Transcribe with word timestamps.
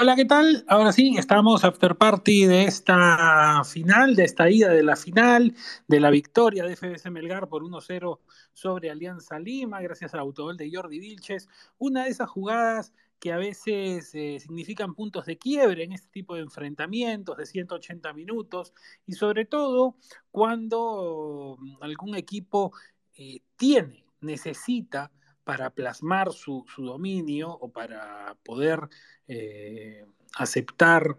Hola, 0.00 0.16
¿qué 0.16 0.24
tal? 0.24 0.64
Ahora 0.66 0.90
sí, 0.90 1.14
estamos 1.16 1.62
after 1.64 1.96
party 1.96 2.46
de 2.46 2.64
esta 2.64 3.62
final, 3.64 4.16
de 4.16 4.24
esta 4.24 4.50
ida 4.50 4.70
de 4.70 4.82
la 4.82 4.96
final, 4.96 5.54
de 5.86 6.00
la 6.00 6.10
victoria 6.10 6.64
de 6.64 6.74
FBC 6.74 7.10
Melgar 7.12 7.48
por 7.48 7.62
1-0 7.62 8.18
sobre 8.52 8.90
Alianza 8.90 9.38
Lima, 9.38 9.80
gracias 9.80 10.12
al 10.12 10.18
autogol 10.20 10.56
de 10.56 10.68
Jordi 10.72 10.98
Vilches. 10.98 11.48
Una 11.78 12.04
de 12.04 12.10
esas 12.10 12.28
jugadas 12.28 12.92
que 13.20 13.32
a 13.32 13.36
veces 13.36 14.12
eh, 14.16 14.38
significan 14.40 14.96
puntos 14.96 15.26
de 15.26 15.38
quiebre 15.38 15.84
en 15.84 15.92
este 15.92 16.08
tipo 16.08 16.34
de 16.34 16.40
enfrentamientos 16.40 17.36
de 17.36 17.46
180 17.46 18.12
minutos 18.14 18.72
y 19.06 19.12
sobre 19.12 19.44
todo 19.44 19.96
cuando 20.32 21.56
algún 21.80 22.16
equipo 22.16 22.72
eh, 23.16 23.42
tiene, 23.56 24.04
necesita 24.20 25.12
para 25.44 25.70
plasmar 25.70 26.32
su, 26.32 26.64
su, 26.74 26.84
dominio 26.84 27.50
o 27.50 27.70
para 27.70 28.36
poder 28.42 28.80
eh, 29.28 30.06
aceptar 30.36 31.18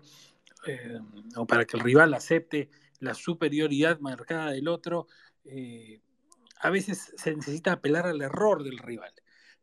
eh, 0.68 1.00
o 1.36 1.46
para 1.46 1.66
que 1.66 1.78
el 1.78 1.84
rival 1.84 2.14
acepte 2.14 2.70
la 3.00 3.14
superioridad 3.14 4.00
marcada 4.00 4.52
del 4.52 4.68
otro, 4.68 5.08
eh, 5.44 6.02
a 6.60 6.70
veces 6.70 7.14
se 7.16 7.36
necesita 7.36 7.74
apelar 7.74 8.08
al 8.08 8.22
error 8.22 8.64
del 8.64 8.80
rival. 8.80 9.14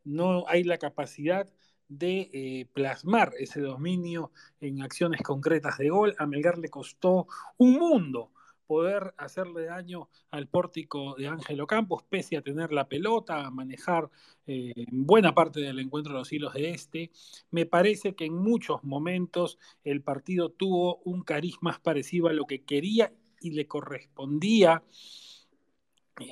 No 0.05 0.45
hay 0.47 0.63
la 0.63 0.77
capacidad 0.77 1.51
de 1.89 2.67
plasmar 2.73 3.33
ese 3.37 3.59
dominio 3.61 4.31
en 4.61 4.81
acciones 4.81 5.21
concretas 5.21 5.77
de 5.77 5.89
gol. 5.89 6.15
A 6.17 6.25
Melgar 6.25 6.57
le 6.57 6.69
costó 6.69 7.27
un 7.57 7.73
mundo 7.73 8.32
poder 8.73 9.13
hacerle 9.17 9.65
daño 9.65 10.09
al 10.31 10.47
pórtico 10.47 11.13
de 11.15 11.27
Ángelo 11.27 11.67
Campos, 11.67 12.01
pese 12.09 12.37
a 12.37 12.41
tener 12.41 12.73
la 12.73 12.87
pelota, 12.87 13.45
a 13.45 13.51
manejar 13.51 14.09
eh, 14.47 14.87
buena 14.91 15.35
parte 15.35 15.59
del 15.59 15.77
encuentro 15.77 16.13
de 16.13 16.19
los 16.19 16.33
hilos 16.33 16.55
de 16.55 16.71
este. 16.71 17.11
Me 17.51 17.67
parece 17.67 18.15
que 18.15 18.25
en 18.25 18.33
muchos 18.33 18.83
momentos 18.83 19.59
el 19.83 20.01
partido 20.01 20.49
tuvo 20.49 21.03
un 21.05 21.21
carisma 21.21 21.79
parecido 21.83 22.29
a 22.29 22.33
lo 22.33 22.47
que 22.47 22.63
quería 22.63 23.13
y 23.41 23.51
le 23.51 23.67
correspondía 23.67 24.83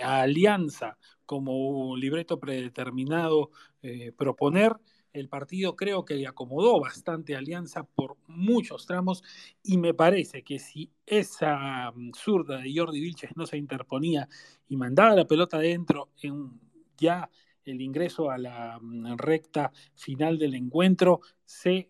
a 0.04 0.22
Alianza 0.22 0.98
como 1.28 1.96
libreto 1.96 2.40
predeterminado 2.40 3.52
eh, 3.84 4.14
proponer 4.18 4.78
el 5.14 5.30
partido 5.30 5.76
creo 5.76 6.06
que 6.06 6.16
le 6.16 6.28
acomodó 6.28 6.80
bastante 6.80 7.36
a 7.36 7.40
Alianza 7.40 7.84
por 7.84 8.18
muchos 8.28 8.86
tramos 8.86 9.24
y 9.64 9.78
me 9.78 9.94
parece 9.94 10.44
que 10.44 10.60
si 10.60 10.92
esa 11.06 11.92
mm, 11.92 12.12
zurda 12.16 12.58
de 12.58 12.74
Jordi 12.76 13.00
Vilches 13.00 13.36
no 13.36 13.46
se 13.46 13.58
interponía 13.58 14.28
y 14.68 14.78
mandaba 14.78 15.16
la 15.16 15.26
pelota 15.26 15.58
adentro 15.58 16.10
en 16.22 16.60
ya 16.98 17.30
el 17.66 17.82
ingreso 17.82 18.30
a 18.30 18.38
la 18.38 18.80
mm, 18.82 19.18
recta 19.18 19.72
final 19.96 20.38
del 20.38 20.56
encuentro, 20.56 21.22
se 21.46 21.90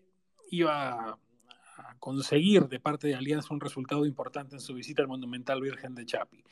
iba 0.50 1.18
a 1.76 1.96
conseguir 1.98 2.68
de 2.68 2.80
parte 2.80 3.08
de 3.08 3.14
Alianza 3.14 3.54
un 3.54 3.60
resultado 3.60 4.04
importante 4.04 4.56
en 4.56 4.60
su 4.60 4.74
visita 4.74 5.02
al 5.02 5.08
Monumental 5.08 5.60
Virgen 5.60 5.94
de 5.94 6.06
Chapi. 6.06 6.44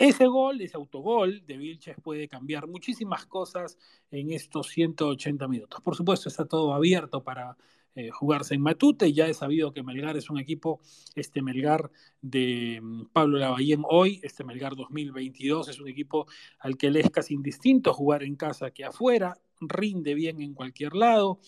Ese 0.00 0.26
gol, 0.28 0.62
ese 0.62 0.78
autogol 0.78 1.44
de 1.44 1.58
Vilches 1.58 1.94
puede 2.02 2.26
cambiar 2.26 2.66
muchísimas 2.66 3.26
cosas 3.26 3.76
en 4.10 4.30
estos 4.32 4.68
180 4.68 5.46
minutos. 5.46 5.82
Por 5.82 5.94
supuesto, 5.94 6.30
está 6.30 6.46
todo 6.46 6.72
abierto 6.72 7.22
para 7.22 7.54
eh, 7.94 8.08
jugarse 8.08 8.54
en 8.54 8.62
Matute. 8.62 9.12
Ya 9.12 9.28
he 9.28 9.34
sabido 9.34 9.74
que 9.74 9.82
Melgar 9.82 10.16
es 10.16 10.30
un 10.30 10.38
equipo, 10.38 10.80
este 11.14 11.42
Melgar 11.42 11.90
de 12.22 12.80
mm, 12.82 13.08
Pablo 13.12 13.36
Lavallén 13.36 13.82
hoy, 13.90 14.20
este 14.22 14.42
Melgar 14.42 14.74
2022, 14.74 15.68
es 15.68 15.78
un 15.78 15.88
equipo 15.88 16.26
al 16.60 16.78
que 16.78 16.90
le 16.90 17.00
es 17.00 17.10
casi 17.10 17.34
indistinto 17.34 17.92
jugar 17.92 18.22
en 18.22 18.36
casa 18.36 18.70
que 18.70 18.86
afuera, 18.86 19.36
rinde 19.60 20.14
bien 20.14 20.40
en 20.40 20.54
cualquier 20.54 20.94
lado. 20.94 21.40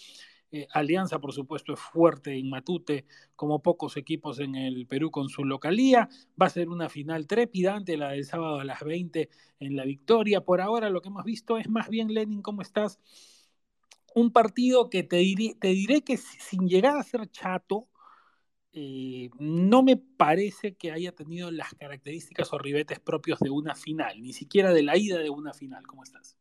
Eh, 0.55 0.69
Alianza, 0.71 1.19
por 1.19 1.33
supuesto, 1.33 1.73
es 1.73 1.81
fuerte 1.81 2.37
en 2.39 2.51
Matute, 2.51 3.07
como 3.37 3.63
pocos 3.63 3.97
equipos 3.97 4.39
en 4.39 4.55
el 4.55 4.87
Perú 4.87 5.11
con 5.11 5.31
su 5.31 5.45
localía. 5.45 6.11
Va 6.41 6.47
a 6.47 6.51
ser 6.51 6.69
una 6.69 6.91
final 6.91 7.27
trepidante, 7.27 7.97
la 7.97 8.11
del 8.11 8.27
sábado 8.27 8.61
a 8.61 8.65
las 8.65 8.81
20 8.81 9.31
en 9.61 9.77
la 9.77 9.85
victoria. 9.85 10.45
Por 10.45 10.61
ahora 10.61 10.91
lo 10.91 11.01
que 11.01 11.09
hemos 11.09 11.25
visto 11.25 11.57
es 11.57 11.71
más 11.71 11.89
bien, 11.89 12.13
Lenin, 12.13 12.43
¿cómo 12.43 12.61
estás? 12.61 13.01
Un 14.15 14.31
partido 14.31 14.91
que 14.91 15.03
te 15.03 15.17
diré, 15.17 16.03
que 16.03 16.17
sin 16.19 16.69
llegar 16.69 16.99
a 16.99 17.03
ser 17.03 17.31
chato, 17.31 17.89
eh, 18.75 19.31
no 19.39 19.83
me 19.83 19.97
parece 19.97 20.75
que 20.77 20.93
haya 20.93 21.13
tenido 21.13 21.51
las 21.51 21.75
características 21.75 22.53
o 22.53 22.59
ribetes 22.59 23.01
propios 23.01 23.39
de 23.41 23.51
una 23.51 23.75
final, 23.75 24.21
ni 24.23 24.35
siquiera 24.35 24.73
de 24.73 24.83
la 24.83 24.99
ida 24.99 25.19
de 25.19 25.31
una 25.31 25.55
final. 25.55 25.87
¿Cómo 25.87 26.03
estás? 26.05 26.37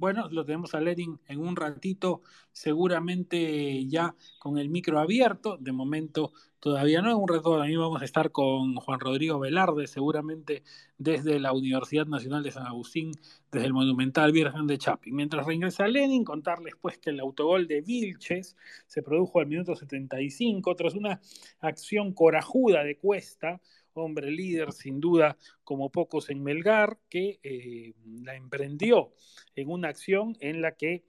Bueno, 0.00 0.30
lo 0.30 0.46
tenemos 0.46 0.74
a 0.74 0.80
Lenin 0.80 1.20
en 1.28 1.40
un 1.40 1.56
ratito, 1.56 2.22
seguramente 2.52 3.84
ya 3.86 4.14
con 4.38 4.56
el 4.56 4.70
micro 4.70 4.98
abierto. 4.98 5.58
De 5.58 5.72
momento 5.72 6.32
todavía 6.58 7.02
no, 7.02 7.10
en 7.10 7.18
un 7.18 7.28
rato 7.28 7.58
también 7.58 7.78
vamos 7.78 8.00
a 8.00 8.06
estar 8.06 8.32
con 8.32 8.76
Juan 8.76 8.98
Rodrigo 8.98 9.38
Velarde, 9.38 9.86
seguramente 9.86 10.62
desde 10.96 11.38
la 11.38 11.52
Universidad 11.52 12.06
Nacional 12.06 12.42
de 12.42 12.50
San 12.50 12.66
Agustín, 12.66 13.12
desde 13.52 13.66
el 13.66 13.74
Monumental 13.74 14.32
Virgen 14.32 14.66
de 14.66 14.78
Chapi. 14.78 15.12
Mientras 15.12 15.44
reingresa 15.44 15.86
Lenin, 15.86 16.24
contarles 16.24 16.76
pues 16.80 16.96
que 16.96 17.10
el 17.10 17.20
autogol 17.20 17.68
de 17.68 17.82
Vilches 17.82 18.56
se 18.86 19.02
produjo 19.02 19.40
al 19.40 19.48
minuto 19.48 19.76
75 19.76 20.76
tras 20.76 20.94
una 20.94 21.20
acción 21.60 22.14
corajuda 22.14 22.84
de 22.84 22.96
Cuesta 22.96 23.60
hombre 23.94 24.30
líder 24.30 24.72
sin 24.72 25.00
duda 25.00 25.36
como 25.64 25.90
pocos 25.90 26.30
en 26.30 26.42
Melgar, 26.42 26.98
que 27.08 27.40
eh, 27.42 27.94
la 28.22 28.34
emprendió 28.34 29.12
en 29.54 29.68
una 29.68 29.88
acción 29.88 30.36
en 30.40 30.62
la 30.62 30.76
que, 30.76 31.04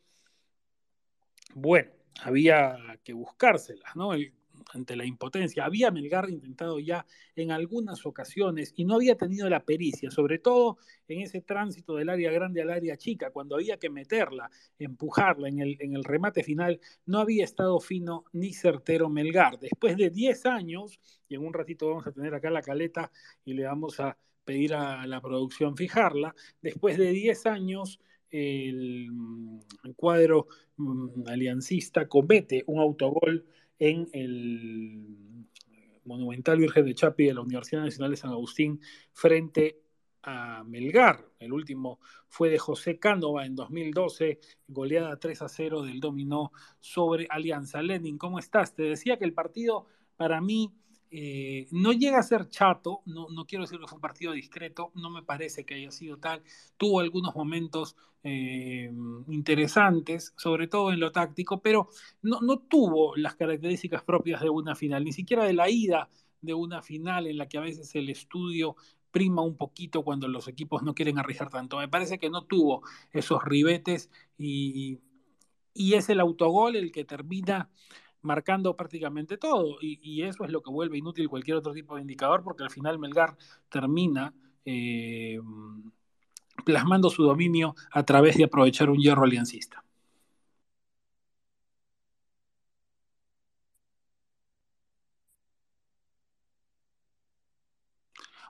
bueno, 1.54 1.92
había 2.22 3.00
que 3.04 3.14
buscárselas, 3.14 3.96
¿no? 3.96 4.14
El 4.14 4.34
ante 4.74 4.96
la 4.96 5.06
impotencia. 5.06 5.66
Había 5.66 5.92
Melgar 5.92 6.30
intentado 6.30 6.80
ya 6.80 7.06
en 7.36 7.52
algunas 7.52 8.06
ocasiones 8.06 8.74
y 8.76 8.86
no 8.86 8.96
había 8.96 9.16
tenido 9.16 9.50
la 9.50 9.64
pericia, 9.64 10.12
sobre 10.12 10.40
todo 10.40 10.78
en 11.08 11.22
ese 11.22 11.42
tránsito 11.42 11.96
del 11.96 12.10
área 12.10 12.32
grande 12.32 12.62
al 12.62 12.70
área 12.70 12.98
chica, 12.98 13.32
cuando 13.32 13.56
había 13.56 13.78
que 13.78 13.90
meterla, 13.90 14.50
empujarla 14.80 15.50
en 15.50 15.60
el, 15.60 15.78
en 15.80 15.96
el 15.96 16.04
remate 16.04 16.44
final, 16.44 16.80
no 17.06 17.20
había 17.20 17.44
estado 17.44 17.80
fino 17.80 18.26
ni 18.34 18.54
certero 18.54 19.10
Melgar. 19.10 19.60
Después 19.60 19.98
de 19.98 20.10
10 20.10 20.46
años, 20.46 21.00
y 21.28 21.36
en 21.36 21.46
un 21.46 21.54
ratito 21.54 21.90
vamos 21.90 22.08
a 22.08 22.12
tener 22.12 22.34
acá 22.34 22.50
la 22.50 22.62
caleta 22.62 23.12
y 23.46 23.54
le 23.54 23.66
vamos 23.66 24.00
a 24.00 24.18
pedir 24.44 24.74
a 24.74 25.06
la 25.08 25.22
producción 25.22 25.78
fijarla, 25.78 26.36
después 26.62 26.98
de 26.98 27.12
10 27.12 27.46
años 27.46 28.00
el, 28.32 29.10
el 29.84 29.96
cuadro 29.96 30.48
um, 30.78 31.12
aliancista 31.28 32.08
comete 32.08 32.64
un 32.68 32.80
autogol 32.80 33.46
en 33.82 34.08
el 34.14 35.48
Monumental 36.06 36.60
Virgen 36.60 36.86
de 36.86 36.94
Chapi 36.94 37.26
de 37.26 37.34
la 37.34 37.42
Universidad 37.42 37.82
Nacional 37.82 38.12
de 38.12 38.18
San 38.18 38.30
Agustín 38.30 38.80
frente 39.12 39.82
a 40.22 40.64
Melgar. 40.64 41.26
El 41.40 41.52
último 41.52 42.00
fue 42.28 42.52
de 42.52 42.60
José 42.60 43.00
Cánova 43.00 43.44
en 43.44 43.56
2012, 43.56 44.40
goleada 44.68 45.18
3 45.18 45.42
a 45.42 45.50
0 45.50 45.82
del 45.82 46.00
dominó 46.00 46.52
sobre 46.80 47.26
Alianza. 47.32 47.82
Lenin, 47.82 48.20
¿cómo 48.20 48.38
estás? 48.38 48.76
Te 48.76 48.84
decía 48.84 49.18
que 49.18 49.26
el 49.26 49.34
partido 49.34 49.88
para 50.16 50.42
mí 50.42 50.72
eh, 51.14 51.68
no 51.72 51.92
llega 51.92 52.20
a 52.20 52.24
ser 52.24 52.48
chato, 52.50 53.02
no, 53.06 53.28
no, 53.30 53.46
quiero 53.46 53.66
decir 53.66 53.80
que 53.80 53.88
fue 53.88 53.98
un 53.98 54.02
partido 54.02 54.32
discreto, 54.32 54.92
no 54.96 55.10
me 55.10 55.22
parece 55.22 55.66
que 55.66 55.76
haya 55.76 55.92
sido 55.92 56.18
tal. 56.18 56.42
Tuvo 56.78 57.02
algunos 57.02 57.36
momentos 57.36 57.98
eh, 58.24 58.90
interesantes, 59.28 60.34
sobre 60.38 60.68
todo 60.68 60.94
en 60.94 61.02
lo 61.02 61.12
táctico, 61.12 61.62
pero 61.62 61.90
no, 62.22 62.40
no, 62.40 62.60
tuvo 62.60 63.18
las 63.18 63.36
características 63.36 64.04
propias 64.04 64.42
de 64.42 64.50
una 64.50 64.74
final, 64.74 65.04
ni 65.04 65.12
siquiera 65.12 65.44
de 65.44 65.54
la 65.54 65.70
ida 65.70 66.10
de 66.40 66.54
una 66.54 66.82
final 66.82 67.28
en 67.28 67.38
la 67.38 67.50
que 67.50 67.58
a 67.58 67.62
veces 67.62 67.94
el 67.96 68.10
estudio 68.10 68.78
prima 69.12 69.42
un 69.42 69.58
poquito 69.58 70.04
cuando 70.04 70.30
los 70.30 70.48
equipos 70.48 70.82
no 70.82 70.96
quieren 70.96 71.20
arriesgar 71.20 71.50
tanto. 71.50 71.78
Me 71.78 71.90
parece 71.90 72.20
que 72.20 72.30
no 72.30 72.46
tuvo 72.46 72.84
esos 73.12 73.44
ribetes 73.44 74.10
y, 74.38 75.00
y 75.74 75.96
es 75.96 76.10
el 76.10 76.22
autogol 76.22 76.78
el 76.78 76.94
que 76.94 77.04
termina 77.04 77.70
marcando 78.22 78.76
prácticamente 78.76 79.38
todo. 79.38 79.78
Y, 79.82 80.24
eso 80.24 80.44
es 80.46 80.52
lo 80.52 80.62
que 80.62 80.72
vuelve 80.72 80.98
inútil 80.98 81.30
cualquier 81.30 81.58
otro 81.58 81.74
tipo 81.74 81.96
de 81.96 82.02
indicador, 82.02 82.44
porque 82.44 82.64
al 82.64 82.72
final 82.72 83.00
Melgar 83.00 83.38
termina 83.70 84.34
eh, 84.66 85.40
plasmando 86.66 87.10
su 87.10 87.24
dominio 87.24 87.76
a 87.92 88.04
través 88.04 88.38
de 88.38 88.46
aprovechar 88.46 88.90
un 88.90 88.98
hierro 89.00 89.24
aliancista. 89.24 89.84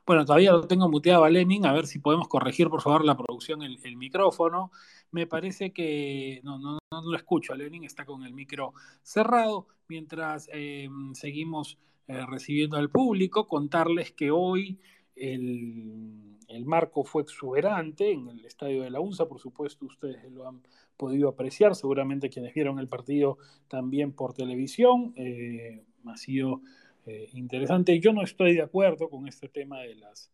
Bueno, 0.06 0.26
todavía 0.26 0.52
lo 0.52 0.68
tengo 0.68 0.90
muteado 0.90 1.24
a 1.24 1.30
Lenin, 1.30 1.66
a 1.66 1.74
ver 1.74 1.88
si 1.88 2.00
podemos 2.00 2.28
corregir 2.28 2.70
por 2.70 2.82
favor 2.82 3.06
la 3.06 3.16
producción, 3.16 3.62
el 3.62 3.98
micrófono. 3.98 4.72
Me 5.12 5.28
parece 5.28 5.72
que 5.72 6.40
no, 6.44 6.58
no, 6.58 6.80
no, 6.92 7.02
lo 7.02 7.18
escucho 7.18 7.54
Lenin, 7.54 7.84
está 7.84 8.06
con 8.06 8.24
el 8.24 8.34
micro 8.34 8.74
cerrado. 9.04 9.68
Mientras 9.88 10.50
eh, 10.54 10.88
seguimos 11.14 11.78
eh, 12.08 12.26
recibiendo 12.26 12.78
al 12.78 12.90
público, 12.90 13.48
contarles 13.48 14.12
que 14.12 14.32
hoy 14.32 14.80
el, 15.16 16.38
el, 16.48 16.66
marco 16.66 17.04
fue 17.04 17.24
exuberante 17.24 18.12
en 18.12 18.30
el 18.30 18.46
estadio 18.46 18.84
de 18.84 18.90
la 18.90 19.02
UNSA, 19.02 19.28
por 19.28 19.40
supuesto, 19.40 19.86
ustedes 19.86 20.32
lo 20.32 20.48
han 20.48 20.62
podido 20.98 21.30
apreciar, 21.30 21.76
seguramente 21.76 22.30
quienes 22.30 22.54
vieron 22.54 22.80
el 22.80 22.88
partido 22.88 23.38
también 23.68 24.14
por 24.14 24.34
televisión. 24.34 25.14
Eh, 25.16 25.84
ha 26.06 26.18
sido 26.18 26.62
eh, 27.06 27.30
interesante. 27.34 28.00
Yo 28.00 28.14
no 28.14 28.22
estoy 28.22 28.54
de 28.54 28.62
acuerdo 28.62 29.10
con 29.10 29.28
este 29.28 29.50
tema 29.50 29.80
de 29.80 29.96
las, 29.96 30.32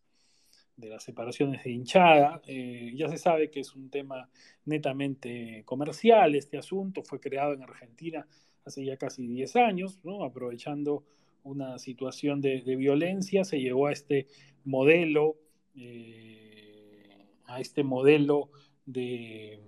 de 0.78 0.88
las 0.88 1.02
separaciones 1.02 1.64
de 1.64 1.72
hinchada. 1.72 2.40
Eh, 2.46 2.92
ya 2.94 3.08
se 3.08 3.18
sabe 3.18 3.50
que 3.50 3.60
es 3.60 3.74
un 3.74 3.90
tema 3.90 4.30
netamente 4.64 5.62
comercial 5.66 6.34
este 6.34 6.56
asunto. 6.56 7.02
Fue 7.02 7.20
creado 7.20 7.52
en 7.52 7.62
Argentina 7.62 8.26
hace 8.64 8.84
ya 8.84 8.96
casi 8.96 9.26
10 9.26 9.56
años, 9.56 9.98
aprovechando 10.24 11.04
una 11.42 11.78
situación 11.78 12.40
de, 12.40 12.60
violencia, 12.76 13.44
se 13.44 13.60
llegó 13.60 13.86
a 13.86 13.92
este 13.92 14.26
modelo, 14.64 15.36
eh, 15.74 17.08
a 17.46 17.60
este 17.60 17.82
modelo 17.82 18.50
de, 18.84 19.58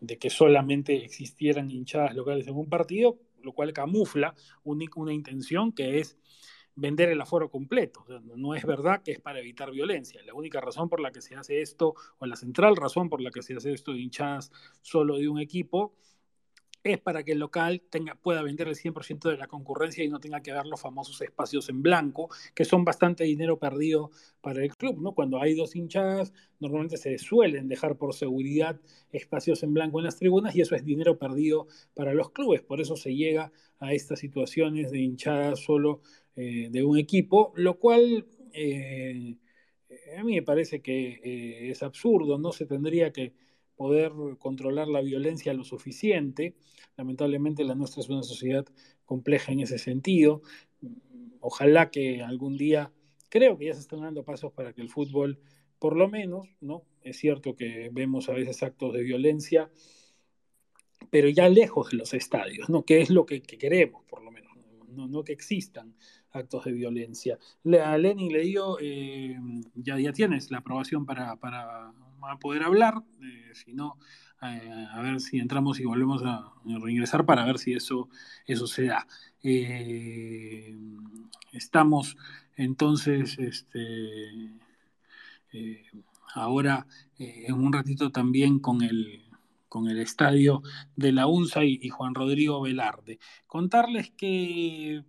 de, 0.00 0.18
que 0.18 0.28
solamente 0.28 1.04
existieran 1.04 1.70
hinchadas 1.70 2.14
locales 2.14 2.46
en 2.46 2.56
un 2.56 2.68
partido, 2.68 3.18
lo 3.42 3.52
cual 3.52 3.72
camufla 3.72 4.34
una 4.64 5.14
intención 5.14 5.72
que 5.72 5.98
es 5.98 6.18
vender 6.74 7.10
el 7.10 7.20
aforo 7.20 7.50
completo. 7.50 8.04
no 8.36 8.54
es 8.54 8.64
verdad 8.64 9.02
que 9.02 9.12
es 9.12 9.20
para 9.20 9.40
evitar 9.40 9.70
violencia. 9.70 10.22
La 10.24 10.34
única 10.34 10.60
razón 10.60 10.88
por 10.88 11.00
la 11.00 11.12
que 11.12 11.20
se 11.20 11.34
hace 11.34 11.60
esto, 11.60 11.94
o 12.18 12.26
la 12.26 12.36
central 12.36 12.76
razón 12.76 13.08
por 13.08 13.20
la 13.20 13.30
que 13.30 13.42
se 13.42 13.54
hace 13.54 13.72
esto 13.72 13.92
de 13.92 14.00
hinchadas 14.00 14.50
solo 14.80 15.18
de 15.18 15.28
un 15.28 15.38
equipo, 15.38 15.94
es 16.84 16.98
para 16.98 17.22
que 17.22 17.32
el 17.32 17.38
local 17.38 17.82
tenga, 17.90 18.14
pueda 18.16 18.42
vender 18.42 18.68
el 18.68 18.74
100% 18.74 19.28
de 19.28 19.36
la 19.36 19.46
concurrencia 19.46 20.02
y 20.02 20.08
no 20.08 20.18
tenga 20.18 20.40
que 20.40 20.52
dar 20.52 20.66
los 20.66 20.80
famosos 20.80 21.20
espacios 21.20 21.68
en 21.68 21.82
blanco, 21.82 22.28
que 22.54 22.64
son 22.64 22.84
bastante 22.84 23.24
dinero 23.24 23.58
perdido 23.58 24.10
para 24.40 24.62
el 24.62 24.74
club. 24.76 25.00
¿no? 25.00 25.12
Cuando 25.12 25.40
hay 25.40 25.54
dos 25.54 25.76
hinchadas, 25.76 26.32
normalmente 26.58 26.96
se 26.96 27.18
suelen 27.18 27.68
dejar 27.68 27.96
por 27.96 28.14
seguridad 28.14 28.80
espacios 29.10 29.62
en 29.62 29.74
blanco 29.74 30.00
en 30.00 30.06
las 30.06 30.16
tribunas 30.16 30.56
y 30.56 30.60
eso 30.60 30.74
es 30.74 30.84
dinero 30.84 31.18
perdido 31.18 31.68
para 31.94 32.14
los 32.14 32.30
clubes. 32.30 32.62
Por 32.62 32.80
eso 32.80 32.96
se 32.96 33.14
llega 33.14 33.52
a 33.78 33.92
estas 33.92 34.18
situaciones 34.18 34.90
de 34.90 35.00
hinchadas 35.00 35.60
solo 35.60 36.00
eh, 36.36 36.68
de 36.70 36.84
un 36.84 36.98
equipo, 36.98 37.52
lo 37.56 37.78
cual... 37.78 38.26
Eh, 38.52 39.36
a 40.18 40.24
mí 40.24 40.34
me 40.34 40.42
parece 40.42 40.80
que 40.80 41.20
eh, 41.22 41.70
es 41.70 41.82
absurdo, 41.82 42.38
no 42.38 42.52
se 42.52 42.66
tendría 42.66 43.12
que 43.12 43.32
poder 43.76 44.12
controlar 44.38 44.88
la 44.88 45.00
violencia 45.00 45.54
lo 45.54 45.64
suficiente. 45.64 46.54
Lamentablemente 46.96 47.64
la 47.64 47.74
nuestra 47.74 48.00
es 48.00 48.08
una 48.08 48.22
sociedad 48.22 48.66
compleja 49.04 49.52
en 49.52 49.60
ese 49.60 49.78
sentido. 49.78 50.42
Ojalá 51.40 51.90
que 51.90 52.22
algún 52.22 52.56
día, 52.56 52.92
creo 53.28 53.58
que 53.58 53.66
ya 53.66 53.74
se 53.74 53.80
están 53.80 54.02
dando 54.02 54.24
pasos 54.24 54.52
para 54.52 54.72
que 54.72 54.82
el 54.82 54.88
fútbol, 54.90 55.38
por 55.78 55.96
lo 55.96 56.08
menos, 56.08 56.48
¿no? 56.60 56.84
Es 57.02 57.16
cierto 57.16 57.56
que 57.56 57.90
vemos 57.92 58.28
a 58.28 58.34
veces 58.34 58.62
actos 58.62 58.92
de 58.92 59.02
violencia, 59.02 59.70
pero 61.10 61.28
ya 61.28 61.48
lejos 61.48 61.90
de 61.90 61.96
los 61.96 62.14
estadios, 62.14 62.68
¿no? 62.68 62.84
Que 62.84 63.00
es 63.00 63.10
lo 63.10 63.26
que, 63.26 63.42
queremos, 63.42 64.04
por 64.04 64.22
lo 64.22 64.30
menos, 64.30 64.52
no, 64.88 65.08
no 65.08 65.24
que 65.24 65.32
existan 65.32 65.96
actos 66.32 66.64
de 66.64 66.72
violencia. 66.72 67.38
A 67.84 67.98
Lenin 67.98 68.32
le 68.32 68.40
digo, 68.40 68.78
eh, 68.80 69.38
ya, 69.74 69.98
ya 69.98 70.12
tienes 70.12 70.50
la 70.50 70.58
aprobación 70.58 71.06
para, 71.06 71.36
para 71.36 71.92
poder 72.40 72.62
hablar, 72.62 73.02
eh, 73.22 73.50
si 73.54 73.72
no, 73.72 73.98
eh, 74.42 74.86
a 74.90 75.00
ver 75.00 75.20
si 75.20 75.38
entramos 75.38 75.78
y 75.80 75.84
volvemos 75.84 76.22
a, 76.24 76.52
reingresar 76.64 77.24
para 77.26 77.44
ver 77.44 77.58
si 77.58 77.74
eso, 77.74 78.08
eso 78.46 78.66
se 78.66 78.86
da. 78.86 79.06
estamos 81.52 82.16
entonces, 82.56 83.38
este, 83.38 84.50
ahora 86.34 86.86
en 87.18 87.54
un 87.54 87.72
ratito 87.72 88.10
también 88.10 88.58
con 88.58 88.82
el, 88.82 89.22
con 89.72 89.88
el 89.88 90.00
estadio 90.00 90.62
de 90.96 91.12
la 91.12 91.26
UNSA 91.26 91.64
y, 91.64 91.88
Juan 91.88 92.14
Rodrigo 92.14 92.60
Velarde. 92.60 93.18
Contarles 93.46 94.10
que 94.10 95.02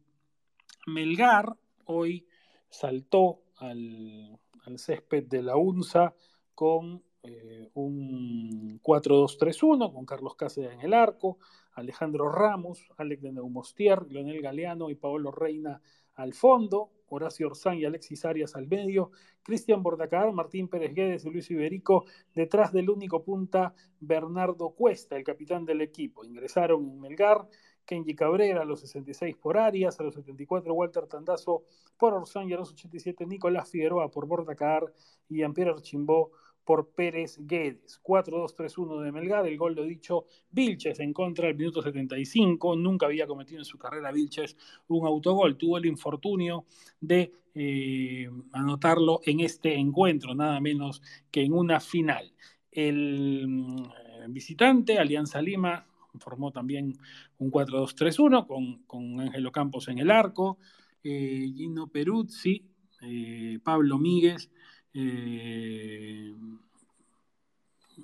Melgar 0.88 1.56
hoy 1.86 2.28
saltó 2.70 3.42
al, 3.58 4.40
césped 4.78 5.26
de 5.26 5.42
la 5.42 5.56
UNSA 5.56 6.14
con 6.56 7.04
eh, 7.24 7.70
un 7.74 8.80
4-2-3-1, 8.82 9.94
con 9.94 10.06
Carlos 10.06 10.36
Cáceres 10.36 10.74
en 10.74 10.82
el 10.82 10.94
arco, 10.94 11.38
Alejandro 11.74 12.30
Ramos, 12.30 12.88
Alex 12.98 13.22
de 13.22 13.32
Neumostier, 13.34 14.04
Leonel 14.10 14.42
Galeano 14.42 14.90
y 14.90 14.96
Paolo 14.96 15.32
Reina 15.32 15.82
al 16.16 16.34
fondo, 16.34 16.92
Horacio 17.08 17.48
Orzán 17.48 17.78
y 17.78 17.86
Alexis 17.86 18.26
Arias 18.26 18.56
al 18.56 18.68
medio, 18.68 19.12
Cristian 19.44 19.84
Bordacar, 19.84 20.32
Martín 20.32 20.68
Pérez 20.68 20.94
Guedes 20.94 21.26
y 21.26 21.30
Luis 21.30 21.50
Iberico 21.52 22.06
detrás 22.34 22.72
del 22.72 22.90
único 22.90 23.24
punta 23.24 23.74
Bernardo 24.00 24.72
Cuesta, 24.72 25.16
el 25.16 25.24
capitán 25.24 25.66
del 25.66 25.82
equipo. 25.82 26.26
Ingresaron 26.26 27.00
Melgar 27.00 27.48
Kenji 27.86 28.16
Cabrera 28.16 28.62
a 28.62 28.66
los 28.66 28.82
66 28.82 29.36
por 29.38 29.58
Arias, 29.58 30.00
a 30.00 30.04
los 30.04 30.16
74 30.16 30.74
Walter 30.74 31.08
Tandazo 31.08 31.64
por 31.98 32.14
Orsán 32.14 32.50
y 32.50 32.54
a 32.54 32.58
los 32.58 32.72
87 32.72 33.26
Nicolás 33.26 33.70
Figueroa 33.70 34.10
por 34.10 34.28
Bordacar 34.28 34.92
y 35.30 35.38
Jean-Pierre 35.38 35.72
Archimbó 35.72 36.32
por 36.64 36.90
Pérez 36.90 37.38
Guedes. 37.42 38.00
4-2-3-1 38.04 39.02
de 39.02 39.12
Melgar, 39.12 39.46
el 39.46 39.58
gol 39.58 39.76
lo 39.76 39.84
dicho 39.84 40.26
Vilches 40.52 41.00
en 41.00 41.14
contra 41.14 41.48
del 41.48 41.58
minuto 41.58 41.82
75, 41.82 42.76
nunca 42.76 43.06
había 43.06 43.28
cometido 43.28 43.60
en 43.60 43.66
su 43.66 43.78
carrera 43.78 44.12
Vilches 44.12 44.56
un 44.88 45.06
autogol, 45.06 45.58
tuvo 45.58 45.78
el 45.78 45.86
infortunio 45.86 46.66
de 47.00 47.34
eh, 47.56 48.30
anotarlo 48.54 49.22
en 49.26 49.42
este 49.42 49.76
encuentro, 49.76 50.34
nada 50.34 50.60
menos 50.60 51.02
que 51.30 51.42
en 51.44 51.54
una 51.54 51.80
final. 51.80 52.34
El 52.72 53.48
mm, 53.48 53.84
visitante, 54.30 54.98
Alianza 54.98 55.42
Lima, 55.42 55.86
formó 56.20 56.52
también 56.52 56.98
un 57.38 57.52
4-2-3-1 57.52 58.48
con, 58.48 58.84
con 58.84 59.20
Ángelo 59.20 59.52
Campos 59.52 59.88
en 59.88 60.00
el 60.00 60.12
arco, 60.12 60.58
eh, 61.04 61.52
Gino 61.56 61.88
Peruzzi, 61.88 62.66
eh, 63.02 63.60
Pablo 63.64 63.98
Míguez, 63.98 64.50
eh, 64.94 66.34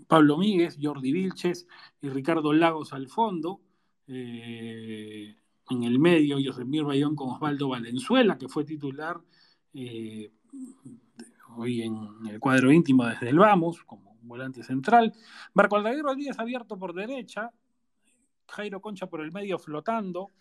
Pablo 0.08 0.38
Míguez, 0.38 0.78
Jordi 0.82 1.12
Vilches 1.12 1.68
y 2.02 2.10
Ricardo 2.10 2.54
Lagos 2.54 2.94
al 2.94 3.08
fondo. 3.08 3.62
en 4.08 5.84
el 5.84 6.00
medio, 6.00 6.38
Josemir 6.44 6.84
Bayón 6.84 7.16
con 7.16 7.30
Osvaldo 7.30 7.70
Valenzuela, 7.70 8.40
que 8.40 8.50
fue 8.50 8.66
titular 8.66 9.22
hoy 11.56 11.82
en 11.84 12.10
el 12.28 12.40
cuadro 12.40 12.72
íntimo 12.72 13.06
desde 13.06 13.30
el 13.30 13.38
Vamos, 13.38 13.84
como 13.84 14.18
volante 14.22 14.64
central. 14.64 15.14
Marco 15.54 15.76
Aldair 15.76 16.02
Rodríguez 16.02 16.40
abierto 16.40 16.78
por 16.78 16.94
derecha, 16.94 17.52
Jairo 18.50 18.82
Concha 18.82 19.08
por 19.08 19.22
el 19.22 19.32
medio 19.32 19.60
flotando 19.60 20.32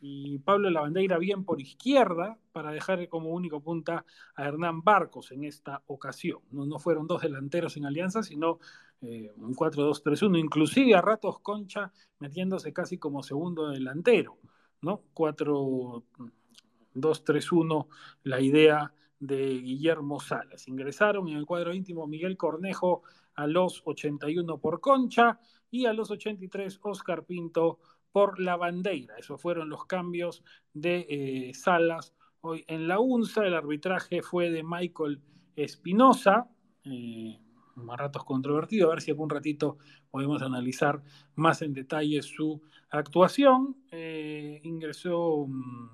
y 0.00 0.38
Pablo 0.38 0.70
Lavandeira 0.70 1.18
bien 1.18 1.44
por 1.44 1.60
izquierda 1.60 2.38
para 2.52 2.70
dejar 2.70 3.08
como 3.08 3.30
único 3.30 3.60
punta 3.60 4.04
a 4.34 4.44
Hernán 4.44 4.82
Barcos 4.82 5.32
en 5.32 5.42
esta 5.44 5.82
ocasión. 5.86 6.38
No, 6.50 6.78
fueron 6.78 7.08
dos 7.08 7.22
delanteros 7.22 7.76
en 7.76 7.86
alianza, 7.86 8.22
sino 8.22 8.60
eh, 9.00 9.32
un 9.36 9.54
4-2-3-1, 9.54 10.38
inclusive 10.38 10.94
a 10.94 11.00
ratos 11.00 11.38
Concha 11.40 11.90
metiéndose 12.20 12.72
casi 12.72 12.98
como 12.98 13.22
segundo 13.22 13.70
delantero, 13.70 14.38
¿no? 14.82 15.02
4-2-3-1, 15.14 17.86
la 18.22 18.40
idea 18.40 18.92
de 19.18 19.58
Guillermo 19.58 20.20
Salas. 20.20 20.68
Ingresaron 20.68 21.28
en 21.28 21.36
el 21.36 21.46
cuadro 21.46 21.74
íntimo 21.74 22.06
Miguel 22.06 22.36
Cornejo 22.36 23.02
a 23.34 23.48
los 23.48 23.82
81 23.84 24.58
por 24.58 24.80
Concha, 24.80 25.40
y 25.70 25.86
a 25.86 25.92
los 25.92 26.10
83 26.10 26.78
Oscar 26.82 27.24
Pinto 27.24 27.78
por 28.12 28.40
la 28.40 28.56
bandera. 28.56 29.16
Esos 29.18 29.40
fueron 29.40 29.68
los 29.68 29.84
cambios 29.86 30.42
de 30.72 31.06
eh, 31.08 31.54
Salas 31.54 32.14
hoy 32.40 32.64
en 32.68 32.88
la 32.88 32.98
UNSA. 33.00 33.46
El 33.46 33.54
arbitraje 33.54 34.22
fue 34.22 34.50
de 34.50 34.62
Michael 34.62 35.20
Espinosa. 35.56 36.48
Eh, 36.84 37.38
más 37.76 37.98
ratos 37.98 38.24
controvertido, 38.24 38.88
a 38.88 38.94
ver 38.94 39.02
si 39.02 39.12
algún 39.12 39.30
ratito 39.30 39.78
podemos 40.10 40.42
analizar 40.42 41.00
más 41.36 41.62
en 41.62 41.72
detalle 41.72 42.22
su 42.22 42.60
actuación. 42.90 43.76
Eh, 43.90 44.60
ingresó, 44.64 45.46
mm, 45.46 45.88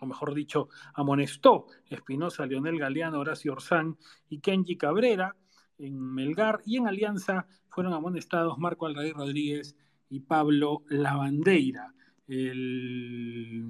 o 0.00 0.06
mejor 0.06 0.34
dicho, 0.34 0.68
amonestó 0.94 1.66
Espinosa, 1.88 2.46
Leonel 2.46 2.78
Galeano, 2.78 3.20
Horacio 3.20 3.52
Orzán 3.52 3.98
y 4.28 4.40
Kenji 4.40 4.76
Cabrera 4.76 5.36
en 5.78 5.98
Melgar 5.98 6.60
y 6.64 6.76
en 6.76 6.86
Alianza 6.86 7.46
fueron 7.68 7.92
amonestados 7.92 8.58
Marco 8.58 8.86
Alraíz 8.86 9.14
Rodríguez 9.14 9.76
y 10.08 10.20
Pablo 10.20 10.82
Lavandeira. 10.88 11.92
Eh, 12.26 13.62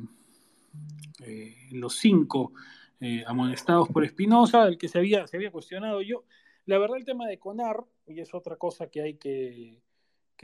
los 1.73 1.97
cinco 1.97 2.53
eh, 3.01 3.25
amonestados 3.27 3.89
por 3.89 4.05
Espinosa, 4.05 4.67
el 4.67 4.79
que 4.79 4.89
se 4.89 4.99
había, 4.99 5.27
se 5.27 5.37
había 5.37 5.51
cuestionado 5.51 6.03
yo. 6.03 6.25
La 6.67 6.79
verdad, 6.79 6.97
el 6.99 7.05
tema 7.05 7.27
de 7.27 7.39
CONAR, 7.39 7.85
y 8.07 8.21
es 8.21 8.35
otra 8.35 8.57
cosa 8.57 8.89
que 8.89 9.03
hay 9.03 9.15
que, 9.15 9.81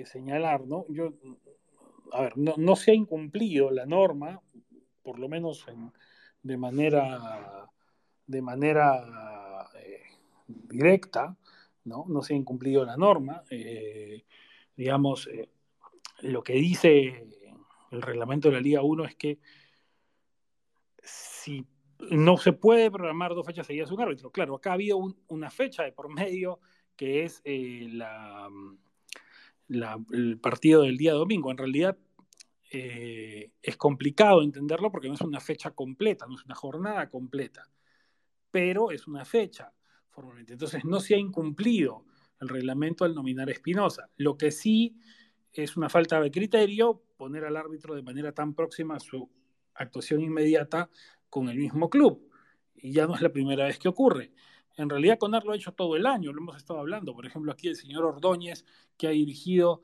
señalar, 0.05 0.67
¿no? 0.67 0.87
Yo, 0.89 1.13
a 2.13 2.23
ver, 2.23 2.33
no, 2.39 2.75
se 2.77 2.93
ha 2.93 2.95
incumplido 2.95 3.71
la 3.71 3.85
norma, 3.85 4.41
por 5.03 5.19
lo 5.19 5.29
menos 5.29 5.67
de 6.43 6.57
manera 6.57 7.69
de 8.31 8.43
manera 8.43 9.69
eh, 9.75 10.03
directa, 10.47 11.37
¿no? 11.85 12.05
no 12.09 12.23
se 12.23 12.35
ha 12.35 12.37
incumplido 12.37 12.85
la 12.85 12.97
norma. 12.97 13.43
Eh, 13.51 14.25
digamos, 14.77 15.29
lo 16.21 16.43
que 16.43 16.55
dice 16.55 17.27
el 17.91 18.03
reglamento 18.03 18.49
de 18.49 18.55
la 18.55 18.61
Liga 18.61 18.83
1 18.83 19.05
es 19.05 19.15
que 19.17 19.39
si 21.03 21.67
no 22.11 22.37
se 22.37 22.53
puede 22.53 22.91
programar 22.91 23.35
dos 23.35 23.47
fechas 23.47 23.67
seguidas 23.67 23.91
un 23.91 24.01
árbitro. 24.01 24.31
Claro, 24.31 24.55
acá 24.55 24.71
ha 24.71 24.75
habido 24.75 24.99
una 25.29 25.51
fecha 25.51 25.83
de 25.83 25.93
por 25.93 26.09
medio 26.09 26.61
que 26.97 27.25
es 27.25 27.43
la, 27.45 28.49
el 29.69 30.39
partido 30.39 30.83
del 30.83 30.97
día 30.97 31.13
domingo. 31.13 31.51
En 31.51 31.59
realidad 31.59 31.97
eh, 32.73 33.51
es 33.63 33.77
complicado 33.77 34.43
entenderlo 34.43 34.91
porque 34.91 35.09
no 35.09 35.15
es 35.15 35.21
una 35.21 35.41
fecha 35.41 35.73
completa, 35.73 36.27
no 36.27 36.37
es 36.37 36.45
una 36.45 36.55
jornada 36.55 37.09
completa, 37.09 37.69
pero 38.51 38.91
es 38.91 39.07
una 39.07 39.25
fecha 39.25 39.73
formalmente. 40.11 40.53
Entonces 40.53 40.85
no 40.85 41.01
se 41.01 41.15
ha 41.15 41.19
incumplido 41.19 42.05
el 42.41 42.49
reglamento 42.49 43.05
al 43.05 43.15
nominar 43.15 43.49
a 43.49 43.53
Espinosa. 43.53 44.11
Lo 44.17 44.37
que 44.37 44.51
sí 44.51 44.97
es 45.53 45.77
una 45.77 45.89
falta 45.89 46.21
de 46.21 46.31
criterio 46.31 47.03
poner 47.17 47.45
al 47.45 47.57
árbitro 47.57 47.95
de 47.95 48.03
manera 48.03 48.33
tan 48.33 48.55
próxima 48.55 48.97
a 48.97 49.01
su 49.01 49.29
actuación 49.75 50.23
inmediata 50.23 50.91
con 51.29 51.49
el 51.49 51.59
mismo 51.59 51.91
club. 51.91 52.29
Y 52.77 52.93
ya 52.93 53.07
no 53.07 53.15
es 53.15 53.21
la 53.21 53.33
primera 53.33 53.67
vez 53.67 53.79
que 53.79 53.89
ocurre. 53.89 54.33
En 54.77 54.89
realidad 54.89 55.19
Conar 55.19 55.45
lo 55.45 55.53
ha 55.53 55.57
hecho 55.57 55.73
todo 55.73 55.97
el 55.97 56.07
año, 56.07 56.33
lo 56.33 56.41
hemos 56.41 56.57
estado 56.57 56.81
hablando. 56.81 57.15
Por 57.15 57.27
ejemplo, 57.27 57.53
aquí 57.53 57.69
el 57.69 57.77
señor 57.77 58.05
Ordóñez, 58.05 58.65
que 58.97 59.07
ha 59.07 59.11
dirigido 59.11 59.83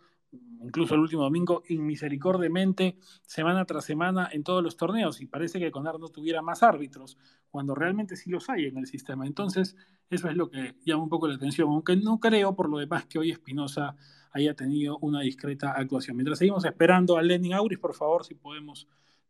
incluso 0.63 0.95
el 0.95 1.01
último 1.01 1.23
domingo, 1.23 1.63
inmisericordiamente, 1.69 2.99
semana 3.23 3.65
tras 3.65 3.85
semana 3.85 4.29
en 4.33 4.43
todos 4.43 4.63
los 4.63 4.77
torneos, 4.77 5.21
y 5.21 5.27
parece 5.27 5.59
que 5.59 5.71
Conar 5.71 5.99
no 5.99 6.09
tuviera 6.09 6.43
más 6.43 6.63
árbitros, 6.63 7.19
cuando 7.51 7.75
realmente 7.75 8.17
sí 8.17 8.31
los 8.31 8.49
hay 8.51 8.67
en 8.67 8.79
el 8.79 8.87
sistema. 8.87 9.27
Entonces, 9.27 9.77
eso 10.11 10.29
es 10.29 10.37
lo 10.37 10.51
que 10.51 10.77
llama 10.85 11.05
un 11.05 11.09
poco 11.09 11.29
la 11.29 11.35
atención, 11.35 11.69
aunque 11.69 11.97
no 11.97 12.19
creo 12.21 12.55
por 12.55 12.69
lo 12.69 12.79
demás 12.79 13.07
que 13.07 13.19
hoy 13.19 13.31
Espinosa 13.31 13.97
haya 14.33 14.55
tenido 14.55 14.99
una 14.99 15.21
discreta 15.21 15.73
actuación. 15.73 16.17
Mientras 16.17 16.39
seguimos 16.39 16.65
esperando 16.65 17.17
a 17.17 17.23
Lenin 17.23 17.55
Auris, 17.55 17.79
por 17.79 17.95
favor, 17.95 18.25
si 18.25 18.35
podemos 18.35 18.87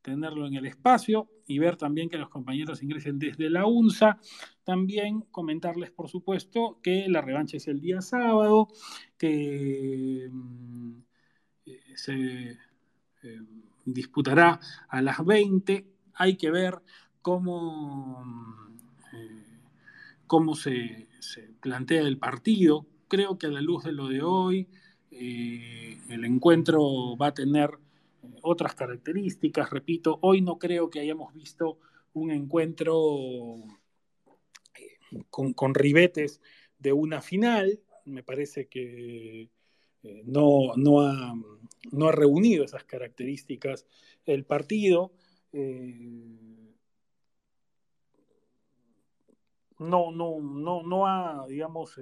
tenerlo 0.07 0.47
en 0.47 0.55
el 0.55 0.67
espacio 0.67 1.29
y 1.49 1.59
ver 1.59 1.77
también 1.77 2.09
que 2.09 2.17
los 2.17 2.29
compañeros 2.29 2.81
ingresen 2.81 3.19
desde 3.19 3.51
la 3.51 3.67
UNSA. 3.67 4.21
También 4.63 5.23
comentarles, 5.33 5.91
por 5.91 6.09
supuesto, 6.09 6.79
que 6.81 7.09
la 7.09 7.23
revancha 7.23 7.57
es 7.57 7.67
el 7.67 7.81
día 7.81 8.01
sábado, 8.01 8.69
que 9.19 10.29
mm, 10.31 10.99
eh, 11.67 11.81
se 11.97 12.51
eh, 12.53 13.41
disputará 13.85 14.61
a 14.89 15.03
las 15.03 15.25
20. 15.25 15.85
Hay 16.15 16.37
que 16.37 16.53
ver 16.53 16.81
cómo, 17.21 18.25
eh, 19.13 19.59
cómo 20.29 20.55
se, 20.55 21.09
se, 21.19 21.51
plantea 21.61 22.03
el 22.03 22.19
partido. 22.19 22.87
Creo 23.09 23.39
que 23.39 23.47
a 23.47 23.51
la 23.51 23.61
luz 23.61 23.83
de 23.83 23.93
lo 23.93 24.07
de 24.07 24.23
hoy, 24.23 24.69
el 25.11 26.25
encuentro 26.25 27.17
va 27.17 27.29
a 27.29 27.35
tener 27.35 27.71
otras 28.42 28.75
características. 28.75 29.71
Repito, 29.71 30.18
hoy 30.23 30.40
no 30.40 30.59
creo 30.59 30.90
que 30.90 31.00
hayamos 31.00 31.33
visto 31.35 31.78
un 32.12 32.30
encuentro 32.30 33.56
eh, 34.75 35.25
con, 35.30 35.75
ribetes 35.75 36.40
de 36.78 36.92
una 36.92 37.21
final. 37.21 37.80
Me 38.04 38.23
parece 38.23 38.68
que 38.68 39.50
eh, 40.02 40.23
no, 40.25 40.75
no, 40.76 41.00
ha, 41.02 41.35
no, 41.92 42.09
ha, 42.09 42.12
reunido 42.12 42.64
esas 42.64 42.85
características 42.85 43.87
el 44.25 44.45
partido. 44.45 45.12
Eh, 45.52 46.73
no, 49.78 50.11
no, 50.11 50.40
no, 50.40 50.83
no 50.83 51.06
ha, 51.06 51.47
digamos, 51.49 52.00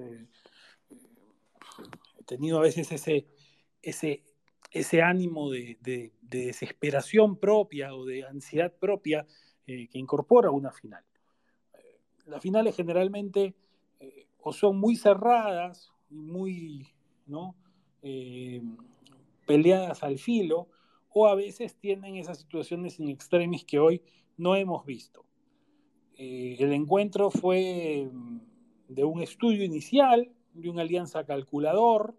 tenido 2.24 2.58
a 2.58 2.62
veces 2.62 2.92
ese, 2.92 3.26
ese, 3.82 4.22
ese 4.74 5.02
ánimo 5.02 5.50
de, 5.50 6.12
desesperación 6.20 7.36
propia 7.36 7.94
o 7.94 8.04
de 8.04 8.24
ansiedad 8.26 8.72
propia 8.72 9.24
eh, 9.66 9.86
que 9.88 9.98
incorpora 9.98 10.50
una 10.50 10.72
final. 10.72 11.04
Eh, 11.74 12.00
las 12.26 12.42
finales 12.42 12.74
generalmente 12.74 13.54
eh, 14.00 14.26
o 14.40 14.52
son 14.52 14.78
muy 14.78 14.96
cerradas 14.96 15.90
muy 16.10 16.88
peleadas 19.46 20.02
al 20.02 20.18
filo, 20.18 20.68
o 21.08 21.26
a 21.26 21.34
veces 21.34 21.74
tienen 21.76 22.16
esas 22.16 22.38
situaciones 22.38 23.00
in 23.00 23.08
extremis 23.08 23.64
que 23.64 23.78
hoy 23.78 24.02
no 24.36 24.54
hemos 24.56 24.84
visto. 24.84 25.24
el 26.18 26.72
encuentro 26.72 27.30
fue 27.30 28.06
mm, 28.12 28.40
de 28.88 29.04
un 29.04 29.22
estudio 29.22 29.64
inicial, 29.64 30.30
de 30.52 30.68
una 30.68 30.82
alianza 30.82 31.24
calculador, 31.24 32.14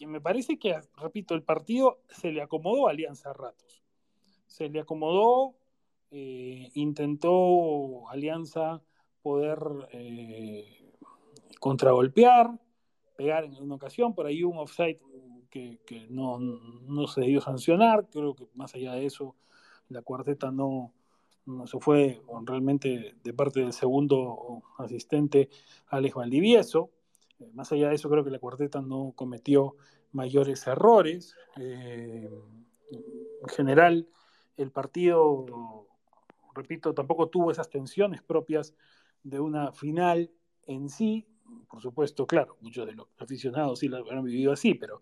que 0.00 0.06
me 0.06 0.22
parece 0.22 0.58
que, 0.58 0.80
repito, 0.96 1.34
el 1.34 1.42
partido 1.42 2.00
se 2.08 2.32
le 2.32 2.40
acomodó 2.40 2.88
a 2.88 2.92
Alianza 2.92 3.28
a 3.28 3.34
ratos. 3.34 3.82
Se 4.46 4.70
le 4.70 4.80
acomodó, 4.80 5.56
eh, 6.10 6.70
intentó 6.72 8.08
Alianza 8.08 8.80
poder 9.20 9.58
eh, 9.92 10.90
contragolpear, 11.60 12.58
pegar 13.14 13.44
en 13.44 13.62
una 13.62 13.74
ocasión, 13.74 14.14
por 14.14 14.24
ahí 14.24 14.42
un 14.42 14.56
offside 14.56 14.98
que, 15.50 15.78
no, 16.08 16.40
se 17.06 17.20
debió 17.20 17.42
sancionar, 17.42 18.08
creo 18.08 18.34
que 18.34 18.48
más 18.54 18.74
allá 18.74 18.94
de 18.94 19.04
eso, 19.04 19.36
la 19.90 20.00
cuarteta 20.00 20.50
no, 20.50 20.94
no 21.44 21.66
se 21.66 21.78
fue 21.78 22.22
realmente 22.46 23.16
de 23.22 23.34
parte 23.34 23.60
del 23.60 23.74
segundo 23.74 24.62
asistente 24.78 25.50
Alex 25.88 26.14
Valdivieso. 26.14 26.90
Eh, 27.40 27.50
más 27.54 27.72
allá 27.72 27.88
de 27.88 27.94
eso, 27.94 28.08
creo 28.08 28.24
que 28.24 28.30
la 28.30 28.38
cuarteta 28.38 28.80
no 28.80 29.12
cometió 29.16 29.76
mayores 30.12 30.66
errores. 30.66 31.34
Eh, 31.56 32.30
en 32.90 33.48
general, 33.48 34.08
el 34.56 34.70
partido, 34.70 35.86
repito, 36.54 36.94
tampoco 36.94 37.28
tuvo 37.28 37.50
esas 37.50 37.70
tensiones 37.70 38.22
propias 38.22 38.74
de 39.22 39.40
una 39.40 39.72
final 39.72 40.30
en 40.66 40.88
sí. 40.88 41.26
Por 41.68 41.80
supuesto, 41.80 42.26
claro, 42.26 42.56
muchos 42.60 42.86
de 42.86 42.92
los 42.92 43.08
aficionados 43.18 43.80
sí 43.80 43.88
lo 43.88 44.08
han 44.10 44.24
vivido 44.24 44.52
así, 44.52 44.74
pero 44.74 45.00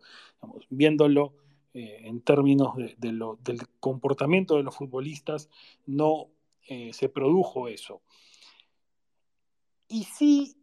viéndolo 0.71 1.35
eh, 1.75 2.03
en 2.05 2.23
términos 2.23 2.77
de, 2.77 2.97
del 2.99 3.69
comportamiento 3.81 4.57
de 4.57 4.63
los 4.63 4.77
futbolistas, 4.77 5.51
no 5.87 6.29
se 6.93 7.09
produjo 7.09 7.67
eso. 7.67 8.03
Y 9.89 10.05
sí, 10.05 10.55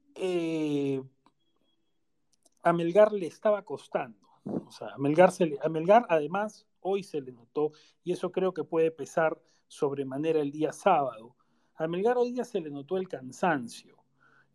a 2.66 2.74
Melgar 2.74 3.14
le 3.14 3.28
estaba 3.28 3.62
costando. 3.62 4.28
O 4.44 4.72
sea, 4.72 4.90
a 4.90 4.98
Melgar, 4.98 6.06
además 6.10 6.66
hoy 6.82 7.04
se 7.04 7.22
le 7.22 7.32
notó, 7.32 7.72
y 8.04 8.12
eso 8.12 8.32
creo 8.32 8.54
que 8.54 8.64
puede 8.64 8.90
pesar 8.90 9.40
sobremanera 9.68 10.40
el 10.42 10.52
día 10.52 10.74
sábado. 10.74 11.36
A 11.76 11.88
Melgar 11.88 12.18
hoy 12.18 12.32
día 12.32 12.44
se 12.44 12.60
le 12.60 12.72
notó 12.72 12.98
el 12.98 13.08
cansancio 13.08 14.04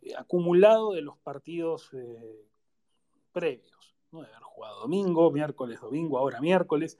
eh, 0.02 0.12
acumulado 0.18 0.92
de 0.92 1.02
los 1.02 1.18
partidos 1.18 1.90
eh, 1.92 2.46
previos, 3.30 3.94
¿no? 4.10 4.22
de 4.22 4.26
haber 4.26 4.42
jugado 4.42 4.80
domingo, 4.80 5.30
miércoles, 5.30 5.80
domingo, 5.80 6.18
ahora 6.18 6.40
miércoles. 6.40 6.98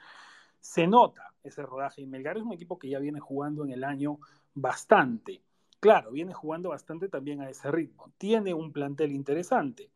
Se 0.61 0.87
nota 0.87 1.35
ese 1.43 1.63
rodaje 1.63 2.03
y 2.03 2.07
Melgar 2.07 2.37
es 2.37 2.45
un 2.45 2.53
equipo 2.53 2.79
que 2.79 2.89
ya 2.89 3.01
viene 3.01 3.19
jugando 3.19 3.65
en 3.65 3.73
el 3.73 3.83
año 3.83 4.21
bastante. 4.55 5.43
Claro, 5.81 6.13
viene 6.13 6.35
jugando 6.35 6.69
bastante 6.69 7.09
también 7.09 7.41
a 7.41 7.51
ese 7.51 7.69
ritmo. 7.73 8.13
Tiene 8.17 8.55
un 8.55 8.73
plantel 8.73 9.11
interesante 9.11 9.91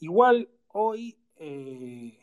Igual 0.00 0.48
hoy 0.68 1.18
eh, 1.36 2.18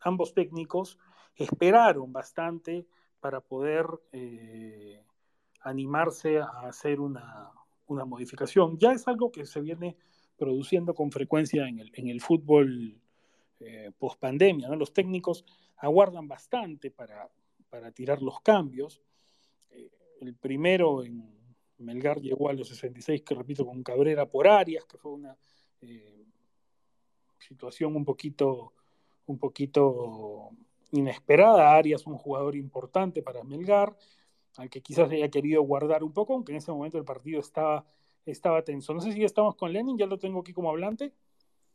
ambos 0.00 0.34
técnicos 0.34 0.98
esperaron 1.36 2.12
bastante 2.12 2.86
para 3.20 3.40
poder 3.40 3.86
eh, 4.12 5.04
animarse 5.60 6.38
a 6.38 6.66
hacer 6.68 7.00
una, 7.00 7.52
modificación. 7.88 8.78
Ya 8.78 8.92
es 8.92 9.06
algo 9.08 9.32
que 9.32 9.46
se 9.46 9.60
viene 9.60 9.96
produciendo 10.36 10.94
con 10.94 11.10
frecuencia 11.10 11.66
en 11.68 12.08
el, 12.08 12.20
fútbol 12.20 13.00
eh, 13.58 13.90
post 13.98 14.18
pandemia. 14.20 14.68
Los 14.70 14.92
técnicos 14.92 15.44
aguardan 15.76 16.28
bastante 16.28 16.90
para, 16.90 17.28
tirar 17.94 18.20
los 18.22 18.40
cambios. 18.40 19.00
el 20.20 20.34
primero 20.34 21.04
en 21.04 21.40
Melgar 21.78 22.20
llegó 22.20 22.48
a 22.48 22.52
los 22.52 22.68
66, 22.68 23.22
que 23.22 23.34
repito, 23.34 23.64
con 23.64 23.82
Cabrera 23.82 24.26
por 24.26 24.46
Arias, 24.46 24.84
que 24.84 24.98
fue 24.98 25.12
una 25.12 25.36
eh, 25.82 26.24
situación 27.38 27.96
un 27.96 28.04
poquito, 28.04 28.72
un 29.26 29.38
poquito 29.38 30.50
inesperada. 30.92 31.74
Arias, 31.74 32.06
un 32.06 32.16
jugador 32.16 32.56
importante 32.56 33.22
para 33.22 33.42
Melgar, 33.44 33.96
al 34.56 34.70
que 34.70 34.80
quizás 34.80 35.10
haya 35.10 35.28
querido 35.28 35.62
guardar 35.62 36.04
un 36.04 36.12
poco, 36.12 36.34
aunque 36.34 36.52
en 36.52 36.58
ese 36.58 36.72
momento 36.72 36.98
el 36.98 37.04
partido 37.04 37.40
estaba, 37.40 37.84
estaba 38.26 38.62
tenso. 38.62 38.94
No 38.94 39.00
sé 39.00 39.12
si 39.12 39.20
ya 39.20 39.26
estamos 39.26 39.54
con 39.56 39.72
Lenin, 39.72 39.98
ya 39.98 40.06
lo 40.06 40.18
tengo 40.18 40.40
aquí 40.40 40.52
como 40.52 40.70
hablante. 40.70 41.12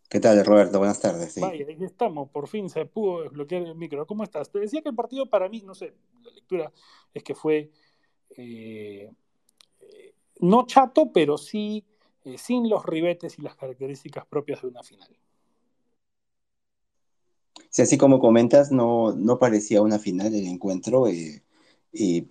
¿Qué 0.09 0.19
tal, 0.19 0.45
Roberto? 0.45 0.77
Buenas 0.77 1.01
tardes. 1.01 1.39
Vaya, 1.39 1.65
ahí 1.67 1.83
estamos, 1.83 2.29
por 2.29 2.47
fin 2.47 2.69
se 2.69 2.85
pudo 2.85 3.23
desbloquear 3.23 3.63
el 3.63 3.75
micro. 3.75 4.05
¿Cómo 4.05 4.23
estás? 4.23 4.51
Te 4.51 4.59
decía 4.59 4.81
que 4.81 4.89
el 4.89 4.95
partido 4.95 5.27
para 5.27 5.49
mí, 5.49 5.63
no 5.65 5.73
sé, 5.73 5.95
la 6.23 6.31
lectura 6.31 6.71
es 7.13 7.23
que 7.23 7.33
fue 7.33 7.71
eh, 8.37 9.11
no 10.39 10.65
chato, 10.65 11.11
pero 11.11 11.37
sí 11.37 11.85
eh, 12.25 12.37
sin 12.37 12.69
los 12.69 12.85
ribetes 12.85 13.37
y 13.39 13.43
las 13.43 13.55
características 13.55 14.25
propias 14.25 14.61
de 14.61 14.67
una 14.67 14.83
final. 14.83 15.09
Sí, 17.69 17.81
así 17.81 17.97
como 17.97 18.19
comentas, 18.19 18.71
no, 18.71 19.13
no 19.13 19.37
parecía 19.37 19.81
una 19.81 19.99
final 19.99 20.33
el 20.33 20.47
encuentro 20.47 21.07
eh, 21.07 21.43
y, 21.91 22.27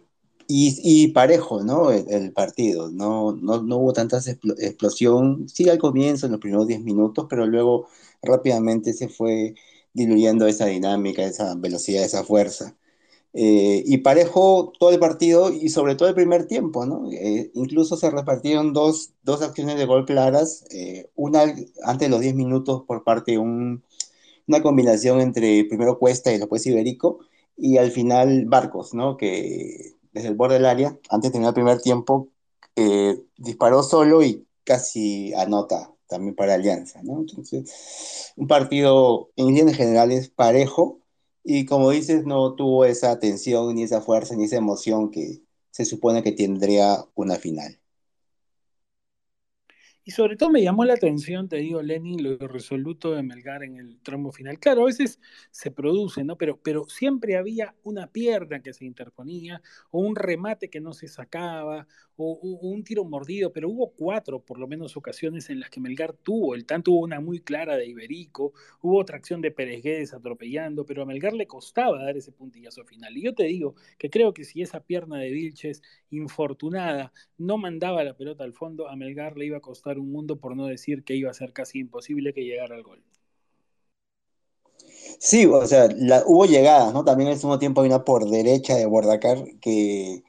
y, 0.48 1.08
parejo, 1.12 1.62
¿no? 1.62 1.90
El, 1.90 2.32
partido, 2.32 2.90
no, 2.90 3.32
no, 3.32 3.62
no, 3.62 3.76
hubo 3.78 3.92
tanta 3.92 4.18
explosión, 4.58 5.48
sí 5.48 5.68
al 5.68 5.78
comienzo, 5.78 6.26
en 6.26 6.32
los 6.32 6.40
primeros 6.40 6.66
10 6.66 6.80
minutos, 6.82 7.26
pero 7.30 7.46
luego 7.46 7.88
rápidamente 8.22 8.92
se 8.92 9.08
fue 9.08 9.54
diluyendo 9.92 10.46
esa 10.46 10.66
dinámica, 10.66 11.22
esa 11.24 11.54
velocidad, 11.54 12.04
esa 12.04 12.24
fuerza. 12.24 12.76
Eh, 13.36 13.82
y 13.84 13.98
parejo 13.98 14.72
todo 14.78 14.90
el 14.90 15.00
partido 15.00 15.50
y 15.52 15.68
sobre 15.68 15.96
todo 15.96 16.08
el 16.08 16.14
primer 16.14 16.46
tiempo, 16.46 16.86
¿no? 16.86 17.10
Eh, 17.10 17.50
incluso 17.54 17.96
se 17.96 18.08
repartieron 18.08 18.72
dos, 18.72 19.10
dos, 19.24 19.42
acciones 19.42 19.76
de 19.76 19.86
gol 19.86 20.04
claras, 20.06 20.64
eh, 20.70 21.10
una 21.16 21.42
antes 21.82 22.06
de 22.06 22.08
los 22.10 22.20
10 22.20 22.36
minutos 22.36 22.84
por 22.86 23.02
parte 23.02 23.32
de 23.32 23.38
un, 23.38 23.82
una 24.46 24.62
combinación 24.62 25.20
entre 25.20 25.64
primero 25.64 25.98
Cuesta 25.98 26.32
y 26.32 26.38
después 26.38 26.64
Iberico, 26.66 27.18
y 27.56 27.78
al 27.78 27.90
final 27.90 28.44
Barcos, 28.46 28.94
¿no? 28.94 29.16
Que 29.16 29.94
desde 30.12 30.28
el 30.28 30.36
borde 30.36 30.54
del 30.54 30.66
área, 30.66 30.96
antes 31.10 31.30
de 31.30 31.32
terminar 31.32 31.50
el 31.50 31.54
primer 31.54 31.80
tiempo, 31.80 32.28
disparó 33.36 33.82
solo 33.82 34.22
y 34.22 34.46
casi 34.64 35.34
anota 35.34 35.90
también 36.08 36.34
para 36.36 36.54
Alianza, 36.54 37.02
¿no? 37.02 37.18
Entonces, 37.20 38.32
un 38.36 38.46
partido 38.46 39.30
en 39.36 39.46
líneas 39.54 39.76
generales 39.76 40.28
parejo, 40.28 41.00
y 41.44 41.66
como 41.66 41.90
dices, 41.90 42.24
no 42.26 42.54
tuvo 42.56 42.84
esa 42.86 43.18
tensión, 43.20 43.74
ni 43.74 43.84
esa 43.84 44.00
fuerza, 44.02 44.34
ni 44.36 44.44
esa 44.44 44.56
emoción 44.56 45.10
que 45.10 45.42
se 45.70 45.84
supone 45.84 46.22
que 46.22 46.32
tendría 46.32 47.04
una 47.14 47.36
final. 47.36 47.80
Y 50.06 50.10
sobre 50.10 50.36
todo 50.36 50.50
me 50.50 50.62
llamó 50.62 50.84
la 50.84 50.92
atención, 50.92 51.48
te 51.48 51.56
digo, 51.56 51.80
Lenin, 51.80 52.22
lo 52.22 52.36
resoluto 52.46 53.12
de 53.12 53.22
Melgar 53.22 53.62
en 53.62 53.78
el 53.78 53.98
tramo 54.02 54.32
final. 54.32 54.58
Claro, 54.58 54.82
a 54.82 54.86
veces 54.86 55.18
se 55.50 55.70
produce, 55.70 56.24
¿no? 56.24 56.36
Pero, 56.36 56.60
pero 56.62 56.84
siempre 56.88 57.38
había 57.38 57.74
una 57.84 58.08
pierna 58.08 58.60
que 58.60 58.74
se 58.74 58.84
interponía, 58.84 59.62
o 59.90 60.00
un 60.00 60.14
remate 60.14 60.68
que 60.68 60.78
no 60.78 60.92
se 60.92 61.08
sacaba, 61.08 61.86
o, 62.16 62.38
un 62.42 62.84
tiro 62.84 63.04
mordido, 63.04 63.52
pero 63.52 63.68
hubo 63.68 63.92
cuatro, 63.92 64.40
por 64.40 64.58
lo 64.58 64.66
menos, 64.68 64.96
ocasiones 64.96 65.48
en 65.50 65.60
las 65.60 65.70
que 65.70 65.80
Melgar 65.80 66.12
tuvo. 66.12 66.54
El 66.54 66.66
tanto 66.66 66.92
hubo 66.92 67.00
una 67.00 67.20
muy 67.20 67.40
clara 67.40 67.76
de 67.76 67.86
Iberico, 67.86 68.52
hubo 68.82 68.98
otra 68.98 69.16
acción 69.16 69.40
de 69.40 69.50
Pérez 69.50 69.82
Guedes 69.82 70.12
atropellando, 70.14 70.84
pero 70.84 71.02
a 71.02 71.06
Melgar 71.06 71.32
le 71.32 71.46
costaba 71.46 72.04
dar 72.04 72.16
ese 72.16 72.30
puntillazo 72.32 72.84
final. 72.84 73.16
Y 73.16 73.22
yo 73.22 73.34
te 73.34 73.44
digo 73.44 73.74
que 73.98 74.10
creo 74.10 74.34
que 74.34 74.44
si 74.44 74.62
esa 74.62 74.80
pierna 74.80 75.18
de 75.18 75.30
Vilches, 75.30 75.82
infortunada, 76.10 77.12
no 77.38 77.58
mandaba 77.58 78.04
la 78.04 78.16
pelota 78.16 78.44
al 78.44 78.52
fondo, 78.52 78.88
a 78.88 78.96
Melgar 78.96 79.36
le 79.36 79.46
iba 79.46 79.58
a 79.58 79.60
costar 79.60 79.93
un 79.98 80.10
mundo, 80.12 80.38
por 80.40 80.56
no 80.56 80.66
decir 80.66 81.04
que 81.04 81.14
iba 81.14 81.30
a 81.30 81.34
ser 81.34 81.52
casi 81.52 81.80
imposible 81.80 82.32
que 82.32 82.44
llegara 82.44 82.74
al 82.74 82.82
gol. 82.82 83.02
Sí, 85.18 85.46
o 85.46 85.66
sea, 85.66 85.88
hubo 86.26 86.46
llegadas, 86.46 86.92
¿no? 86.92 87.04
También 87.04 87.28
al 87.28 87.36
mismo 87.36 87.58
tiempo 87.58 87.80
hay 87.80 87.88
una 87.88 88.04
por 88.04 88.28
derecha 88.28 88.76
de 88.76 88.86
Bordacar 88.86 89.44
que, 89.60 90.22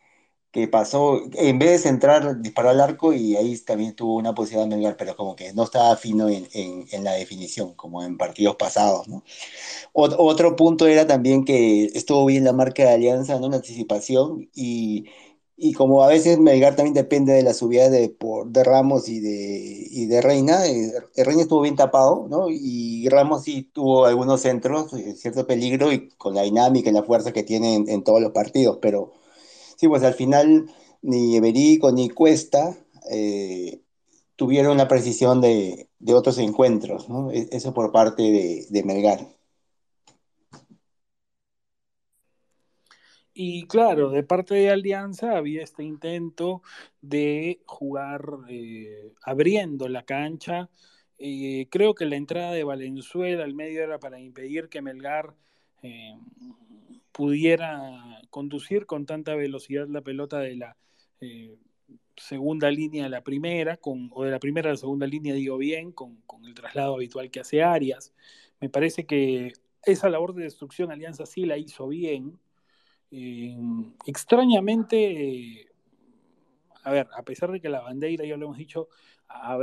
que 0.55 0.69
pasó, 0.69 1.21
en 1.33 1.59
vez 1.59 1.71
de 1.71 1.79
centrar, 1.79 2.41
disparó 2.41 2.69
al 2.69 2.79
arco 2.79 3.13
y 3.13 3.35
ahí 3.35 3.57
también 3.59 3.93
tuvo 3.95 4.15
una 4.15 4.33
posibilidad 4.33 4.69
de 4.69 4.75
Melgar, 4.75 4.95
pero 4.97 5.15
como 5.17 5.35
que 5.35 5.51
no 5.53 5.63
estaba 5.63 5.97
fino 5.97 6.29
en, 6.29 6.47
en, 6.53 7.03
la 7.03 7.11
definición, 7.13 7.73
como 7.73 8.03
en 8.03 8.17
partidos 8.17 8.55
pasados, 8.55 9.07
¿no? 9.09 9.23
otro 9.93 10.55
punto 10.55 10.87
era 10.87 11.07
también 11.07 11.45
que 11.45 11.85
estuvo 11.85 12.25
bien 12.25 12.45
la 12.45 12.53
marca 12.53 12.83
de 12.83 12.93
Alianza, 12.93 13.39
¿no? 13.39 13.49
La 13.49 13.57
anticipación 13.57 14.49
y 14.55 15.05
y 15.57 15.73
como 15.73 16.03
a 16.03 16.07
veces 16.07 16.37
Melgar 16.37 16.75
también 16.75 16.93
depende 16.93 17.33
de 17.33 17.43
la 17.43 17.53
subida 17.53 17.89
de, 17.89 18.09
por, 18.09 18.47
de 18.47 18.63
Ramos 18.63 19.07
y 19.07 19.21
de, 19.21 19.87
y 19.89 20.05
de 20.05 20.21
Reina, 20.21 20.67
eh, 20.67 20.91
Reina 21.15 21.43
estuvo 21.43 21.61
bien 21.61 21.77
tapado, 21.77 22.27
¿no? 22.29 22.47
Y 22.49 23.07
Ramos 23.09 23.43
sí 23.43 23.63
tuvo 23.73 24.05
algunos 24.05 24.41
centros, 24.41 24.93
eh, 24.93 25.15
cierto 25.15 25.47
peligro, 25.47 25.93
y 25.93 26.09
con 26.17 26.35
la 26.35 26.41
dinámica 26.41 26.89
y 26.89 26.93
la 26.93 27.03
fuerza 27.03 27.31
que 27.31 27.43
tiene 27.43 27.75
en, 27.75 28.03
todos 28.03 28.21
los 28.21 28.31
partidos. 28.31 28.79
Pero 28.81 29.13
sí, 29.77 29.87
pues 29.87 30.03
al 30.03 30.13
final 30.15 30.69
ni 31.01 31.37
Eberico 31.37 31.91
ni 31.91 32.09
Cuesta 32.09 32.75
eh, 33.11 33.81
tuvieron 34.35 34.77
la 34.77 34.87
precisión 34.89 35.41
de, 35.41 35.89
de, 35.99 36.13
otros 36.13 36.37
encuentros, 36.39 37.09
¿no? 37.09 37.31
E, 37.31 37.47
eso 37.51 37.73
por 37.73 37.91
parte 37.91 38.23
de, 38.23 38.65
de 38.69 38.83
Melgar. 38.83 39.34
Y 43.37 43.67
claro, 43.67 44.11
de 44.11 44.23
parte 44.23 44.55
de 44.55 44.69
Alianza 44.69 45.35
había 45.35 45.61
este 45.61 45.83
intento 45.83 46.61
de 47.01 47.59
jugar 47.65 48.23
eh, 48.47 49.11
abriendo 49.23 49.89
la 49.89 50.03
cancha. 50.03 50.69
Eh, 51.17 51.67
creo 51.69 51.95
que 51.95 52.05
la 52.05 52.15
entrada 52.15 52.53
de 52.53 52.63
Valenzuela 52.63 53.43
al 53.43 53.53
medio 53.53 53.83
era 53.83 53.99
para 53.99 54.21
impedir 54.21 54.69
que 54.69 54.81
Melgar 54.81 55.35
eh, 55.83 56.15
pudiera 57.11 58.21
conducir 58.29 58.85
con 58.85 59.05
tanta 59.05 59.35
velocidad 59.35 59.89
la 59.89 60.01
pelota 60.01 60.39
de 60.39 60.55
la 60.55 60.77
segunda 62.15 62.71
línea 62.71 63.07
a 63.07 63.09
la 63.09 63.21
primera, 63.21 63.75
con, 63.75 64.11
o 64.13 64.23
de 64.23 64.31
la 64.31 64.39
primera 64.39 64.69
a 64.69 64.73
la 64.73 64.77
segunda 64.77 65.07
línea, 65.07 65.33
digo 65.33 65.57
bien, 65.57 65.91
con, 65.91 66.21
con 66.21 66.45
el 66.45 66.53
traslado 66.53 66.95
habitual 66.95 67.29
que 67.29 67.41
hace 67.41 67.61
Arias. 67.61 68.13
Me 68.61 68.69
parece 68.69 69.05
que 69.05 69.51
esa 69.83 70.09
labor 70.09 70.35
de 70.35 70.43
destrucción 70.43 70.89
Alianza 70.89 71.25
sí 71.25 71.45
la 71.45 71.57
hizo 71.57 71.89
bien 71.89 72.39
eh, 73.11 73.55
extrañamente, 74.05 75.67
a 76.83 76.91
ver, 76.91 77.07
a 77.15 77.23
pesar 77.23 77.51
de 77.51 77.61
que 77.61 77.69
la 77.69 77.81
bandera, 77.81 78.25
ya 78.25 78.37
lo 78.37 78.45
hemos 78.45 78.57
dicho, 78.57 78.89
ha, 79.27 79.57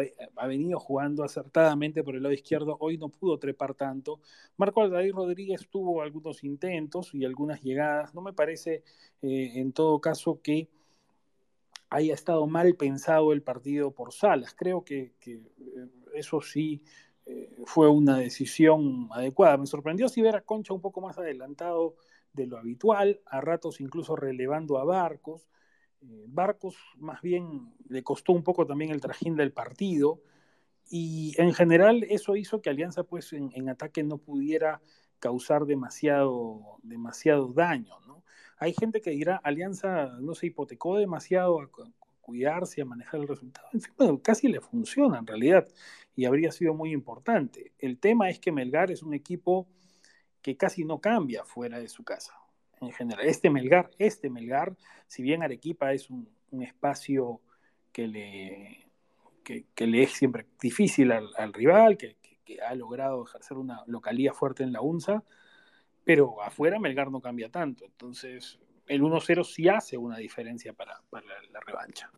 venido 0.46 0.78
jugando 0.78 1.24
acertadamente 1.24 2.02
por 2.02 2.16
el 2.16 2.22
lado 2.22 2.34
izquierdo, 2.34 2.76
hoy 2.80 2.98
no 2.98 3.08
pudo 3.08 3.38
trepar 3.38 3.74
tanto. 3.74 4.20
Marco 4.56 4.82
Aldair 4.82 5.14
Rodríguez 5.14 5.68
tuvo 5.68 6.02
algunos 6.02 6.42
intentos 6.44 7.14
y 7.14 7.24
algunas 7.24 7.62
llegadas. 7.62 8.14
No 8.14 8.22
me 8.22 8.32
parece, 8.32 8.82
eh, 9.22 9.52
en 9.54 9.72
todo 9.72 10.00
caso, 10.00 10.40
que 10.42 10.68
haya 11.90 12.14
estado 12.14 12.46
mal 12.46 12.74
pensado 12.74 13.32
el 13.32 13.42
partido 13.42 13.92
por 13.92 14.12
Salas. 14.12 14.54
Creo 14.54 14.84
que, 14.84 15.12
eh, 15.26 15.40
eso 16.14 16.40
sí 16.40 16.82
fue 17.64 17.88
una 17.88 18.18
decisión 18.18 19.08
adecuada. 19.12 19.56
Me 19.56 19.66
sorprendió 19.66 20.08
si 20.08 20.20
ver 20.20 20.34
a 20.34 20.40
Concha 20.40 20.74
un 20.74 20.80
poco 20.80 21.00
más 21.00 21.18
adelantado 21.18 21.94
de 22.32 22.46
lo 22.46 22.58
habitual, 22.58 23.20
a 23.26 23.40
ratos 23.40 23.80
incluso 23.80 24.16
relevando 24.16 24.78
a 24.78 24.84
Barcos. 24.84 25.48
Eh, 26.02 26.24
Barcos 26.28 26.76
más 26.96 27.20
bien 27.22 27.72
le 27.88 28.02
costó 28.02 28.32
un 28.32 28.42
poco 28.42 28.66
también 28.66 28.90
el 28.90 29.00
trajín 29.00 29.36
del 29.36 29.52
partido 29.52 30.20
y 30.88 31.34
en 31.38 31.54
general 31.54 32.04
eso 32.08 32.36
hizo 32.36 32.60
que 32.60 32.70
Alianza 32.70 33.04
pues 33.04 33.32
en, 33.32 33.68
ataque 33.68 34.02
no 34.02 34.18
pudiera 34.18 34.80
causar 35.18 35.64
demasiado, 35.64 36.78
demasiado 36.82 37.52
daño. 37.52 37.94
¿no? 38.06 38.24
Hay 38.58 38.74
gente 38.74 39.00
que 39.00 39.10
dirá, 39.10 39.36
Alianza 39.36 40.18
no 40.20 40.34
se 40.34 40.46
hipotecó 40.46 40.98
demasiado 40.98 41.60
a 41.60 41.70
cuidarse, 42.20 42.82
a 42.82 42.84
manejar 42.84 43.20
el 43.20 43.28
resultado. 43.28 43.68
En 43.72 43.80
fin, 43.80 44.16
casi 44.18 44.48
le 44.48 44.60
funciona 44.60 45.18
en 45.18 45.26
realidad 45.26 45.66
y 46.14 46.24
habría 46.24 46.52
sido 46.52 46.74
muy 46.74 46.92
importante. 46.92 47.72
El 47.78 47.98
tema 47.98 48.28
es 48.28 48.38
que 48.38 48.52
Melgar 48.52 48.90
es 48.90 49.02
un 49.02 49.14
equipo 49.14 49.66
que 50.42 50.56
casi 50.56 50.84
no 50.84 51.00
cambia 51.00 51.44
fuera 51.44 51.78
de 51.78 51.88
su 51.88 52.04
casa. 52.04 52.34
En 52.80 52.92
general, 52.92 53.24
este 53.26 53.48
Melgar, 53.48 53.90
este 53.98 54.28
Melgar, 54.28 54.76
si 55.06 55.22
bien 55.22 55.42
Arequipa 55.42 55.92
es 55.92 56.10
un, 56.10 56.28
espacio 56.60 57.40
que 57.92 58.06
le, 58.06 58.86
que, 59.42 59.86
le 59.86 60.02
es 60.02 60.12
siempre 60.12 60.46
difícil 60.60 61.12
al, 61.12 61.52
rival, 61.54 61.96
que, 61.96 62.16
ha 62.66 62.74
logrado 62.74 63.24
ejercer 63.24 63.56
una 63.56 63.82
localía 63.86 64.34
fuerte 64.34 64.62
en 64.62 64.72
la 64.72 64.82
UNSA, 64.82 65.24
pero 66.04 66.42
afuera 66.42 66.78
Melgar 66.78 67.10
no 67.10 67.22
cambia 67.22 67.48
tanto. 67.48 67.86
Entonces, 67.86 68.58
el 68.88 69.00
1-0 69.00 69.44
sí 69.44 69.68
hace 69.68 69.96
una 69.96 70.18
diferencia 70.18 70.74
para, 70.74 71.00
para 71.08 71.24
la, 71.50 71.60
revancha. 71.60 72.10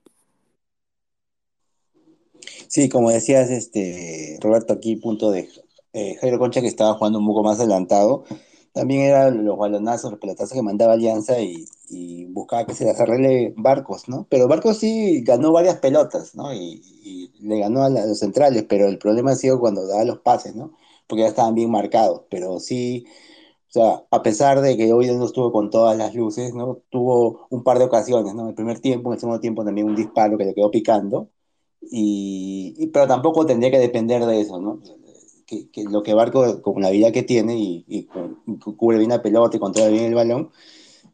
Sí, 2.66 2.88
como 2.88 3.10
decías, 3.10 3.50
este, 3.50 4.38
Roberto, 4.40 4.72
aquí 4.72 4.96
punto 4.96 5.30
de 5.30 5.48
eh, 5.94 6.16
Jairo 6.20 6.38
Concha, 6.38 6.60
que 6.60 6.66
estaba 6.66 6.94
jugando 6.94 7.20
un 7.20 7.26
poco 7.26 7.44
más 7.44 7.58
adelantado, 7.60 8.24
también 8.72 9.02
eran 9.02 9.44
los 9.44 9.56
balonazos, 9.56 10.10
los 10.10 10.20
pelotazos 10.20 10.52
que 10.52 10.62
mandaba 10.62 10.94
Alianza 10.94 11.40
y, 11.40 11.66
buscaba 12.32 12.66
que 12.66 12.74
se 12.74 12.84
les 12.84 12.98
arregle 12.98 13.54
Barcos, 13.56 14.08
¿no? 14.08 14.26
Pero 14.28 14.48
Barcos 14.48 14.78
sí 14.78 15.22
ganó 15.22 15.52
varias 15.52 15.76
pelotas, 15.76 16.34
¿no? 16.34 16.52
Y, 16.52 17.30
le 17.40 17.60
ganó 17.60 17.84
a, 17.84 17.90
los 17.90 18.18
centrales, 18.18 18.64
pero 18.68 18.88
el 18.88 18.98
problema 18.98 19.32
ha 19.32 19.36
sido 19.36 19.60
cuando 19.60 19.86
daba 19.86 20.04
los 20.04 20.18
pases, 20.18 20.56
¿no? 20.56 20.72
Porque 21.06 21.22
ya 21.22 21.28
estaban 21.28 21.54
bien 21.54 21.70
marcados, 21.70 22.22
pero 22.30 22.58
sí, 22.58 23.06
o 23.68 23.72
sea, 23.72 24.04
a 24.10 24.22
pesar 24.22 24.60
de 24.60 24.76
que 24.76 24.92
hoy 24.92 25.06
no 25.16 25.26
estuvo 25.26 25.52
con 25.52 25.70
todas 25.70 25.96
las 25.96 26.14
luces, 26.14 26.54
¿no? 26.54 26.82
Tuvo 26.90 27.46
un 27.50 27.62
par 27.62 27.78
de 27.78 27.84
ocasiones, 27.84 28.34
¿no? 28.34 28.48
El 28.48 28.54
primer 28.54 28.80
tiempo, 28.80 29.10
en 29.10 29.14
el 29.14 29.20
segundo 29.20 29.40
tiempo 29.40 29.64
también 29.64 29.86
un 29.88 29.96
disparo 29.96 30.38
que 30.38 30.46
le 30.46 30.54
quedó 30.54 30.70
picando, 30.70 31.30
y, 31.80 32.88
pero 32.92 33.06
tampoco 33.06 33.46
tendría 33.46 33.70
que 33.70 33.78
depender 33.78 34.24
de 34.26 34.40
eso, 34.40 34.58
¿no? 34.60 34.80
Que, 35.46 35.68
lo 35.84 36.02
que 36.02 36.14
Barco, 36.14 36.62
con 36.62 36.82
la 36.82 36.90
vida 36.90 37.12
que 37.12 37.22
tiene 37.22 37.56
y, 37.58 38.08
cubre 38.76 38.98
bien 38.98 39.10
la 39.10 39.22
pelota 39.22 39.56
y 39.56 39.60
controla 39.60 39.88
bien 39.90 40.04
el 40.04 40.14
balón, 40.14 40.50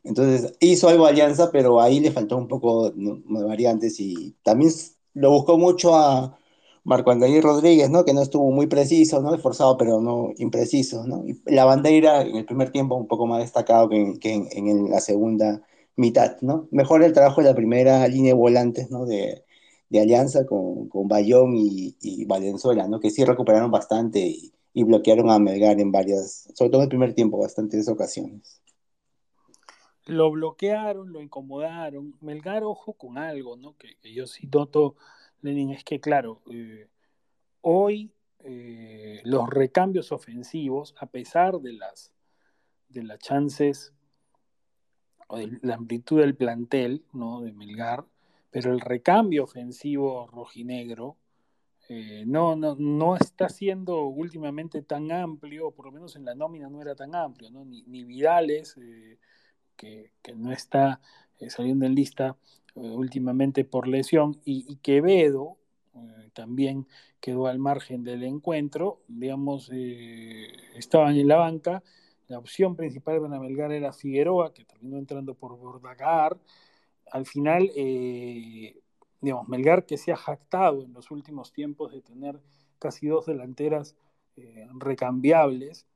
Entonces 0.05 0.55
hizo 0.61 0.89
algo 0.89 1.07
Alianza, 1.07 1.51
pero 1.53 1.81
ahí 1.81 2.01
le 2.01 2.13
faltó 2.13 2.37
un 2.37 2.49
poco 2.49 2.91
de 2.91 3.45
variantes 3.45 4.01
y 4.01 4.37
también 4.43 4.73
lo 5.15 5.31
buscó 5.31 5.59
mucho 5.59 5.95
a 5.97 6.39
Marco 6.85 7.11
Andrés 7.11 7.43
Rodríguez, 7.43 7.91
¿no? 7.91 8.05
Que 8.05 8.15
no 8.15 8.23
estuvo 8.23 8.51
muy 8.51 8.67
preciso, 8.67 9.21
¿no? 9.23 9.35
Esforzado, 9.35 9.77
pero 9.77 10.01
no 10.01 10.33
impreciso, 10.39 11.07
¿no? 11.07 11.25
Y 11.27 11.41
la 11.47 11.65
bandera 11.65 12.23
en 12.23 12.37
el 12.37 12.47
primer 12.47 12.71
tiempo 12.71 12.95
un 12.97 13.07
poco 13.07 13.27
más 13.27 13.41
destacado 13.41 13.89
que, 13.89 14.01
en, 14.23 14.49
en, 14.53 14.91
la 14.91 15.01
segunda 15.01 15.63
mitad, 15.97 16.39
¿no? 16.41 16.69
Mejor 16.71 17.03
el 17.03 17.13
trabajo 17.13 17.43
de 17.43 17.49
la 17.49 17.55
primera 17.55 18.09
línea 18.09 18.33
de 18.35 18.39
volantes, 18.41 18.91
¿no? 18.91 19.05
De, 19.07 19.45
de 19.91 20.01
Alianza 20.01 20.47
con, 20.47 20.89
con 20.89 21.09
Bayón 21.09 21.55
y, 21.57 21.97
y, 22.01 22.25
Valenzuela, 22.25 22.89
¿no? 22.89 23.01
Que 23.01 23.11
sí 23.11 23.25
recuperaron 23.25 23.71
bastante 23.71 24.21
y, 24.21 24.53
y, 24.73 24.85
bloquearon 24.85 25.31
a 25.31 25.39
Melgar 25.39 25.79
en 25.81 25.93
varias, 25.93 26.49
sobre 26.55 26.71
todo 26.71 26.81
en 26.81 26.85
el 26.85 26.89
primer 26.89 27.15
tiempo, 27.15 27.39
bastantes 27.39 27.89
ocasiones. 27.89 28.63
Lo 30.07 30.31
bloquearon, 30.31 31.13
lo 31.13 31.21
incomodaron. 31.21 32.15
Melgar, 32.21 32.65
ojo 32.65 32.95
con 32.95 33.19
algo, 33.19 33.57
¿no? 33.57 33.77
Que, 33.77 33.97
que 34.01 34.15
yo 34.15 34.27
sí 34.27 34.49
noto 34.51 34.97
Lenin, 35.43 35.71
es 35.71 35.85
que 35.85 36.01
claro, 36.01 36.43
eh, 36.51 36.89
hoy 37.61 38.13
eh, 38.41 39.21
los 39.25 39.49
recambios 39.49 40.13
ofensivos, 40.13 40.95
a 40.99 41.07
pesar 41.07 41.61
de 41.61 41.73
las, 41.73 42.13
de 42.89 43.03
las 43.03 43.19
chances 43.19 43.93
o 45.29 45.39
de 45.39 45.59
la 45.63 45.75
amplitud 45.75 46.21
del 46.21 46.35
plantel 46.35 47.05
¿no? 47.13 47.41
de 47.41 47.53
Melgar, 47.53 48.05
pero 48.51 48.73
el 48.73 48.81
recambio 48.81 49.45
ofensivo 49.45 50.27
rojinegro 50.27 51.17
eh, 51.89 52.25
no, 52.27 52.55
no, 52.55 52.77
no, 52.77 53.17
está 53.17 53.49
siendo 53.49 54.05
últimamente 54.05 54.83
tan 54.83 55.11
amplio, 55.11 55.73
por 55.73 55.87
lo 55.87 55.93
menos 55.93 56.15
en 56.15 56.25
la 56.25 56.35
nómina 56.35 56.69
no 56.69 56.81
era 56.81 56.95
tan 56.95 57.15
amplio, 57.15 57.51
ni, 57.51 58.05
Vidales, 58.05 58.77
que, 59.77 60.13
que, 60.23 60.35
no 60.37 60.53
está 60.53 61.01
saliendo 61.49 61.87
en 61.87 61.95
lista, 61.95 62.37
eh, 62.77 62.81
últimamente 62.81 63.65
por 63.65 63.89
lesión, 63.89 64.41
y, 64.45 64.77
Quevedo 64.77 65.59
eh, 65.95 66.31
también 66.33 66.87
quedó 67.21 67.47
al 67.47 67.59
margen 67.59 68.05
del 68.05 68.23
encuentro, 68.23 69.03
digamos, 69.09 69.71
eh, 69.73 70.47
estaban 70.77 71.17
en 71.17 71.29
la 71.29 71.37
banca, 71.37 71.83
la 72.29 72.39
opción 72.39 72.77
principal 72.77 73.21
para 73.21 73.41
Melgar 73.41 73.73
era 73.73 73.93
Figueroa, 73.93 74.55
que 74.55 74.65
terminó 74.65 74.99
entrando 74.99 75.35
por 75.35 75.57
Bordagar, 75.57 76.39
al 77.11 77.27
final, 77.27 77.71
digamos, 79.21 79.49
Melgar 79.49 79.87
que 79.87 79.97
se 79.99 80.13
ha 80.13 80.17
jactado 80.17 80.83
en 80.83 80.93
los 80.93 81.11
últimos 81.11 81.53
tiempos 81.53 81.93
de 81.93 82.03
tener 82.03 82.41
casi 82.79 83.09
dos 83.09 83.27
delanteras 83.27 83.97
recambiables, 84.75 85.87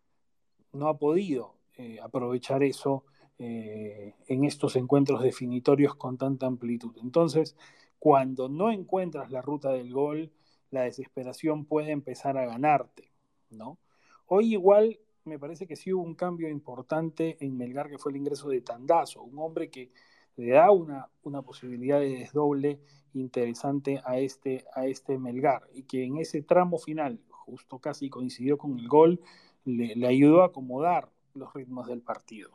no 0.72 0.88
ha 0.88 0.98
podido 0.98 1.54
aprovechar 2.02 2.62
eso 2.62 3.04
eh, 3.36 4.14
en 4.28 4.44
estos 4.44 4.76
encuentros 4.76 5.20
definitorios 5.20 5.96
con 5.96 6.16
tanta 6.16 6.46
amplitud. 6.46 6.96
Entonces, 7.02 7.56
cuando 7.98 8.48
no 8.48 8.70
encuentras 8.70 9.32
la 9.32 9.42
ruta 9.42 9.72
del 9.72 9.92
gol, 9.92 10.30
la 10.70 10.82
desesperación 10.82 11.64
puede 11.64 11.90
empezar 11.90 12.38
a 12.38 12.46
ganarte, 12.46 13.10
¿no? 13.50 13.78
Hoy 14.26 14.52
igual 14.52 15.00
me 15.24 15.38
parece 15.40 15.66
que 15.66 15.74
sí 15.74 15.92
hubo 15.92 16.04
un 16.04 16.14
cambio 16.14 16.48
importante 16.48 17.36
en 17.44 17.56
Melgar, 17.56 17.90
que 17.90 17.98
fue 17.98 18.12
el 18.12 18.18
ingreso 18.18 18.48
de 18.48 18.60
Tandazo, 18.60 19.22
un 19.24 19.38
hombre 19.40 19.68
que 19.68 19.90
le 20.36 20.50
da 20.50 20.70
una, 20.70 21.08
una 21.22 21.42
posibilidad 21.42 22.00
de 22.00 22.10
desdoble 22.10 22.80
interesante 23.14 24.00
a 24.04 24.18
este, 24.18 24.64
a 24.74 24.86
este 24.86 25.18
Melgar, 25.18 25.62
y 25.72 25.82
que 25.84 26.04
en 26.04 26.18
ese 26.18 26.42
tramo 26.42 26.78
final, 26.78 27.20
justo 27.28 27.78
casi 27.78 28.10
coincidió 28.10 28.58
con 28.58 28.78
el 28.78 28.88
gol, 28.88 29.20
le, 29.64 30.06
ayudó 30.06 30.42
a 30.42 30.46
acomodar 30.46 31.08
los 31.34 31.52
ritmos 31.54 31.86
del 31.86 32.00
partido. 32.00 32.50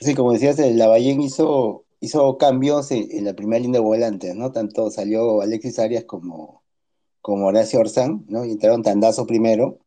Sí, 0.00 0.14
como 0.14 0.32
decías, 0.32 0.58
el 0.60 0.78
Lavallén 0.78 1.20
hizo, 1.20 1.84
hizo 2.00 2.38
cambios 2.38 2.90
en, 2.92 3.24
la 3.24 3.34
primera 3.34 3.60
línea 3.60 3.80
de 3.80 3.86
volantes, 3.86 4.34
¿no? 4.34 4.52
Tanto 4.52 4.90
salió 4.90 5.40
Alexis 5.40 5.78
Arias 5.78 6.04
como, 6.04 6.62
como 7.20 7.46
Horacio 7.46 7.80
Orzán, 7.80 8.24
¿no? 8.28 8.44
Y 8.44 8.52
entraron 8.52 8.82
Tandazo 8.82 9.26
primero. 9.26 9.80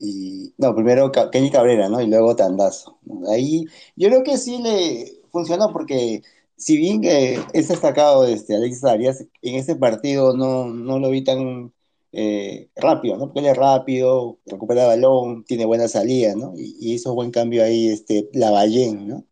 Y, 0.00 0.54
no, 0.58 0.74
primero 0.74 1.12
Kenny 1.30 1.50
Cabrera, 1.50 1.88
¿no? 1.88 2.00
Y 2.00 2.06
luego 2.06 2.34
Tandazo. 2.34 2.98
Ahí 3.28 3.66
yo 3.96 4.08
creo 4.08 4.22
que 4.24 4.38
sí 4.38 4.58
le 4.58 5.12
funcionó 5.30 5.72
porque 5.72 6.22
si 6.56 6.76
bien 6.76 7.02
es 7.04 7.68
destacado 7.68 8.26
este, 8.26 8.56
Alexis 8.56 8.84
Arias, 8.84 9.24
en 9.42 9.54
ese 9.56 9.76
partido 9.76 10.36
no, 10.36 10.66
no 10.66 10.98
lo 10.98 11.10
vi 11.10 11.22
tan 11.22 11.72
eh, 12.12 12.70
rápido, 12.76 13.16
¿no? 13.16 13.26
Porque 13.26 13.40
él 13.40 13.46
es 13.46 13.56
rápido, 13.56 14.38
recupera 14.46 14.82
el 14.82 14.88
balón, 14.88 15.44
tiene 15.44 15.64
buena 15.64 15.88
salida, 15.88 16.34
¿no? 16.34 16.54
Y, 16.56 16.92
hizo 16.94 17.14
buen 17.14 17.30
cambio 17.30 17.62
ahí 17.64 17.88
este, 17.88 18.28
Lavallén, 18.32 19.08
¿no? 19.08 19.24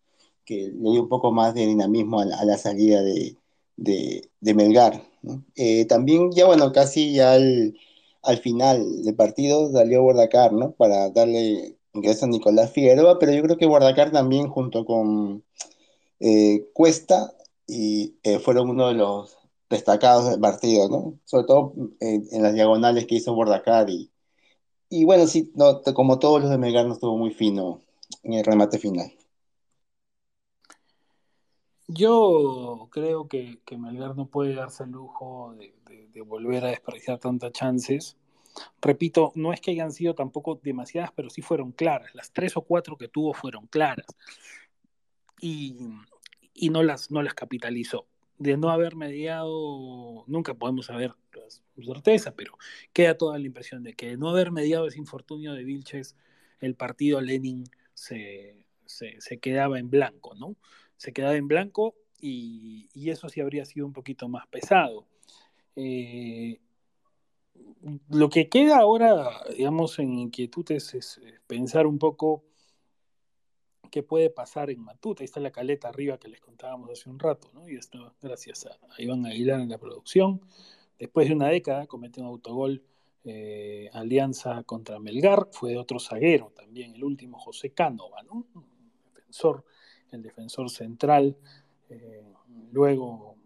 Que 0.45 0.69
le 0.75 0.91
dio 0.93 1.03
un 1.03 1.09
poco 1.09 1.33
más 1.33 1.55
de 1.55 1.67
dinamismo 1.67 2.21
a 2.21 2.25
la, 2.25 2.57
salida 2.59 3.03
de, 3.03 3.37
de, 3.77 4.55
Melgar, 4.55 5.03
¿no? 5.23 5.45
Eh, 5.57 5.87
también 5.87 6.31
ya, 6.33 6.47
bueno, 6.47 6.73
casi 6.73 7.13
ya 7.15 7.33
al, 7.33 7.77
al 8.23 8.39
final 8.39 9.05
del 9.05 9.15
partido 9.15 9.71
salió 9.73 10.03
Bordacar, 10.03 10.53
¿no? 10.53 10.73
Para 10.73 11.11
darle 11.11 11.77
ingreso 11.93 12.27
a 12.27 12.29
Nicolás 12.29 12.73
Figueroa, 12.73 13.19
pero 13.19 13.33
yo 13.33 13.43
creo 13.43 13.57
que 13.57 13.67
Bordacar 13.67 14.11
también 14.13 14.49
junto 14.49 14.85
con 14.85 15.45
eh, 16.21 16.67
Cuesta 16.73 17.33
y 17.67 18.15
fueron 18.43 18.71
uno 18.71 18.89
de 18.89 18.95
los 18.95 19.37
destacados 19.69 20.31
del 20.31 20.41
partido, 20.41 20.89
¿no? 20.89 21.19
Sobre 21.25 21.47
todo 21.47 21.75
en, 22.01 22.43
las 22.43 22.55
diagonales 22.55 23.07
que 23.07 23.17
hizo 23.17 23.35
Bordacar 23.35 23.91
y, 23.91 24.11
y 24.89 25.05
bueno, 25.05 25.27
sí, 25.27 25.53
como 25.95 26.19
todos 26.19 26.41
los 26.41 26.51
de 26.51 26.59
Melgar 26.59 26.87
no 26.87 26.95
estuvo 26.95 27.17
muy 27.17 27.31
fino 27.31 27.83
en 28.23 28.35
el 28.35 28.45
remate 28.45 28.79
final. 28.79 29.13
Yo 31.89 32.89
creo 32.93 33.29
que, 33.29 33.61
que 33.65 33.79
Melgar 33.79 34.15
no 34.15 34.27
puede 34.27 34.55
darse 34.55 34.85
el 34.85 34.91
lujo 34.91 35.55
de, 35.57 36.23
volver 36.23 36.65
a 36.65 36.69
desperdiciar 36.69 37.19
tantas 37.19 37.53
chances. 37.53 38.17
Repito, 38.83 39.33
no 39.35 39.53
es 39.53 39.61
que 39.61 39.71
hayan 39.71 39.93
sido 39.93 40.15
tampoco 40.15 40.61
demasiadas, 40.63 41.13
pero 41.15 41.31
sí 41.31 41.43
fueron 41.43 41.73
claras. 41.73 42.15
Las 42.15 42.33
tres 42.33 42.57
o 42.57 42.63
cuatro 42.63 42.97
que 42.97 43.09
tuvo 43.09 43.33
fueron 43.33 43.67
claras. 43.67 44.07
Y, 45.41 45.77
y 46.55 46.71
no, 46.71 46.83
las, 46.83 47.11
no 47.11 47.23
las 47.23 47.35
capitalizó 47.35 48.07
de 48.39 48.57
no 48.57 48.71
haber 48.71 48.95
mediado, 48.97 50.25
nunca 50.27 50.55
podemos 50.55 50.87
saber 50.87 51.15
con 51.31 51.85
certeza, 51.85 52.35
pero 52.35 52.57
queda 52.93 53.17
toda 53.17 53.39
la 53.39 53.47
impresión 53.47 53.83
de 53.83 53.95
que 53.95 54.11
de 54.11 54.17
no 54.17 54.31
haber 54.31 54.53
mediado 54.53 54.87
ese 54.87 54.99
infortunio 54.99 55.53
de 55.53 55.65
Vilches, 55.65 56.17
el 56.61 56.75
partido 56.75 57.21
Lenin 57.21 57.65
se, 57.95 58.65
quedaba 59.41 59.79
en 59.79 59.91
blanco, 59.91 60.35
¿no? 60.35 60.57
Se 60.99 61.15
quedaba 61.15 61.35
en 61.37 61.49
blanco 61.49 61.95
y, 62.21 62.89
eso 63.09 63.31
sí 63.31 63.41
habría 63.41 63.65
sido 63.65 63.87
un 63.87 63.95
poquito 63.95 64.29
más 64.29 64.47
pesado. 64.49 65.07
Eh, 65.77 66.61
lo 68.11 68.29
que 68.29 68.49
queda 68.49 68.79
ahora, 68.79 69.31
digamos, 69.57 69.99
en 69.99 70.19
inquietudes 70.19 70.95
es 70.95 71.21
pensar 71.47 71.87
un 71.87 71.99
poco 71.99 72.45
qué 73.91 74.03
puede 74.03 74.31
pasar 74.31 74.71
en 74.71 74.81
Matute. 74.81 75.23
Ahí 75.23 75.27
está 75.27 75.41
la 75.41 75.51
caleta 75.51 75.89
arriba 75.89 76.19
que 76.19 76.29
les 76.29 76.41
contábamos 76.41 76.91
hace 76.91 77.09
un 77.09 77.19
rato, 77.19 77.49
¿no? 77.55 77.69
Y 77.69 77.77
esto 77.77 78.15
gracias 78.21 78.67
a, 78.67 78.79
Iván 78.99 79.25
Aguilar 79.25 79.61
en 79.61 79.71
la 79.71 79.79
producción. 79.79 80.41
Después 80.99 81.29
de 81.29 81.35
una 81.35 81.49
década 81.49 81.87
cometió 81.87 82.23
un 82.23 82.29
autogol 82.29 82.83
eh, 83.25 83.89
Alianza 83.93 84.63
contra 84.65 84.99
Melgar, 84.99 85.49
fue 85.53 85.71
de 85.71 85.79
otro 85.79 85.99
zaguero 86.01 86.53
también, 86.55 86.95
el 86.95 87.05
último 87.05 87.39
José 87.39 87.71
Cánova, 87.71 88.23
¿no? 88.23 88.47
defensor, 89.15 89.65
el 90.13 90.23
defensor 90.23 90.71
central, 90.71 91.37
eh, 91.89 92.25
luego 92.73 93.37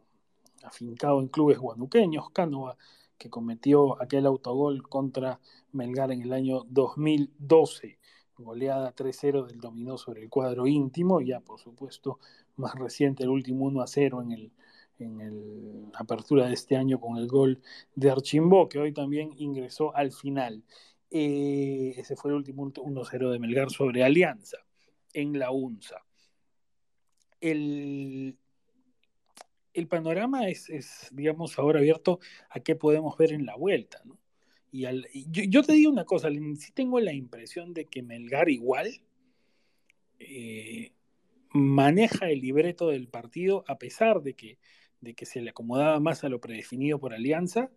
afincado 0.64 1.20
en 1.20 1.28
clubes 1.28 1.58
guanuqueños, 1.58 2.30
Cánova, 2.30 2.76
que 3.18 3.30
cometió 3.30 4.00
aquel 4.02 4.26
autogol 4.26 4.82
contra 4.88 5.40
Melgar 5.72 6.12
en 6.12 6.22
el 6.22 6.32
año 6.32 6.64
2012 6.68 7.98
goleada 8.42 8.94
3-0 8.94 9.46
del 9.46 9.60
dominó 9.60 9.96
sobre 9.96 10.22
el 10.22 10.28
cuadro 10.28 10.66
íntimo, 10.66 11.20
ya 11.20 11.40
por 11.40 11.60
supuesto 11.60 12.18
más 12.56 12.74
reciente 12.74 13.22
el 13.22 13.30
último 13.30 13.70
1-0 13.70 14.22
en 14.22 14.32
el 14.32 14.52
en 14.98 15.20
el 15.20 15.86
apertura 15.94 16.46
de 16.46 16.54
este 16.54 16.76
año 16.76 17.00
con 17.00 17.16
el 17.16 17.26
gol 17.26 17.60
de 17.96 18.10
Archimbó, 18.10 18.68
que 18.68 18.78
hoy 18.78 18.92
también 18.92 19.32
ingresó 19.36 19.94
al 19.96 20.12
final. 20.12 20.62
Eh, 21.10 21.94
ese 21.96 22.14
fue 22.14 22.30
el 22.30 22.36
último 22.36 22.70
1-0 22.70 23.30
de 23.30 23.38
Melgar 23.38 23.70
sobre 23.70 24.04
Alianza 24.04 24.58
en 25.12 25.38
la 25.38 25.50
UNSA. 25.50 26.04
El, 27.42 28.38
el 29.74 29.88
panorama 29.88 30.48
es, 30.48 30.70
es, 30.70 31.08
digamos, 31.12 31.58
ahora 31.58 31.80
abierto 31.80 32.20
a 32.50 32.60
qué 32.60 32.74
podemos 32.76 33.16
ver 33.18 33.32
en 33.32 33.46
la 33.46 33.56
vuelta. 33.56 34.00
¿no? 34.04 34.18
Y, 34.70 34.86
yo, 35.28 35.62
te 35.62 35.74
digo 35.74 35.90
una 35.90 36.04
cosa, 36.04 36.30
sí 36.30 36.72
tengo 36.72 36.98
la 37.00 37.12
impresión 37.12 37.74
de 37.74 37.86
que 37.86 38.02
Melgar 38.02 38.48
igual 38.48 38.90
eh, 40.18 40.92
maneja 41.50 42.30
el 42.30 42.40
libreto 42.40 42.88
del 42.88 43.08
partido 43.08 43.64
a 43.68 43.78
pesar 43.78 44.22
de 44.22 44.34
que, 44.34 44.58
de 45.00 45.14
que 45.14 45.26
se 45.26 45.42
le 45.42 45.50
acomodaba 45.50 46.00
más 46.00 46.24
a 46.24 46.30
lo 46.30 46.40
predefinido 46.40 46.98
por 46.98 47.12
Alianza. 47.12 47.70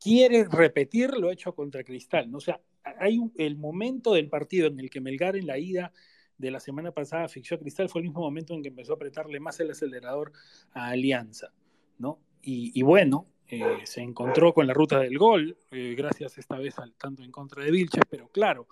quiere 0.00 0.44
repetir 0.44 1.10
lo 1.10 1.30
hecho 1.32 1.54
contra 1.54 1.82
Cristal. 1.82 2.30
¿no? 2.30 2.38
O 2.38 2.40
sea, 2.40 2.60
hay 3.00 3.18
el 3.36 3.56
momento 3.56 4.14
del 4.14 4.28
partido 4.28 4.68
en 4.68 4.78
el 4.78 4.90
que 4.90 5.00
Melgar 5.00 5.36
en 5.36 5.46
la 5.46 5.58
ida 5.58 5.92
de 6.38 6.50
la 6.50 6.60
semana 6.60 6.92
pasada 6.92 7.28
fichó 7.28 7.54
a 7.54 7.58
Cristal 7.58 7.88
fue 7.88 8.00
el 8.00 8.08
mismo 8.08 8.20
momento 8.20 8.54
en 8.54 8.62
que 8.62 8.68
empezó 8.68 8.92
a 8.92 8.96
apretarle 8.96 9.40
más 9.40 9.58
el 9.60 9.70
acelerador 9.70 10.32
a 10.72 10.88
Alianza, 10.88 11.52
¿no? 11.98 12.20
Y, 12.48 12.80
bueno, 12.82 13.26
eh, 13.48 13.80
se 13.82 14.02
encontró 14.02 14.54
con 14.54 14.68
la 14.68 14.72
ruta 14.72 15.00
del 15.00 15.18
gol, 15.18 15.58
eh, 15.72 15.96
gracias 15.98 16.38
esta 16.38 16.58
vez 16.58 16.78
al 16.78 16.94
tanto 16.94 17.24
en 17.24 17.32
contra 17.32 17.64
de 17.64 17.72
Vilches, 17.72 18.04
pero 18.08 18.28
claro, 18.28 18.68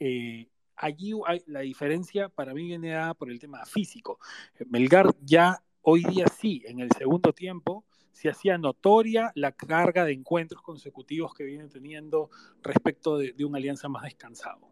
eh, 0.00 0.48
allí 0.74 1.12
hay, 1.24 1.40
la 1.46 1.60
diferencia 1.60 2.28
para 2.28 2.52
mí 2.52 2.64
viene 2.64 2.90
dada 2.90 3.14
por 3.14 3.30
el 3.30 3.38
tema 3.38 3.64
físico. 3.64 4.18
Melgar 4.66 5.14
ya 5.20 5.62
hoy 5.82 6.02
día 6.02 6.26
sí, 6.26 6.64
en 6.66 6.80
el 6.80 6.90
segundo 6.98 7.32
tiempo, 7.32 7.84
se 8.10 8.28
hacía 8.28 8.58
notoria 8.58 9.30
la 9.36 9.52
carga 9.52 10.04
de 10.04 10.14
encuentros 10.14 10.62
consecutivos 10.62 11.32
que 11.32 11.44
viene 11.44 11.68
teniendo 11.68 12.28
respecto 12.60 13.16
de, 13.18 13.32
de 13.32 13.44
una 13.44 13.58
alianza 13.58 13.88
más 13.88 14.02
descansado. 14.02 14.71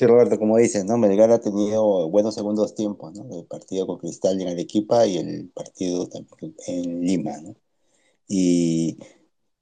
Sí, 0.00 0.06
Roberto, 0.06 0.38
como 0.38 0.56
dices, 0.56 0.86
¿no? 0.86 0.96
Melgar 0.96 1.30
ha 1.30 1.40
tenido 1.40 2.08
buenos 2.08 2.34
segundos 2.34 2.74
tiempos, 2.74 3.12
¿no? 3.12 3.38
El 3.38 3.44
partido 3.44 3.86
con 3.86 3.98
Cristal 3.98 4.40
en 4.40 4.48
Arequipa 4.48 5.06
y 5.06 5.18
el 5.18 5.50
partido 5.50 6.08
en 6.66 7.02
Lima, 7.02 7.36
¿no? 7.42 7.54
Y, 8.28 8.98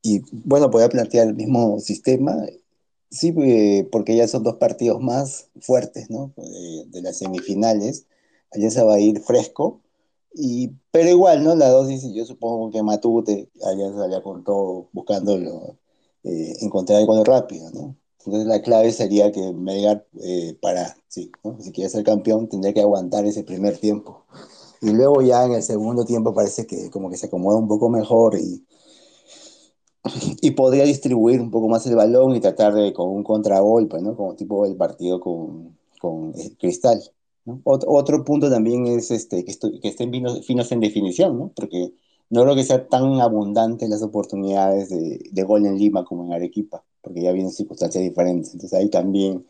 y 0.02 0.22
bueno, 0.30 0.70
podía 0.70 0.88
plantear 0.90 1.28
el 1.28 1.34
mismo 1.34 1.80
sistema, 1.80 2.36
sí, 3.10 3.34
eh, 3.38 3.88
porque 3.90 4.16
ya 4.16 4.28
son 4.28 4.44
dos 4.44 4.56
partidos 4.58 5.00
más 5.02 5.50
fuertes, 5.60 6.08
¿no? 6.10 6.32
De, 6.36 7.02
las 7.02 7.18
semifinales. 7.18 8.06
Alianza 8.52 8.84
va 8.84 8.94
a 8.94 9.00
ir 9.00 9.20
fresco, 9.20 9.82
y, 10.34 10.70
pero 10.92 11.10
igual, 11.10 11.44
¿no? 11.44 11.56
La 11.56 11.70
dosis, 11.70 12.04
yo 12.14 12.24
supongo 12.26 12.70
que 12.70 12.82
Matute, 12.84 13.50
Alianza 13.64 14.08
ya 14.10 14.22
con 14.22 14.44
todo 14.44 14.88
buscándolo, 14.92 15.78
eh, 16.24 16.56
encontrar 16.60 17.00
algo 17.00 17.24
rápido, 17.24 17.70
¿no? 17.72 17.96
Entonces 18.28 18.46
la 18.46 18.60
clave 18.60 18.92
sería 18.92 19.32
que 19.32 19.54
Melgar, 19.54 20.06
eh, 20.20 20.54
para, 20.60 20.94
sí, 21.08 21.32
si 21.60 21.72
quiere 21.72 21.88
ser 21.88 22.04
campeón, 22.04 22.46
tendría 22.46 22.74
que 22.74 22.82
aguantar 22.82 23.24
ese 23.24 23.42
primer 23.42 23.78
tiempo. 23.78 24.26
Y 24.82 24.90
luego 24.90 25.22
ya 25.22 25.46
en 25.46 25.52
el 25.52 25.62
segundo 25.62 26.04
tiempo 26.04 26.34
parece 26.34 26.66
que 26.66 26.90
como 26.90 27.08
que 27.08 27.16
se 27.16 27.24
acomoda 27.24 27.56
un 27.56 27.68
poco 27.68 27.88
mejor 27.88 28.36
y, 28.36 28.66
y 30.42 30.50
podría 30.50 30.84
distribuir 30.84 31.40
un 31.40 31.50
poco 31.50 31.68
más 31.70 31.86
el 31.86 31.96
balón 31.96 32.36
y 32.36 32.40
tratar 32.40 32.74
de 32.74 32.92
con 32.92 33.08
un 33.08 33.24
contragolpe, 33.24 33.98
¿no? 34.02 34.14
Como 34.14 34.34
tipo 34.34 34.66
el 34.66 34.76
partido 34.76 35.20
con, 35.20 35.78
con 35.98 36.34
eh, 36.36 36.54
Cristal. 36.58 37.00
otro 37.64 38.24
punto 38.26 38.50
también 38.50 38.86
es 38.88 39.10
este, 39.10 39.42
que, 39.42 39.52
estén 39.88 40.12
finos, 40.42 40.72
en 40.72 40.80
definición, 40.80 41.38
¿no? 41.38 41.52
Porque 41.56 41.94
no 42.28 42.42
creo 42.42 42.54
que 42.54 42.64
sea 42.64 42.88
tan 42.88 43.22
abundante 43.22 43.88
las 43.88 44.02
oportunidades 44.02 44.90
de, 44.90 45.18
de 45.32 45.42
gol 45.44 45.64
en 45.64 45.78
Lima 45.78 46.04
como 46.04 46.26
en 46.26 46.34
Arequipa 46.34 46.84
porque 47.08 47.22
ya 47.22 47.32
vienen 47.32 47.50
circunstancias 47.50 48.04
diferentes. 48.04 48.52
Entonces 48.52 48.78
ahí 48.78 48.90
también 48.90 49.46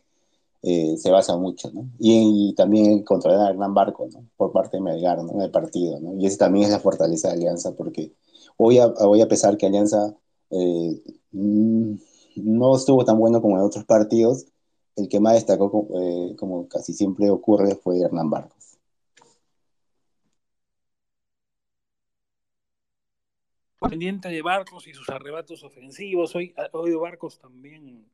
eh, 0.62 0.97
se 0.97 1.11
basa 1.11 1.37
mucho, 1.37 1.71
¿no? 1.73 1.90
Y, 1.99 2.55
también 2.57 3.03
controlar 3.03 3.47
a 3.47 3.51
Hernán 3.51 3.75
Barco, 3.75 4.09
¿no? 4.12 4.25
Por 4.37 4.53
parte 4.53 4.77
de 4.77 4.83
Melgar, 4.83 5.23
¿no? 5.25 5.33
En 5.33 5.40
el 5.42 5.51
partido, 5.51 5.99
¿no? 6.01 6.14
Y 6.14 6.27
ese 6.27 6.38
también 6.38 6.66
es 6.66 6.71
la 6.71 6.79
fortaleza 6.81 7.29
de 7.29 7.35
Alianza, 7.35 7.73
porque 7.75 8.12
hoy 8.57 8.79
a, 8.79 8.87
hoy 8.87 9.21
a 9.21 9.29
pesar 9.29 9.57
que 9.57 9.66
Alianza 9.66 10.14
eh, 10.51 11.03
mm, 11.33 11.94
no 12.37 12.77
estuvo 12.77 13.05
tan 13.05 13.18
bueno 13.18 13.42
como 13.42 13.57
en 13.57 13.64
otros 13.64 13.85
partidos, 13.85 14.47
el 14.97 15.09
que 15.09 15.21
más 15.21 15.35
destacó, 15.35 15.88
eh, 16.01 16.37
como 16.38 16.68
casi 16.68 16.92
siempre 16.92 17.31
ocurre, 17.31 17.75
fue 17.77 18.01
Hernán 18.01 18.31
Barco. 18.31 18.57
Pendiente 23.88 24.29
de 24.29 24.42
Barcos 24.42 24.87
y 24.87 24.92
sus 24.92 25.09
arrebatos 25.09 25.62
ofensivos. 25.64 26.35
Hoy, 26.35 26.55
hoy 26.72 26.94
Barcos 26.94 27.38
también 27.38 28.07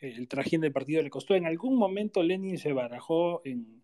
eh, 0.00 0.14
el 0.16 0.26
trajín 0.26 0.60
del 0.60 0.72
partido 0.72 1.02
le 1.02 1.10
costó. 1.10 1.34
En 1.34 1.46
algún 1.46 1.76
momento 1.76 2.22
Lenin 2.22 2.58
se 2.58 2.72
barajó 2.72 3.40
en, 3.44 3.82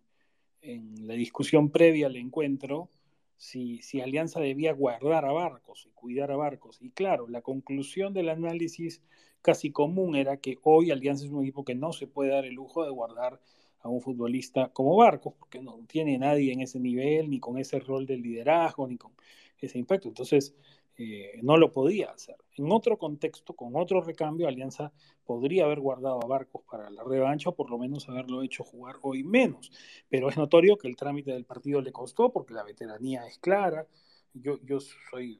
en 0.61 1.07
la 1.07 1.13
discusión 1.13 1.69
previa 1.69 2.07
al 2.07 2.17
encuentro 2.17 2.89
si, 3.37 3.81
si, 3.81 4.01
Alianza 4.01 4.41
debía 4.41 4.73
guardar 4.73 5.23
a 5.23 5.31
Barcos 5.31 5.85
y 5.85 5.91
cuidar 5.91 6.31
a 6.31 6.35
Barcos. 6.35 6.77
Y 6.81 6.89
claro, 6.91 7.27
la 7.29 7.41
conclusión 7.41 8.13
del 8.13 8.27
análisis 8.27 9.01
casi 9.41 9.71
común 9.71 10.17
era 10.17 10.37
que 10.37 10.57
hoy 10.63 10.91
Alianza 10.91 11.23
es 11.23 11.31
un 11.31 11.43
equipo 11.43 11.63
que 11.63 11.75
no 11.75 11.93
se 11.93 12.05
puede 12.05 12.31
dar 12.31 12.43
el 12.43 12.55
lujo 12.55 12.83
de 12.83 12.89
guardar 12.89 13.39
a 13.79 13.87
un 13.87 14.01
futbolista 14.01 14.73
como 14.73 14.97
Barcos, 14.97 15.35
porque 15.39 15.61
no 15.61 15.79
tiene 15.87 16.17
nadie 16.17 16.51
en 16.51 16.59
ese 16.59 16.81
nivel, 16.81 17.29
ni 17.29 17.39
con 17.39 17.57
ese 17.57 17.79
rol 17.79 18.05
de 18.05 18.17
liderazgo, 18.17 18.85
ni 18.89 18.97
con 18.97 19.13
ese 19.57 19.79
impacto. 19.79 20.09
Entonces, 20.09 20.53
eh, 21.01 21.39
no 21.43 21.55
lo 21.55 21.71
podía 21.71 22.11
hacer. 22.11 22.35
En 22.57 22.69
otro 22.73 22.97
contexto, 22.97 23.55
con 23.55 23.73
otro 23.77 24.01
recambio, 24.01 24.49
Alianza 24.49 24.91
podría 25.23 25.63
haber 25.63 25.79
guardado 25.79 26.21
a 26.21 26.27
Barcos 26.27 26.63
para 26.69 26.89
la 26.89 27.05
revancha 27.05 27.51
o 27.51 27.55
por 27.55 27.69
lo 27.69 27.77
menos 27.77 28.09
haberlo 28.09 28.43
hecho 28.43 28.65
jugar 28.65 28.97
hoy 29.01 29.23
menos. 29.23 29.71
Pero 30.09 30.27
es 30.27 30.35
notorio 30.35 30.77
que 30.77 30.89
el 30.89 30.97
trámite 30.97 31.31
del 31.31 31.45
partido 31.45 31.79
le 31.79 31.93
costó 31.93 32.33
porque 32.33 32.53
la 32.53 32.63
veteranía 32.63 33.25
es 33.25 33.37
clara. 33.39 33.87
Yo, 34.33 34.59
yo 34.65 34.81
soy 34.81 35.39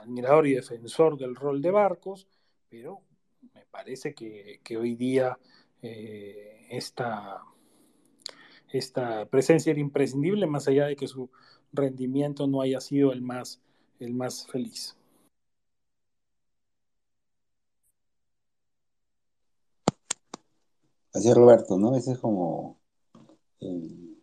admirador 0.00 0.46
y 0.46 0.54
defensor 0.54 1.18
del 1.18 1.34
rol 1.34 1.60
de 1.60 1.72
Barcos, 1.72 2.28
pero 2.68 3.00
me 3.52 3.64
parece 3.64 4.14
que, 4.14 4.60
hoy 4.78 4.94
día 4.94 5.36
eh, 5.82 6.68
esta, 6.70 7.42
esta 8.72 9.26
presencia 9.26 9.72
era 9.72 9.80
imprescindible, 9.80 10.46
más 10.46 10.68
allá 10.68 10.86
de 10.86 10.94
que 10.94 11.08
su 11.08 11.32
rendimiento 11.72 12.46
no 12.46 12.60
haya 12.60 12.80
sido 12.80 13.12
el 13.12 13.22
más 13.22 13.60
el 14.00 14.14
más 14.14 14.46
feliz. 14.46 14.96
Así 21.12 21.28
es, 21.28 21.34
Roberto, 21.34 21.78
¿no? 21.78 21.96
Ese 21.96 22.12
es 22.12 22.18
como 22.18 22.76
el, 23.60 24.18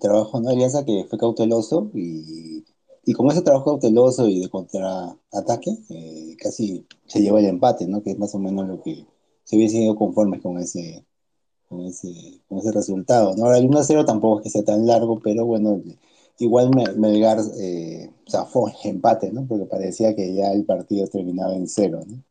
trabajo 0.00 0.40
de 0.40 0.52
Alianza 0.52 0.84
que 0.84 1.06
fue 1.08 1.18
cauteloso 1.18 1.90
y, 1.94 2.64
y 3.04 3.12
como 3.14 3.30
ese 3.30 3.42
trabajo 3.42 3.64
cauteloso 3.66 4.28
y 4.28 4.40
de 4.40 4.48
contraataque, 4.48 5.78
eh, 5.90 6.36
casi 6.38 6.86
se 7.06 7.20
llevó 7.20 7.38
el 7.38 7.46
empate, 7.46 7.86
¿no? 7.86 8.02
Que 8.02 8.12
es 8.12 8.18
más 8.18 8.34
o 8.34 8.38
menos 8.38 8.68
lo 8.68 8.82
que 8.82 9.06
se 9.44 9.56
hubiese 9.56 9.78
sido 9.78 9.96
conforme 9.96 10.40
con 10.40 10.58
ese, 10.58 11.04
con 11.68 11.82
ese, 11.82 12.40
con 12.48 12.58
ese 12.58 12.72
resultado, 12.72 13.34
¿no? 13.36 13.44
Ahora 13.46 13.58
el 13.58 13.68
1-0 13.68 14.04
tampoco 14.04 14.38
es 14.38 14.44
que 14.44 14.50
sea 14.50 14.64
tan 14.64 14.86
largo, 14.86 15.20
pero 15.20 15.46
bueno, 15.46 15.80
igual 16.38 16.70
Melgar 16.96 17.38
eh, 17.60 18.10
zafó 18.28 18.70
empate, 18.84 19.32
¿no? 19.32 19.46
Porque 19.46 19.66
parecía 19.66 20.14
que 20.14 20.34
ya 20.34 20.52
el 20.52 20.64
partido 20.64 21.06
terminaba 21.06 21.54
en 21.54 21.66
cero, 21.66 22.00
¿no? 22.06 22.22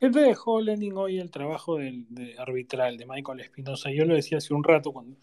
¿Qué 0.00 0.08
te 0.08 0.20
dejó 0.20 0.62
Lenin 0.62 0.96
hoy 0.96 1.18
el 1.18 1.30
trabajo 1.30 1.76
del, 1.76 2.06
de 2.08 2.34
arbitral 2.38 2.96
de 2.96 3.04
Michael 3.04 3.40
Espinosa? 3.40 3.90
Yo 3.90 4.06
lo 4.06 4.14
decía 4.14 4.38
hace 4.38 4.54
un 4.54 4.64
rato 4.64 4.92
cuando 4.92 5.16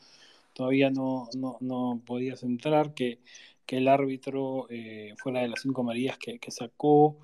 todavía 0.53 0.91
no, 0.91 1.29
no, 1.33 2.01
podías 2.05 2.43
entrar, 2.43 2.93
que, 2.93 3.19
que 3.65 3.77
el 3.77 3.87
árbitro, 3.87 4.67
eh, 4.69 5.15
fuera 5.17 5.41
de 5.41 5.47
las 5.47 5.61
cinco 5.61 5.83
marías 5.83 6.19
que, 6.19 6.39
sacó, 6.51 7.17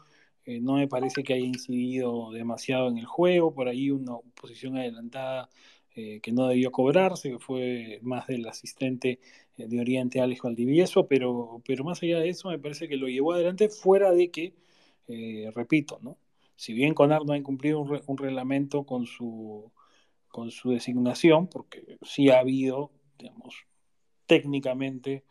eh, 0.45 0.59
no 0.61 0.77
me 0.77 0.87
parece 0.87 1.23
que 1.23 1.33
haya 1.33 1.45
incidido 1.45 2.31
demasiado 2.31 2.87
en 2.89 2.97
el 2.97 3.05
juego, 3.05 3.53
por 3.53 3.67
ahí 3.67 3.91
una 3.91 4.17
posición 4.39 4.77
adelantada 4.77 5.47
eh, 5.95 6.19
que 6.21 6.31
no 6.31 6.47
debió 6.47 6.71
cobrarse, 6.71 7.31
que 7.31 7.39
fue 7.39 7.99
más 8.01 8.27
del 8.27 8.47
asistente 8.47 9.19
eh, 9.57 9.67
de 9.67 9.79
Oriente 9.79 10.21
Alex 10.21 10.41
Valdivieso, 10.41 11.07
pero, 11.07 11.61
pero 11.65 11.83
más 11.83 12.01
allá 12.01 12.19
de 12.19 12.29
eso 12.29 12.49
me 12.49 12.59
parece 12.59 12.87
que 12.87 12.97
lo 12.97 13.07
llevó 13.07 13.33
adelante 13.33 13.69
fuera 13.69 14.11
de 14.11 14.31
que, 14.31 14.53
eh, 15.07 15.51
repito, 15.53 15.99
¿no? 16.01 16.17
si 16.55 16.73
bien 16.73 16.93
Conar 16.93 17.25
no 17.25 17.33
ha 17.33 17.37
incumplido 17.37 17.81
un, 17.81 18.17
reglamento 18.17 18.85
con 18.85 19.05
su, 19.05 19.71
con 20.29 20.51
su 20.51 20.71
designación, 20.71 21.47
porque 21.47 21.97
sí 22.01 22.29
ha 22.29 22.39
habido, 22.39 22.91
digamos, 23.17 23.65
técnicamente 24.25 25.23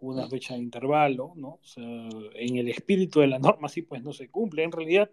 una 0.00 0.28
fecha 0.28 0.54
de 0.54 0.60
intervalo, 0.60 1.32
¿no? 1.36 1.58
O 1.62 1.64
sea, 1.64 1.84
en 1.84 2.56
el 2.56 2.68
espíritu 2.68 3.20
de 3.20 3.26
la 3.26 3.38
norma 3.38 3.68
sí 3.68 3.82
pues 3.82 4.02
no 4.02 4.12
se 4.12 4.28
cumple. 4.28 4.64
En 4.64 4.72
realidad 4.72 5.10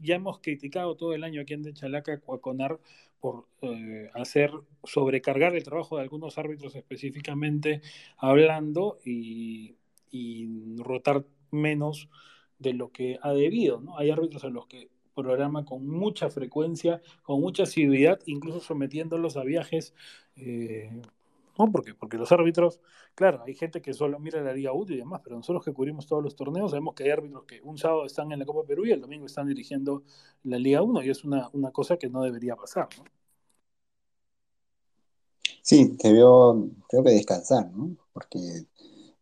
ya 0.00 0.16
hemos 0.16 0.40
criticado 0.40 0.96
todo 0.96 1.14
el 1.14 1.24
año 1.24 1.40
aquí 1.40 1.54
en 1.54 1.62
de 1.62 1.74
Chalaca 1.74 2.14
a 2.14 2.38
Conar 2.38 2.78
por 3.20 3.46
eh, 3.62 4.10
hacer 4.14 4.52
sobrecargar 4.84 5.56
el 5.56 5.64
trabajo 5.64 5.96
de 5.96 6.02
algunos 6.02 6.38
árbitros 6.38 6.74
específicamente 6.74 7.82
hablando 8.16 8.98
y, 9.04 9.74
rotar 10.78 11.24
menos 11.50 12.08
de 12.58 12.72
lo 12.72 12.90
que 12.90 13.18
ha 13.22 13.32
debido. 13.32 13.80
¿no? 13.80 13.98
Hay 13.98 14.10
árbitros 14.10 14.44
en 14.44 14.54
los 14.54 14.66
que 14.66 14.88
programa 15.14 15.64
con 15.64 15.86
mucha 15.88 16.30
frecuencia, 16.30 17.02
con 17.22 17.40
mucha 17.40 17.64
asiduidad, 17.64 18.20
incluso 18.26 18.60
sometiéndolos 18.60 19.36
a 19.36 19.42
viajes 19.42 19.92
eh, 20.36 21.02
¿no? 21.58 21.70
Porque, 21.70 21.94
porque 21.94 22.16
los 22.16 22.30
árbitros, 22.32 22.80
claro, 23.14 23.42
hay 23.44 23.54
gente 23.54 23.82
que 23.82 23.92
solo 23.92 24.18
mira 24.18 24.40
la 24.42 24.52
Liga 24.52 24.72
UTI 24.72 24.94
y 24.94 24.96
demás, 24.98 25.20
pero 25.22 25.36
nosotros 25.36 25.64
que 25.64 25.72
cubrimos 25.72 26.06
todos 26.06 26.22
los 26.22 26.36
torneos 26.36 26.70
sabemos 26.70 26.94
que 26.94 27.04
hay 27.04 27.10
árbitros 27.10 27.44
que 27.44 27.60
un 27.62 27.76
sábado 27.76 28.04
están 28.06 28.32
en 28.32 28.38
la 28.38 28.46
Copa 28.46 28.66
Perú 28.66 28.86
y 28.86 28.92
el 28.92 29.00
domingo 29.00 29.26
están 29.26 29.48
dirigiendo 29.48 30.02
la 30.44 30.58
Liga 30.58 30.82
1 30.82 31.02
y 31.02 31.10
es 31.10 31.24
una, 31.24 31.50
cosa 31.72 31.96
que 31.96 32.08
no 32.08 32.22
debería 32.22 32.56
pasar, 32.56 32.88
¿no? 32.96 33.04
Sí, 35.62 35.96
te 35.98 36.12
veo, 36.12 36.70
creo 36.88 37.04
que 37.04 37.10
descansar, 37.10 37.70
¿no? 37.72 37.94
Porque 38.14 38.38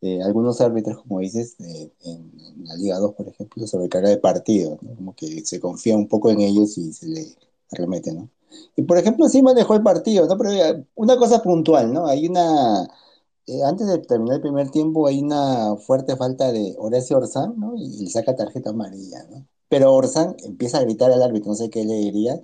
eh, 0.01 0.23
algunos 0.23 0.61
árbitros, 0.61 1.03
como 1.03 1.19
dices, 1.21 1.57
eh, 1.59 1.91
en, 2.05 2.33
la 2.65 2.77
Liga 2.77 2.99
2, 2.99 3.15
por 3.15 3.29
ejemplo, 3.29 3.67
sobrecarga 3.67 4.11
de 4.11 4.19
partido, 4.19 4.79
¿no? 4.81 4.95
Como 4.95 5.17
que 5.17 5.45
se 5.45 5.59
confía 5.59 5.97
un 5.97 6.07
poco 6.07 6.31
en 6.31 6.41
ellos 6.41 6.79
y 6.79 6.93
se 6.93 7.09
le 7.09 7.27
arremete, 7.73 8.13
¿no? 8.13 8.31
Y 8.77 8.83
por 8.83 8.99
ejemplo, 8.99 9.29
sí 9.29 9.43
manejó 9.43 9.75
el 9.75 9.83
partido, 9.83 10.27
¿no? 10.27 10.37
Pero 10.39 10.85
una 10.95 11.17
cosa 11.17 11.43
puntual, 11.43 11.93
¿no? 11.93 12.07
Hay 12.07 12.27
una 12.29 12.89
eh, 13.47 13.63
antes 13.65 13.87
de 13.87 13.99
terminar 13.99 14.37
el 14.37 14.43
primer 14.43 14.71
tiempo 14.71 15.07
hay 15.07 15.21
una 15.21 15.77
fuerte 15.77 16.17
falta 16.17 16.51
de 16.53 16.75
Horacio 16.79 17.17
Orzán, 17.19 17.55
¿no? 17.59 17.77
Y, 17.77 18.05
le 18.05 18.11
saca 18.11 18.35
tarjeta 18.35 18.71
amarilla, 18.71 19.25
¿no? 19.31 19.47
Pero 19.69 19.95
Orzán 19.95 20.37
empieza 20.45 20.79
a 20.79 20.83
gritar 20.83 21.13
al 21.13 21.23
árbitro, 21.23 21.51
no 21.51 21.55
sé 21.57 21.71
qué 21.71 21.85
le 21.85 21.95
diría, 21.95 22.41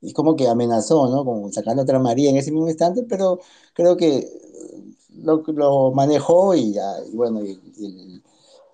y 0.00 0.12
como 0.14 0.34
que 0.36 0.48
amenazó, 0.48 1.08
¿no? 1.08 1.24
Como 1.24 1.52
sacando 1.52 1.82
otra 1.82 1.98
amarilla 1.98 2.30
en 2.30 2.36
ese 2.36 2.52
mismo 2.52 2.68
instante, 2.68 3.02
pero 3.02 3.40
creo 3.74 3.96
que 3.96 4.28
lo, 5.22 5.42
lo 5.46 5.92
manejó 5.92 6.54
y 6.54 6.72
ya, 6.72 7.04
y 7.12 7.16
bueno, 7.16 7.42
y, 7.44 7.60
y, 7.76 8.22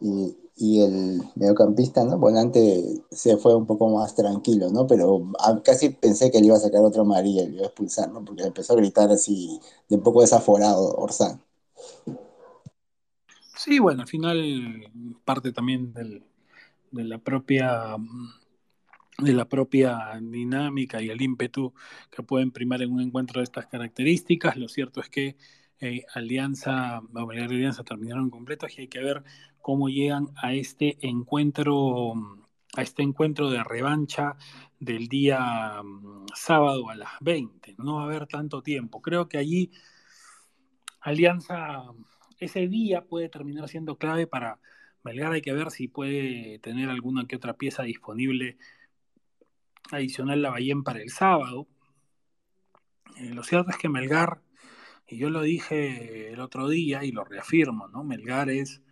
y, 0.01 0.37
el 0.63 1.23
mediocampista, 1.35 2.05
¿no? 2.05 2.19
Volante 2.19 3.03
se 3.11 3.37
fue 3.37 3.55
un 3.55 3.67
poco 3.67 3.89
más 3.91 4.15
tranquilo, 4.15 4.71
¿no? 4.71 4.87
Pero 4.87 5.33
casi 5.65 5.91
pensé 5.91 6.31
que 6.31 6.41
le 6.41 6.47
iba 6.47 6.57
a 6.57 6.61
sacar 6.61 6.83
otra 6.83 7.03
amarilla, 7.03 7.43
le 7.45 7.55
iba 7.55 7.63
a 7.63 7.67
expulsar, 7.67 8.11
¿no? 8.13 8.25
Porque 8.25 8.45
empezó 8.45 8.75
a 8.75 8.77
gritar 8.77 9.11
así, 9.11 9.61
de 9.89 9.97
un 9.97 10.03
poco 10.03 10.21
desaforado 10.21 10.95
Orzán. 10.97 11.43
Sí, 13.57 13.79
bueno, 13.79 14.03
al 14.03 14.09
final 14.09 14.91
parte 15.25 15.53
también 15.53 15.93
del, 15.93 16.25
de 16.91 17.05
la 17.05 17.19
propia 17.19 17.97
de 19.19 19.33
la 19.35 19.49
propia 19.49 20.19
dinámica 20.21 21.01
y 21.01 21.11
el 21.11 21.21
ímpetu 21.21 21.73
que 22.11 22.23
pueden 22.23 22.51
primar 22.51 22.83
en 22.83 22.93
un 22.93 23.01
encuentro 23.01 23.41
de 23.41 23.45
estas 23.45 23.67
características. 23.67 24.57
Lo 24.57 24.69
cierto 24.69 25.01
es 25.01 25.09
que 25.09 25.37
eh, 25.81 26.05
Alianza, 26.15 27.01
o 27.01 27.31
Alianza 27.31 27.85
terminaron 27.85 28.31
completos 28.31 28.77
y 28.77 28.83
hay 28.83 28.89
que 28.89 29.01
ver 29.01 29.23
cómo 29.63 29.89
llegan 29.89 30.29
a 30.37 30.53
este 30.53 30.99
encuentro, 31.01 32.15
a 32.77 32.83
este 32.83 33.03
encuentro 33.03 33.51
de 33.51 33.65
revancha 33.65 34.37
del 34.79 35.09
día 35.09 35.81
mm, 35.83 36.27
sábado 36.35 36.91
a 36.91 36.97
las 36.97 37.13
20. 37.21 37.77
No 37.79 37.97
va 37.97 38.03
a 38.03 38.05
haber 38.05 38.27
tanto 38.27 38.63
tiempo. 38.63 39.01
Creo 39.01 39.29
que 39.29 39.39
allí 39.39 39.71
Alianza 41.01 41.85
ese 42.39 42.69
día 42.69 43.05
puede 43.05 43.29
terminar 43.29 43.69
siendo 43.69 43.97
clave 43.97 44.27
para 44.27 44.59
Melgar. 45.05 45.33
Hay 45.33 45.43
que 45.43 45.53
ver 45.53 45.71
si 45.71 45.89
puede 45.89 46.59
tener 46.59 46.91
alguna 46.91 47.27
que 47.27 47.37
otra 47.37 47.55
pieza 47.55 47.83
disponible 47.85 48.57
adicional 49.91 50.43
la 50.43 50.51
Bayén 50.51 50.83
para 50.83 51.01
el 51.01 51.11
sábado. 51.11 51.69
Eh, 53.17 53.35
lo 53.35 53.43
cierto 53.43 53.71
es 53.71 53.77
que 53.77 53.89
Melgar, 53.89 54.43
y 55.07 55.19
yo 55.19 55.31
lo 55.31 55.43
dije 55.43 56.33
el 56.33 56.41
otro 56.41 56.69
día 56.69 57.05
y 57.05 57.13
lo 57.13 57.25
reafirmo, 57.25 57.89
¿no? 57.89 58.05
Melgar 58.05 58.49
es 58.51 58.83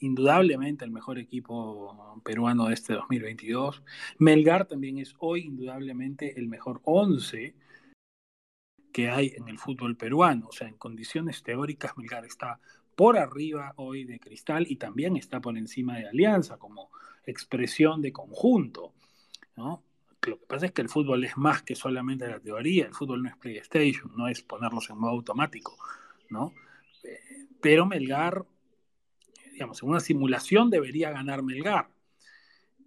indudablemente 0.00 0.84
el 0.84 0.90
mejor 0.90 1.18
equipo 1.18 2.20
peruano 2.24 2.66
de 2.66 2.74
este 2.74 2.94
2022. 2.94 3.82
Melgar 4.18 4.66
también 4.66 4.98
es 4.98 5.14
hoy 5.18 5.42
indudablemente 5.42 6.38
el 6.38 6.48
mejor 6.48 6.80
11 6.84 7.54
que 8.92 9.10
hay 9.10 9.32
en 9.36 9.48
el 9.48 9.58
fútbol 9.58 9.96
peruano. 9.96 10.48
O 10.48 10.52
sea, 10.52 10.68
en 10.68 10.76
condiciones 10.76 11.42
teóricas, 11.42 11.96
Melgar 11.96 12.24
está 12.24 12.60
por 12.94 13.16
arriba 13.16 13.74
hoy 13.76 14.04
de 14.04 14.18
Cristal 14.18 14.66
y 14.68 14.76
también 14.76 15.16
está 15.16 15.40
por 15.40 15.56
encima 15.56 15.96
de 15.98 16.08
Alianza 16.08 16.58
como 16.58 16.90
expresión 17.24 18.02
de 18.02 18.12
conjunto. 18.12 18.94
¿no? 19.56 19.84
Lo 20.26 20.38
que 20.38 20.46
pasa 20.46 20.66
es 20.66 20.72
que 20.72 20.82
el 20.82 20.88
fútbol 20.88 21.24
es 21.24 21.36
más 21.36 21.62
que 21.62 21.74
solamente 21.74 22.26
la 22.26 22.40
teoría, 22.40 22.86
el 22.86 22.94
fútbol 22.94 23.22
no 23.22 23.28
es 23.28 23.36
PlayStation, 23.36 24.12
no 24.16 24.28
es 24.28 24.42
ponerlos 24.42 24.90
en 24.90 24.98
modo 24.98 25.12
automático, 25.12 25.76
¿no? 26.28 26.52
Pero 27.60 27.86
Melgar, 27.86 28.44
digamos, 29.58 29.82
en 29.82 29.88
una 29.88 29.98
simulación 29.98 30.70
debería 30.70 31.10
ganar 31.10 31.42
Melgar. 31.42 31.90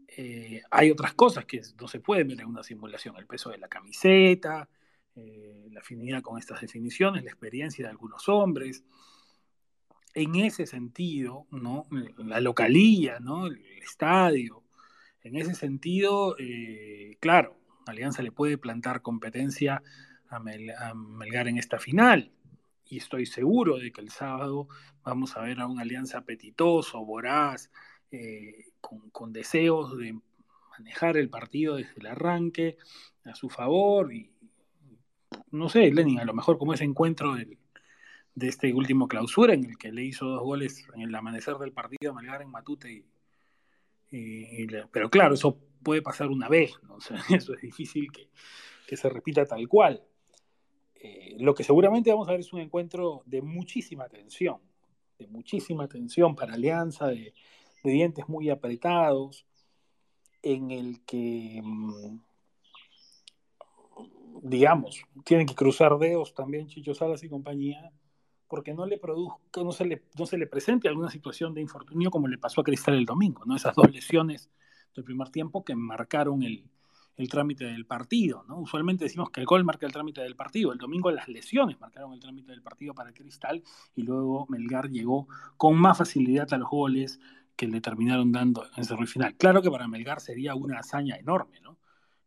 Eh, 0.08 0.62
hay 0.72 0.90
otras 0.90 1.14
cosas 1.14 1.44
que 1.44 1.62
no 1.78 1.90
se 1.90 2.00
pueden 2.00 2.30
ver 2.30 2.40
en 2.40 2.48
una 2.48 2.64
simulación, 2.64 3.18
el 3.18 3.28
peso 3.28 3.50
de 3.50 3.58
la 3.58 3.68
camiseta, 3.68 4.70
eh, 5.14 5.68
la 5.70 5.82
afinidad 5.82 6.22
con 6.22 6.40
estas 6.40 6.62
definiciones, 6.62 7.26
la 7.26 7.30
experiencia 7.30 7.84
de 7.84 7.92
algunos 7.92 8.30
hombres, 8.30 8.86
en 10.14 10.36
ese 10.36 10.66
sentido, 10.66 11.46
¿no? 11.52 11.88
La 12.16 12.40
localía, 12.40 13.20
¿no? 13.20 13.48
El 13.48 13.62
estadio. 13.84 14.64
En 15.24 15.36
ese 15.36 15.56
sentido, 15.56 16.38
eh, 16.40 17.18
claro, 17.20 17.58
Alianza 17.86 18.24
le 18.24 18.32
puede 18.32 18.58
plantar 18.58 19.02
competencia 19.02 19.84
a, 20.30 20.40
Melgar 20.40 21.50
en 21.50 21.58
esta 21.58 21.80
final. 21.80 22.32
Y 22.92 22.98
estoy 22.98 23.26
seguro 23.26 23.78
de 23.78 23.94
que 23.94 24.02
el 24.02 24.10
sábado 24.10 24.68
vamos 25.02 25.38
a 25.38 25.42
ver 25.42 25.62
a 25.62 25.68
una 25.68 25.84
Alianza 25.84 26.18
apetitoso, 26.18 27.06
voraz, 27.06 27.72
eh, 28.12 28.66
con, 28.82 29.32
deseos 29.32 29.98
de 29.98 30.20
manejar 30.72 31.16
el 31.16 31.30
partido 31.30 31.78
desde 31.78 31.94
el 31.96 32.08
arranque 32.08 32.78
a 33.24 33.34
su 33.34 33.50
favor. 33.50 34.14
Y 34.14 34.30
no 35.52 35.70
sé, 35.70 35.90
Lenin, 35.90 36.20
a 36.20 36.26
lo 36.26 36.34
mejor 36.34 36.58
como 36.58 36.74
ese 36.74 36.84
encuentro 36.84 37.34
de 37.34 38.48
este 38.48 38.74
último 38.74 39.08
clausura 39.08 39.54
en 39.54 39.64
el 39.64 39.78
que 39.78 39.94
le 39.94 40.04
hizo 40.04 40.26
dos 40.26 40.42
goles 40.42 40.86
en 40.94 41.04
el 41.04 41.16
amanecer 41.16 41.56
del 41.60 41.72
partido 41.72 42.12
a 42.12 42.16
Melgar 42.16 42.42
en 42.42 42.52
Matute. 42.52 43.06
pero 44.92 45.10
claro, 45.10 45.36
eso 45.36 45.58
puede 45.82 46.02
pasar 46.02 46.28
una 46.28 46.50
vez, 46.50 46.74
¿no? 46.84 46.98
eso 47.34 47.54
es 47.54 47.62
difícil 47.62 48.12
que, 48.12 48.98
se 48.98 49.08
repita 49.08 49.46
tal 49.46 49.66
cual. 49.70 50.04
Eh, 51.04 51.36
lo 51.40 51.56
que 51.56 51.64
seguramente 51.64 52.12
vamos 52.12 52.28
a 52.28 52.32
ver 52.32 52.42
es 52.42 52.54
un 52.54 52.60
encuentro 52.60 53.24
de 53.26 53.42
muchísima 53.42 54.08
tensión, 54.08 54.58
de 55.18 55.28
muchísima 55.28 55.88
tensión 55.88 56.36
para 56.36 56.54
Alianza, 56.54 57.08
de, 57.08 57.34
dientes 57.84 58.30
muy 58.30 58.52
apretados, 58.52 59.48
en 60.44 60.70
el 60.70 61.04
que, 61.04 61.60
mm, 61.64 62.20
digamos, 64.44 65.02
tienen 65.26 65.48
que 65.48 65.56
cruzar 65.56 65.98
dedos 65.98 66.36
también 66.36 66.68
Chicho 66.68 66.94
Salas 66.94 67.24
y 67.24 67.30
compañía 67.30 67.92
porque 68.48 68.74
no 68.74 68.86
le 68.86 68.98
produzca, 69.00 69.64
no 69.64 69.72
se 69.72 69.86
le, 69.86 70.04
no 70.20 70.26
se 70.26 70.38
le 70.38 70.46
presente 70.46 70.88
alguna 70.88 71.10
situación 71.10 71.54
de 71.54 71.62
infortunio 71.62 72.12
como 72.12 72.28
le 72.28 72.38
pasó 72.38 72.62
a 72.62 72.64
Cristal 72.64 72.96
el 72.96 73.06
domingo, 73.06 73.44
¿no? 73.46 73.56
Esas 73.56 73.76
dos 73.76 73.90
lesiones 73.92 74.52
del 74.94 75.06
primer 75.06 75.30
tiempo 75.30 75.64
que 75.64 75.74
marcaron 75.74 76.44
el, 76.44 76.66
el 77.18 77.30
trámite 77.30 77.66
del 77.66 77.86
partido, 77.86 78.46
¿no? 78.48 78.60
Usualmente 78.60 79.06
decimos 79.06 79.30
que 79.30 79.42
el 79.42 79.46
gol 79.46 79.64
marca 79.64 79.86
el 79.86 79.92
trámite 79.92 80.22
del 80.22 80.36
partido. 80.36 80.72
El 80.72 80.80
domingo 80.80 81.12
las 81.12 81.28
lesiones 81.28 81.80
marcaron 81.80 82.14
el 82.14 82.20
trámite 82.20 82.52
del 82.52 82.62
partido 82.62 82.94
para 82.94 83.14
Cristal 83.14 83.64
y 83.96 84.04
luego 84.04 84.48
Melgar 84.50 84.90
llegó 84.90 85.28
con 85.58 85.78
más 85.78 85.98
facilidad 85.98 86.52
a 86.54 86.58
los 86.58 86.70
goles 86.70 87.20
que 87.56 87.68
le 87.68 87.82
terminaron 87.82 88.32
dando 88.32 88.66
en 88.76 88.86
cerro 88.86 89.06
final. 89.06 89.36
Claro 89.36 89.62
que 89.62 89.70
para 89.70 89.88
Melgar 89.88 90.20
sería 90.20 90.56
una 90.56 90.80
hazaña 90.80 91.18
enorme, 91.18 91.60
¿no? 91.62 91.78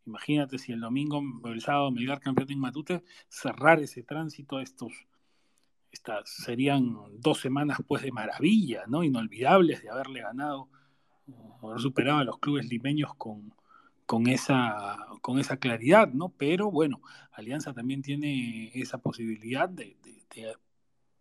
Imagínate 0.05 0.59
si 0.59 0.71
el 0.71 0.79
domingo 0.79 1.21
o 1.43 1.47
el 1.47 1.61
sábado 1.61 1.91
Melgar 1.91 2.19
campeón 2.19 2.51
en 2.51 2.59
Matute, 2.59 3.03
cerrar 3.27 3.79
ese 3.79 4.03
tránsito, 4.03 4.59
estos 4.59 4.93
estas 5.91 6.29
serían 6.29 6.93
dos 7.19 7.39
semanas 7.39 7.79
pues 7.87 8.03
de 8.03 8.11
maravilla, 8.11 8.83
¿no? 8.87 9.03
Inolvidables 9.03 9.81
de 9.81 9.89
haberle 9.89 10.21
ganado, 10.21 10.67
haber 11.63 11.79
superado 11.79 12.19
a 12.19 12.23
los 12.25 12.37
clubes 12.37 12.67
limeños 12.67 13.15
con, 13.15 13.53
con, 14.05 14.27
esa, 14.27 14.97
con 15.21 15.39
esa 15.39 15.57
claridad, 15.57 16.09
¿no? 16.09 16.29
Pero 16.29 16.71
bueno, 16.71 17.01
Alianza 17.31 17.73
también 17.73 18.01
tiene 18.01 18.71
esa 18.73 18.97
posibilidad 18.97 19.69
de, 19.69 19.97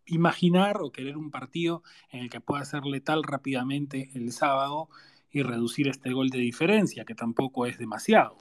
imaginar 0.07 0.83
o 0.83 0.93
querer 0.93 1.17
un 1.17 1.31
partido 1.31 1.83
en 2.11 2.21
el 2.21 2.31
que 2.31 2.41
pueda 2.41 2.65
ser 2.65 2.85
letal 2.85 3.23
rápidamente 3.23 4.11
el 4.15 4.33
sábado 4.33 4.89
y 5.31 5.43
reducir 5.43 5.89
este 5.89 6.13
gol 6.13 6.29
de 6.29 6.39
diferencia, 6.39 7.05
que 7.05 7.15
tampoco 7.15 7.67
es 7.67 7.79
demasiado. 7.79 8.37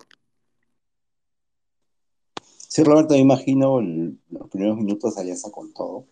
Sí, 2.67 2.83
Roberto, 2.83 3.13
me 3.13 3.21
imagino 3.21 3.79
los 3.81 4.49
primeros 4.49 4.77
minutos 4.77 5.17
Alianza 5.17 5.51
con 5.51 5.73
todo. 5.73 6.07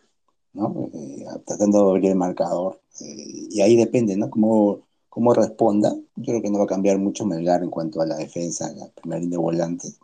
¿no? 0.54 0.90
Eh, 0.94 1.26
tratando 1.46 1.86
de 1.86 1.90
abrir 1.92 2.12
el 2.12 2.18
marcador. 2.18 2.82
Eh, 3.00 3.48
y 3.50 3.62
ahí 3.62 3.76
depende, 3.76 4.16
¿no? 4.18 4.30
Cómo, 4.30 4.88
cómo 5.12 5.34
responda. 5.34 5.94
Yo 6.16 6.24
creo 6.24 6.42
que 6.42 6.50
no 6.50 6.60
va 6.60 6.64
a 6.64 6.68
cambiar 6.68 6.98
mucho 6.98 7.26
Melgar 7.26 7.64
en 7.64 7.70
cuanto 7.70 8.02
a 8.02 8.06
la 8.06 8.16
defensa, 8.16 8.74
la 8.74 8.88
primera 8.90 9.20
línea 9.20 9.38
de 9.38 9.44
volantes. 9.44 10.00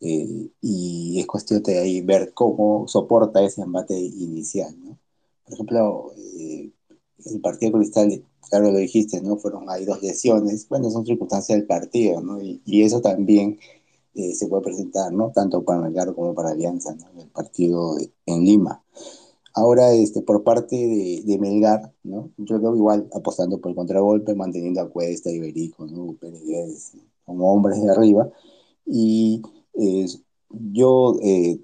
Eh, 0.00 0.50
y 0.60 1.20
es 1.20 1.26
cuestión 1.26 1.62
de 1.62 1.78
ahí 1.78 2.00
ver 2.02 2.34
cómo 2.34 2.86
soporta 2.88 3.42
ese 3.44 3.62
embate 3.62 3.94
inicial, 3.96 4.74
¿no? 4.84 4.98
Por 5.44 5.54
ejemplo, 5.54 6.12
el 6.16 7.40
partido 7.40 7.72
Cristal, 7.78 8.24
claro 8.50 8.72
lo 8.72 8.78
dijiste, 8.78 9.22
¿no? 9.22 9.36
Fueron, 9.36 9.70
hay 9.70 9.84
dos 9.84 10.02
lesiones, 10.02 10.68
bueno, 10.68 10.90
son 10.90 11.06
circunstancias 11.06 11.56
del 11.56 11.66
partido, 11.68 12.20
¿no? 12.20 12.42
Y, 12.42 12.60
eso 12.82 13.00
también 13.00 13.58
se 14.14 14.48
puede 14.48 14.64
presentar, 14.64 15.12
¿no? 15.12 15.30
Tanto 15.32 15.64
para 15.64 15.80
Melgar 15.80 16.12
como 16.14 16.34
para 16.34 16.50
Alianza. 16.50 16.96
El 17.16 17.28
partido 17.28 17.96
en 18.26 18.44
Lima. 18.44 18.82
Ahora, 19.54 19.92
este, 19.92 20.20
por 20.22 20.42
parte 20.42 20.76
de, 20.76 21.38
Melgar, 21.38 21.92
¿no? 22.02 22.30
Yo 22.38 22.58
creo 22.58 22.74
igual 22.76 23.08
apostando 23.14 23.60
por 23.60 23.70
el 23.70 23.76
contragolpe, 23.76 24.34
manteniendo 24.34 24.80
a 24.80 24.88
Cuesta, 24.90 25.30
Iberico, 25.30 25.86
¿no? 25.86 26.14
Pérez, 26.14 26.92
como 27.24 27.52
hombres 27.52 27.80
de 27.80 27.90
arriba. 27.90 28.30
Y 28.86 29.42
eh, 29.74 30.06
yo, 30.50 31.16
eh, 31.22 31.60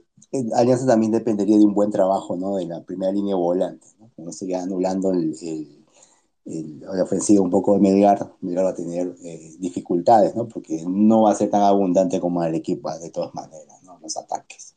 Alianza 0.55 0.87
también 0.87 1.13
dependería 1.13 1.59
de 1.59 1.65
un 1.65 1.75
buen 1.75 1.91
trabajo, 1.91 2.37
¿no? 2.37 2.57
De 2.57 2.67
la 2.67 2.85
primera 2.85 3.13
línea 3.13 3.35
volante, 3.37 3.87
¿no? 3.99 4.31
estoy 4.31 4.55
anulando 4.55 5.11
el, 5.13 5.35
el, 6.45 6.85
ofensivo 7.03 7.43
un 7.45 7.51
poco 7.51 7.75
de 7.75 7.81
Melgar, 7.81 8.33
Melgar 8.41 8.67
va 8.67 8.71
a 8.71 8.75
tener 8.75 9.15
eh, 9.25 9.57
dificultades, 9.59 10.35
¿no? 10.37 10.49
Porque 10.49 10.85
no 10.87 11.23
va 11.23 11.33
a 11.33 11.35
ser 11.35 11.51
tan 11.51 11.63
abundante 11.63 12.21
como 12.21 12.43
el 12.45 12.55
equipo 12.55 12.91
de 12.99 13.11
todas 13.11 13.35
maneras, 13.35 13.83
¿no? 13.85 13.99
Los 14.01 14.17
ataques. 14.17 14.75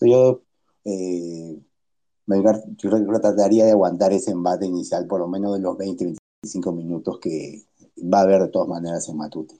yo, 0.00 0.42
eh, 0.84 1.60
Melgar, 2.30 2.62
yo 2.76 2.90
creo 2.90 3.04
que 3.04 3.18
trataría 3.18 3.64
de 3.64 3.72
aguantar 3.72 4.12
ese 4.12 4.30
embate 4.30 4.64
inicial 4.64 5.06
por 5.08 5.18
lo 5.18 5.26
menos 5.26 5.52
de 5.54 5.60
los 5.60 5.76
20, 5.76 6.14
25 6.42 6.72
minutos 6.72 7.18
que 7.18 7.64
va 7.98 8.20
a 8.20 8.22
haber 8.22 8.42
de 8.42 8.48
todas 8.48 8.68
maneras 8.68 9.08
en 9.08 9.16
Matute. 9.16 9.56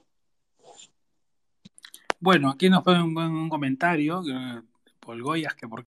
Bueno, 2.17 2.49
aquí 2.49 2.69
nos 2.69 2.81
ponen 2.81 3.17
un, 3.17 3.49
comentario, 3.49 4.21
eh, 4.25 4.61
Paul 5.01 5.21
que 5.59 5.67
por 5.67 5.85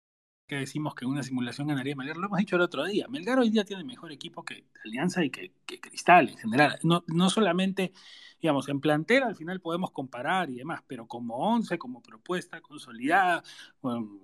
que 0.46 0.56
decimos 0.56 0.94
que 0.94 1.04
una 1.04 1.22
simulación 1.22 1.66
ganaría 1.66 1.96
Melgar, 1.96 2.16
lo 2.16 2.26
hemos 2.26 2.38
dicho 2.38 2.56
el 2.56 2.62
otro 2.62 2.84
día. 2.84 3.06
Melgar 3.08 3.38
hoy 3.38 3.50
día 3.50 3.64
tiene 3.64 3.84
mejor 3.84 4.12
equipo 4.12 4.44
que 4.44 4.64
Alianza 4.84 5.22
y 5.22 5.30
que, 5.30 5.52
Cristal 5.66 6.30
en 6.30 6.36
general. 6.38 6.78
No, 6.84 7.04
no, 7.08 7.28
solamente, 7.28 7.92
digamos, 8.40 8.68
en 8.68 8.80
plantel 8.80 9.22
al 9.24 9.36
final 9.36 9.60
podemos 9.60 9.90
comparar 9.90 10.50
y 10.50 10.56
demás, 10.56 10.82
pero 10.86 11.06
como 11.06 11.36
once, 11.36 11.78
como 11.78 12.02
propuesta 12.02 12.60
consolidada, 12.60 13.42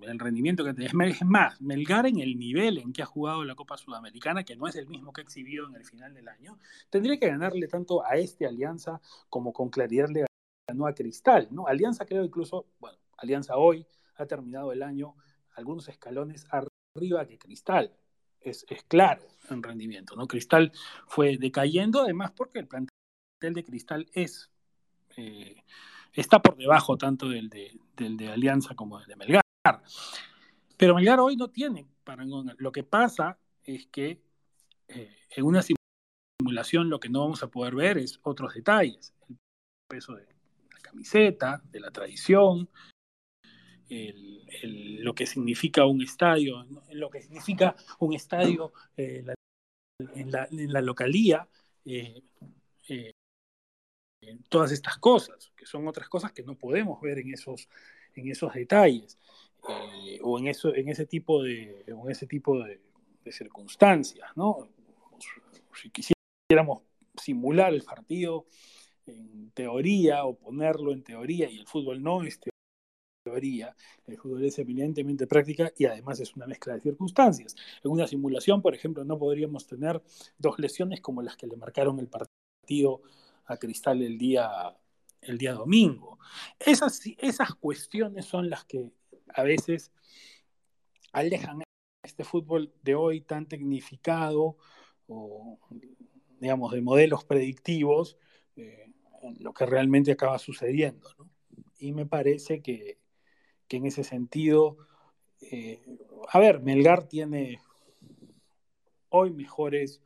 el 0.03 0.19
rendimiento 0.19 0.65
que 0.65 0.75
tiene. 0.75 1.11
Es 1.11 1.25
más, 1.25 1.61
Melgar 1.61 2.07
en 2.07 2.21
el 2.21 2.39
nivel 2.39 2.79
en 2.79 2.93
que 2.93 3.03
ha 3.03 3.07
jugado 3.07 3.45
la 3.45 3.55
Copa 3.55 3.77
Sudamericana, 3.77 4.45
que 4.45 4.57
no 4.57 4.67
es 4.67 4.77
el 4.77 4.87
mismo 4.87 5.13
que 5.13 5.21
ha 5.21 5.25
exhibido 5.25 5.67
en 5.69 5.75
el 5.75 5.85
final 5.85 6.15
del 6.15 6.29
año, 6.29 6.59
tendría 6.91 7.19
que 7.19 7.29
ganarle 7.29 7.67
tanto 7.69 8.05
a 8.05 8.17
este 8.17 8.47
Alianza 8.47 9.01
como 9.29 9.53
con 9.53 9.69
claridad 9.69 10.09
le 10.09 10.27
ganó 10.69 10.87
a 10.87 10.95
Cristal, 10.95 11.49
¿no? 11.51 11.67
Alianza 11.67 12.07
creo 12.07 12.25
incluso, 12.25 12.67
bueno, 12.79 12.99
Alianza 13.17 13.57
hoy 13.57 13.87
ha 14.17 14.27
terminado 14.27 14.73
el 14.73 14.83
año 14.83 15.15
algunos 15.55 15.89
escalones 15.89 16.47
arriba 16.51 17.27
que 17.27 17.39
Cristal. 17.39 17.93
Es, 18.41 18.67
claro 18.89 19.23
en 19.49 19.63
rendimiento, 19.63 20.17
¿no? 20.17 20.27
Cristal 20.27 20.71
fue 21.07 21.39
decayendo, 21.39 22.03
además 22.03 22.33
porque 22.33 22.59
el 22.59 22.69
plantel 22.69 22.94
de 23.53 23.65
Cristal 23.65 24.09
es 24.15 24.51
eh, 25.17 25.63
está 26.13 26.41
por 26.41 26.57
debajo 26.57 26.97
tanto 26.97 27.29
del 27.29 27.49
de, 27.49 27.79
del 27.97 28.17
de 28.17 28.29
Alianza 28.29 28.75
como 28.75 28.99
del 28.99 29.09
de 29.09 29.17
Melgar. 29.17 29.43
Pero 30.77 30.95
Melgar 30.95 31.21
hoy 31.21 31.37
no 31.37 31.49
tiene 31.49 31.87
parangón. 32.05 32.55
Lo 32.59 32.73
que 32.73 32.85
pasa 32.85 33.39
es 33.65 33.87
que 33.87 34.21
eh, 34.89 35.17
en 35.31 35.45
una 35.45 35.63
simulación 35.63 36.89
lo 36.89 37.01
que 37.01 37.09
no 37.09 37.21
vamos 37.21 37.43
a 37.43 37.49
poder 37.49 37.75
ver 37.75 37.99
es 37.99 38.19
otros 38.23 38.55
detalles. 38.55 39.15
El 39.29 39.37
peso 39.89 40.15
de 40.15 40.27
la 40.73 40.81
camiseta, 40.81 41.63
de 41.71 41.81
la 41.81 41.91
tradición, 41.91 42.69
lo 43.89 45.15
que 45.15 45.27
significa 45.27 45.85
un 45.85 46.03
estadio, 46.03 46.67
lo 46.93 47.11
que 47.11 47.23
significa 47.23 47.77
un 48.01 48.15
estadio 48.15 48.73
eh, 48.97 49.25
en, 50.15 50.31
la, 50.31 50.81
localía, 50.81 51.49
todas 54.49 54.73
estas 54.73 54.99
cosas, 54.99 55.53
que 55.57 55.67
son 55.67 55.87
otras 55.89 56.09
cosas 56.09 56.33
que 56.33 56.43
no 56.43 56.57
podemos 56.57 57.01
ver 57.01 57.19
en 57.19 57.33
esos, 57.33 57.69
en 58.15 58.31
esos 58.31 58.53
detalles 58.55 59.19
o 60.23 60.39
en, 60.39 60.49
eso, 60.49 60.75
en 60.75 60.89
ese 60.89 61.07
tipo 61.07 61.43
de, 61.43 61.85
en 61.87 62.11
ese 62.11 62.27
tipo 62.27 62.63
de, 62.63 62.81
circunstancias. 63.31 64.29
¿no? 64.37 64.69
Si 65.81 65.91
quisiéramos 65.91 66.83
simular 67.17 67.73
el 67.73 67.83
partido 67.83 68.47
en 69.07 69.51
teoría 69.53 70.25
o 70.25 70.37
ponerlo 70.37 70.93
en 70.93 71.03
teoría 71.03 71.51
y 71.51 71.59
el 71.59 71.67
fútbol 71.67 72.03
no 72.03 72.23
es 72.23 72.39
teoría, 73.25 73.75
el 74.07 74.19
fútbol 74.19 74.45
es 74.45 74.59
eminentemente 74.59 75.27
práctica 75.27 75.73
y 75.79 75.87
además 75.87 76.21
es 76.21 76.37
una 76.37 76.47
mezcla 76.47 76.75
de 76.75 76.81
circunstancias. 76.81 77.57
En 77.83 77.91
una 77.91 78.07
simulación, 78.07 78.61
por 78.61 78.75
ejemplo, 78.75 79.05
no 79.05 79.19
podríamos 79.19 79.67
tener 79.67 80.03
dos 80.39 80.59
lesiones 80.59 81.01
como 81.01 81.23
las 81.23 81.37
que 81.37 81.47
le 81.47 81.57
marcaron 81.57 81.99
el 81.99 82.09
partido 82.09 83.01
a 83.47 83.57
Cristal 83.57 84.03
el 84.03 84.19
día, 84.19 84.77
el 85.21 85.39
día 85.39 85.53
domingo. 85.53 86.19
Esas, 86.59 87.01
esas 87.19 87.55
cuestiones 87.55 88.25
son 88.25 88.51
las 88.51 88.65
que 88.65 88.91
a 89.35 89.43
veces 89.43 89.93
alejan 91.13 91.63
este 92.03 92.25
fútbol 92.25 92.73
de 92.83 92.95
hoy 92.95 93.21
tan 93.21 93.47
tecnificado 93.47 94.57
o, 95.07 95.59
digamos, 96.41 96.73
de 96.73 96.83
modelos 96.83 97.25
predictivos, 97.25 98.19
eh, 98.57 98.91
lo 99.39 99.53
que 99.53 99.67
realmente 99.67 100.13
acaba 100.13 100.39
sucediendo. 100.39 101.09
Y 101.79 101.93
me 101.93 102.07
parece 102.07 102.63
que, 102.63 102.99
que 103.69 103.77
en 103.79 103.87
ese 103.87 104.05
sentido, 104.05 104.77
eh, 105.41 105.83
a 106.29 106.39
ver, 106.39 106.61
Melgar 106.61 107.09
tiene 107.09 107.61
hoy 109.09 109.31
mejores 109.31 110.03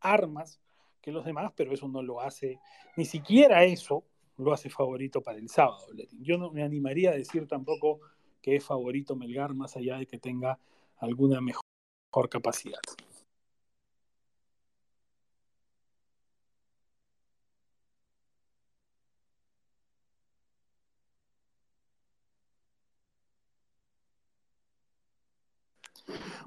armas 0.00 0.60
que 1.04 1.12
los 1.12 1.26
demás, 1.26 1.52
pero 1.54 1.74
eso 1.74 1.86
no 1.86 2.02
lo 2.02 2.22
hace, 2.22 2.58
ni 2.96 3.04
siquiera 3.04 3.62
eso 3.62 4.04
lo 4.38 4.54
hace 4.54 4.70
favorito 4.70 5.20
para 5.20 5.36
el 5.36 5.50
sábado. 5.50 5.86
Yo 6.18 6.38
no 6.38 6.50
me 6.50 6.62
animaría 6.62 7.10
a 7.10 7.14
decir 7.14 7.46
tampoco 7.46 8.00
que 8.40 8.56
es 8.56 8.64
favorito 8.64 9.14
Melgar, 9.14 9.52
más 9.52 9.76
allá 9.76 9.98
de 9.98 10.06
que 10.06 10.18
tenga 10.18 10.58
alguna 10.96 11.42
mejor 11.42 12.30
capacidad. 12.30 12.80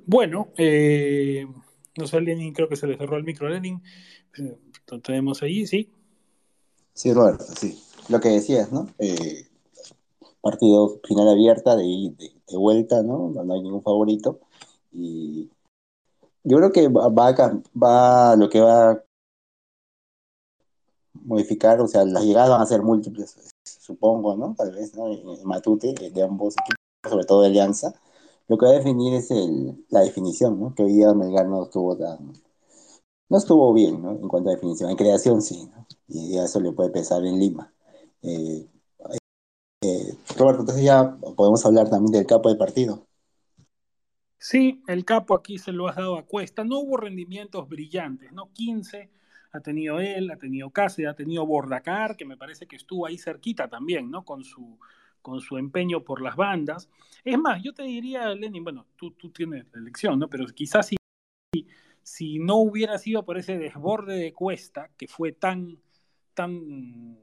Bueno, 0.07 0.51
eh, 0.57 1.45
no 1.97 2.07
sé, 2.07 2.21
Lenin, 2.21 2.53
creo 2.53 2.69
que 2.69 2.75
se 2.75 2.87
le 2.87 2.97
cerró 2.97 3.17
el 3.17 3.23
micro 3.23 3.47
a 3.47 3.51
Lenin. 3.51 3.81
Eh, 4.37 4.57
lo 4.87 5.01
tenemos 5.01 5.41
ahí, 5.43 5.65
¿sí? 5.65 5.91
Sí, 6.93 7.13
Roberto, 7.13 7.43
sí. 7.43 7.81
Lo 8.09 8.19
que 8.19 8.29
decías, 8.29 8.71
¿no? 8.71 8.87
Eh, 8.99 9.47
partido 10.41 10.99
final 11.07 11.27
abierta 11.29 11.75
de, 11.75 11.83
de, 12.17 12.57
vuelta, 12.57 13.03
¿no? 13.03 13.29
No 13.29 13.53
hay 13.53 13.61
ningún 13.61 13.83
favorito. 13.83 14.39
Y 14.91 15.49
yo 16.43 16.57
creo 16.57 16.71
que 16.71 16.87
va, 16.87 17.09
va, 17.09 18.35
lo 18.35 18.49
que 18.49 18.61
va 18.61 18.91
a 18.91 19.03
modificar, 21.13 21.81
o 21.81 21.87
sea, 21.87 22.05
las 22.05 22.23
llegadas 22.23 22.49
van 22.49 22.61
a 22.61 22.65
ser 22.65 22.81
múltiples, 22.81 23.35
supongo, 23.63 24.35
¿no? 24.35 24.55
Tal 24.57 24.71
vez, 24.71 24.95
¿no? 24.95 25.07
Matute, 25.43 25.93
de 25.93 26.23
ambos 26.23 26.55
equipos, 26.57 27.09
sobre 27.09 27.25
todo 27.25 27.41
de 27.41 27.47
Alianza 27.47 27.93
lo 28.47 28.57
que 28.57 28.65
va 28.65 28.71
a 28.71 28.75
definir 28.75 29.13
es 29.13 29.29
la 29.89 30.01
definición, 30.01 30.59
¿no? 30.59 30.73
Que 30.73 30.83
hoy 30.83 30.93
día 30.93 31.13
Melgar 31.13 31.47
no 31.47 31.63
estuvo 31.63 31.97
tan... 31.97 32.33
No 33.29 33.37
estuvo 33.37 33.73
bien, 33.73 34.01
¿no? 34.01 34.11
En 34.11 34.27
cuanto 34.27 34.49
a 34.49 34.53
definición. 34.53 34.89
En 34.89 34.95
creación 34.95 35.41
sí, 35.41 35.69
¿no? 35.69 35.85
Y 36.07 36.37
eso 36.37 36.61
le 36.61 36.71
puede 36.71 36.89
pesar 36.89 37.25
en 37.25 37.37
Lima. 37.37 37.73
Eh, 38.21 38.65
eh, 39.81 40.17
Roberto, 40.37 40.61
entonces 40.61 40.83
ya 40.83 41.17
podemos 41.35 41.65
hablar 41.65 41.89
también 41.89 42.13
del 42.13 42.25
capo 42.25 42.47
del 42.47 42.57
partido. 42.57 43.05
Sí, 44.37 44.81
el 44.87 45.03
capo 45.03 45.35
aquí 45.35 45.57
se 45.57 45.73
lo 45.73 45.89
has 45.89 45.97
dado 45.97 46.17
a 46.17 46.25
cuesta. 46.25 46.63
No 46.63 46.79
hubo 46.79 46.95
rendimientos 46.95 47.67
brillantes, 47.67 48.31
¿no? 48.31 48.49
15 48.53 49.09
ha 49.51 49.59
tenido 49.59 49.99
él, 49.99 50.31
ha 50.31 50.37
tenido 50.37 50.69
Cáceres, 50.69 51.11
ha 51.11 51.15
tenido 51.15 51.45
Bordacar, 51.45 52.15
que 52.15 52.25
me 52.25 52.37
parece 52.37 52.65
que 52.65 52.75
estuvo 52.75 53.05
ahí 53.05 53.17
cerquita 53.17 53.67
también, 53.67 54.09
¿no? 54.09 54.23
Con 54.23 54.43
su, 54.43 54.79
con 55.27 55.41
su 55.41 55.57
empeño 55.57 56.05
por 56.05 56.21
las 56.21 56.37
bandas. 56.37 56.89
Es 57.25 57.37
más, 57.37 57.61
yo 57.61 57.73
te 57.73 57.83
diría, 57.83 58.33
Lenin, 58.33 58.63
bueno, 58.63 58.85
tú, 58.95 59.11
tú 59.11 59.29
tienes 59.29 59.65
la 59.73 59.81
elección, 59.81 60.17
¿no? 60.17 60.29
Pero 60.29 60.45
quizás 60.45 60.87
si, 60.87 60.95
si 62.01 62.39
no 62.39 62.55
hubiera 62.55 62.97
sido 62.97 63.25
por 63.25 63.37
ese 63.37 63.57
desborde 63.57 64.15
de 64.15 64.31
Cuesta, 64.31 64.89
que 64.97 65.09
fue 65.09 65.33
tan, 65.33 65.79
tan, 66.33 67.19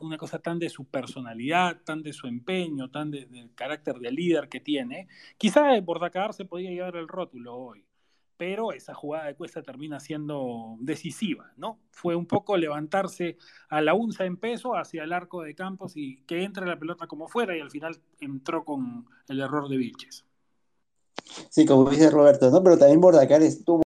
una, 0.00 0.18
cosa 0.18 0.38
tan 0.38 0.58
de 0.58 0.68
su 0.68 0.84
personalidad, 0.84 1.80
tan 1.82 2.02
de 2.02 2.12
su 2.12 2.26
empeño, 2.26 2.90
tan 2.90 3.10
del 3.10 3.54
carácter 3.54 4.00
de 4.00 4.10
líder 4.10 4.50
que 4.50 4.60
tiene, 4.60 5.08
quizás 5.38 5.82
Bordacar 5.82 6.34
se 6.34 6.44
podía 6.44 6.72
llevar 6.72 6.96
el 6.96 7.08
rótulo 7.08 7.56
hoy 7.56 7.86
pero 8.36 8.72
esa 8.72 8.94
jugada 8.94 9.26
de 9.26 9.34
Cuesta 9.34 9.62
termina 9.62 10.00
siendo 10.00 10.76
decisiva, 10.80 11.52
¿no? 11.56 11.78
Fue 11.90 12.16
un 12.16 12.26
poco 12.26 12.56
levantarse 12.56 13.38
a 13.68 13.80
la 13.80 13.94
unza 13.94 14.24
en 14.24 14.36
peso 14.36 14.76
hacia 14.76 15.04
el 15.04 15.12
arco 15.12 15.42
de 15.42 15.54
Campos 15.54 15.96
y 15.96 16.22
que 16.24 16.42
entre 16.42 16.66
la 16.66 16.78
pelota 16.78 17.06
como 17.06 17.28
fuera 17.28 17.56
y 17.56 17.60
al 17.60 17.70
final 17.70 18.00
entró 18.20 18.64
con 18.64 19.06
el 19.28 19.40
error 19.40 19.68
de 19.68 19.76
Vilches. 19.76 20.24
Sí, 21.50 21.64
como 21.64 21.88
dice 21.88 22.10
Roberto, 22.10 22.50
¿no? 22.50 22.62
Pero 22.62 22.78
también 22.78 23.00
Bordacar 23.00 23.42
estuvo 23.42 23.82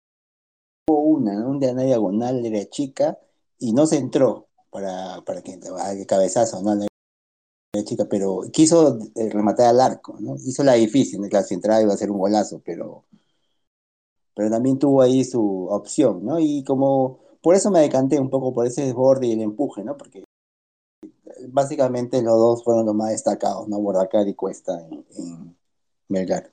una, 0.87 1.35
¿no? 1.35 1.49
una 1.49 1.83
diagonal 1.83 2.43
de 2.43 2.69
chica 2.69 3.17
y 3.59 3.73
no 3.73 3.87
se 3.87 3.97
entró 3.97 4.47
para, 4.69 5.21
para 5.21 5.41
que 5.41 5.53
el 5.53 6.05
cabezazo, 6.05 6.61
¿no? 6.61 6.85
Chica, 7.85 8.05
pero 8.07 8.43
quiso 8.51 8.99
eh, 9.15 9.29
rematar 9.31 9.67
al 9.67 9.81
arco, 9.81 10.15
¿no? 10.19 10.35
Hizo 10.35 10.63
la 10.63 10.73
difícil. 10.73 11.19
Claro, 11.27 11.45
si 11.45 11.55
entraba 11.55 11.81
iba 11.81 11.93
a 11.93 11.97
ser 11.97 12.11
un 12.11 12.19
golazo, 12.19 12.61
pero 12.63 13.05
pero 14.35 14.49
también 14.49 14.79
tuvo 14.79 15.01
ahí 15.01 15.23
su 15.23 15.67
opción, 15.69 16.25
¿no? 16.25 16.39
Y 16.39 16.63
como 16.63 17.19
por 17.41 17.55
eso 17.55 17.71
me 17.71 17.81
decanté 17.81 18.19
un 18.19 18.29
poco 18.29 18.53
por 18.53 18.65
ese 18.65 18.85
desborde 18.85 19.27
y 19.27 19.33
el 19.33 19.41
empuje, 19.41 19.83
¿no? 19.83 19.97
Porque 19.97 20.23
básicamente 21.49 22.21
los 22.21 22.35
dos 22.35 22.63
fueron 22.63 22.85
los 22.85 22.95
más 22.95 23.09
destacados, 23.11 23.67
¿no? 23.67 23.79
Bordacar 23.79 24.27
y 24.27 24.33
Cuesta 24.33 24.79
en, 24.79 25.55
Melgar. 26.07 26.51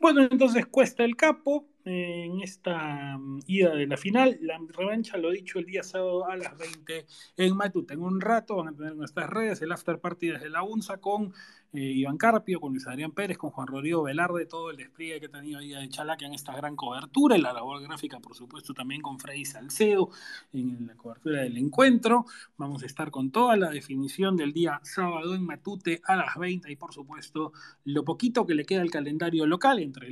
Bueno, 0.00 0.26
entonces 0.30 0.66
cuesta 0.66 1.04
el 1.04 1.16
capo 1.16 1.64
en 1.88 2.40
esta 2.40 3.16
mm, 3.18 3.40
ida 3.46 3.74
de 3.74 3.86
la 3.86 3.96
final. 3.96 4.38
La 4.42 4.58
revancha, 4.68 5.16
lo 5.16 5.30
dicho, 5.30 5.58
el 5.58 5.66
día 5.66 5.82
sábado 5.82 6.26
a 6.26 6.36
las 6.36 6.56
20 6.56 7.06
en 7.36 7.56
Matute. 7.56 7.94
En 7.94 8.02
un 8.02 8.20
rato 8.20 8.56
van 8.56 8.68
a 8.68 8.76
tener 8.76 8.94
nuestras 8.94 9.30
redes 9.30 9.62
el 9.62 9.72
after 9.72 9.98
party 10.00 10.28
desde 10.28 10.50
la 10.50 10.62
UNSA 10.62 10.98
con 10.98 11.32
eh, 11.72 11.80
Iván 11.80 12.16
Carpio, 12.16 12.60
con 12.60 12.72
Luis 12.72 12.86
Adrián 12.86 13.12
Pérez, 13.12 13.36
con 13.36 13.50
Juan 13.50 13.66
Rodrigo 13.66 14.02
Velarde, 14.02 14.46
todo 14.46 14.70
el 14.70 14.78
despliegue 14.78 15.20
que 15.20 15.26
ha 15.26 15.30
tenido 15.30 15.58
ahí 15.58 15.68
de 15.68 15.88
Chalaca 15.90 16.24
en 16.24 16.32
esta 16.32 16.56
gran 16.56 16.74
cobertura, 16.76 17.36
y 17.36 17.42
la 17.42 17.52
labor 17.52 17.82
gráfica, 17.82 18.20
por 18.20 18.34
supuesto, 18.34 18.72
también 18.72 19.02
con 19.02 19.18
Freddy 19.18 19.44
Salcedo 19.44 20.08
en 20.52 20.86
la 20.86 20.94
cobertura 20.94 21.42
del 21.42 21.58
encuentro. 21.58 22.24
Vamos 22.56 22.82
a 22.82 22.86
estar 22.86 23.10
con 23.10 23.30
toda 23.30 23.56
la 23.56 23.68
definición 23.68 24.36
del 24.36 24.54
día 24.54 24.80
sábado 24.82 25.34
en 25.34 25.44
Matute 25.44 26.00
a 26.04 26.16
las 26.16 26.36
20 26.36 26.72
y, 26.72 26.76
por 26.76 26.94
supuesto, 26.94 27.52
lo 27.84 28.02
poquito 28.02 28.46
que 28.46 28.54
le 28.54 28.64
queda 28.64 28.80
al 28.80 28.90
calendario 28.90 29.46
local 29.46 29.78
entre 29.78 30.08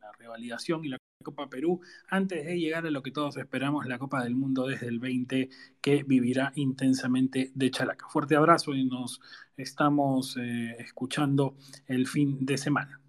la 0.00 0.10
revalidación 0.18 0.84
y 0.84 0.88
la 0.88 0.98
Copa 1.22 1.50
Perú 1.50 1.80
antes 2.08 2.46
de 2.46 2.58
llegar 2.58 2.86
a 2.86 2.90
lo 2.90 3.02
que 3.02 3.10
todos 3.10 3.36
esperamos, 3.36 3.86
la 3.86 3.98
Copa 3.98 4.22
del 4.24 4.34
Mundo 4.34 4.66
desde 4.66 4.86
el 4.88 5.00
20 5.00 5.50
que 5.82 6.02
vivirá 6.02 6.50
intensamente 6.54 7.50
de 7.54 7.70
Chalaca. 7.70 8.08
Fuerte 8.08 8.36
abrazo 8.36 8.74
y 8.74 8.86
nos 8.86 9.20
estamos 9.54 10.38
eh, 10.38 10.76
escuchando 10.78 11.56
el 11.86 12.06
fin 12.06 12.38
de 12.46 12.56
semana. 12.56 12.99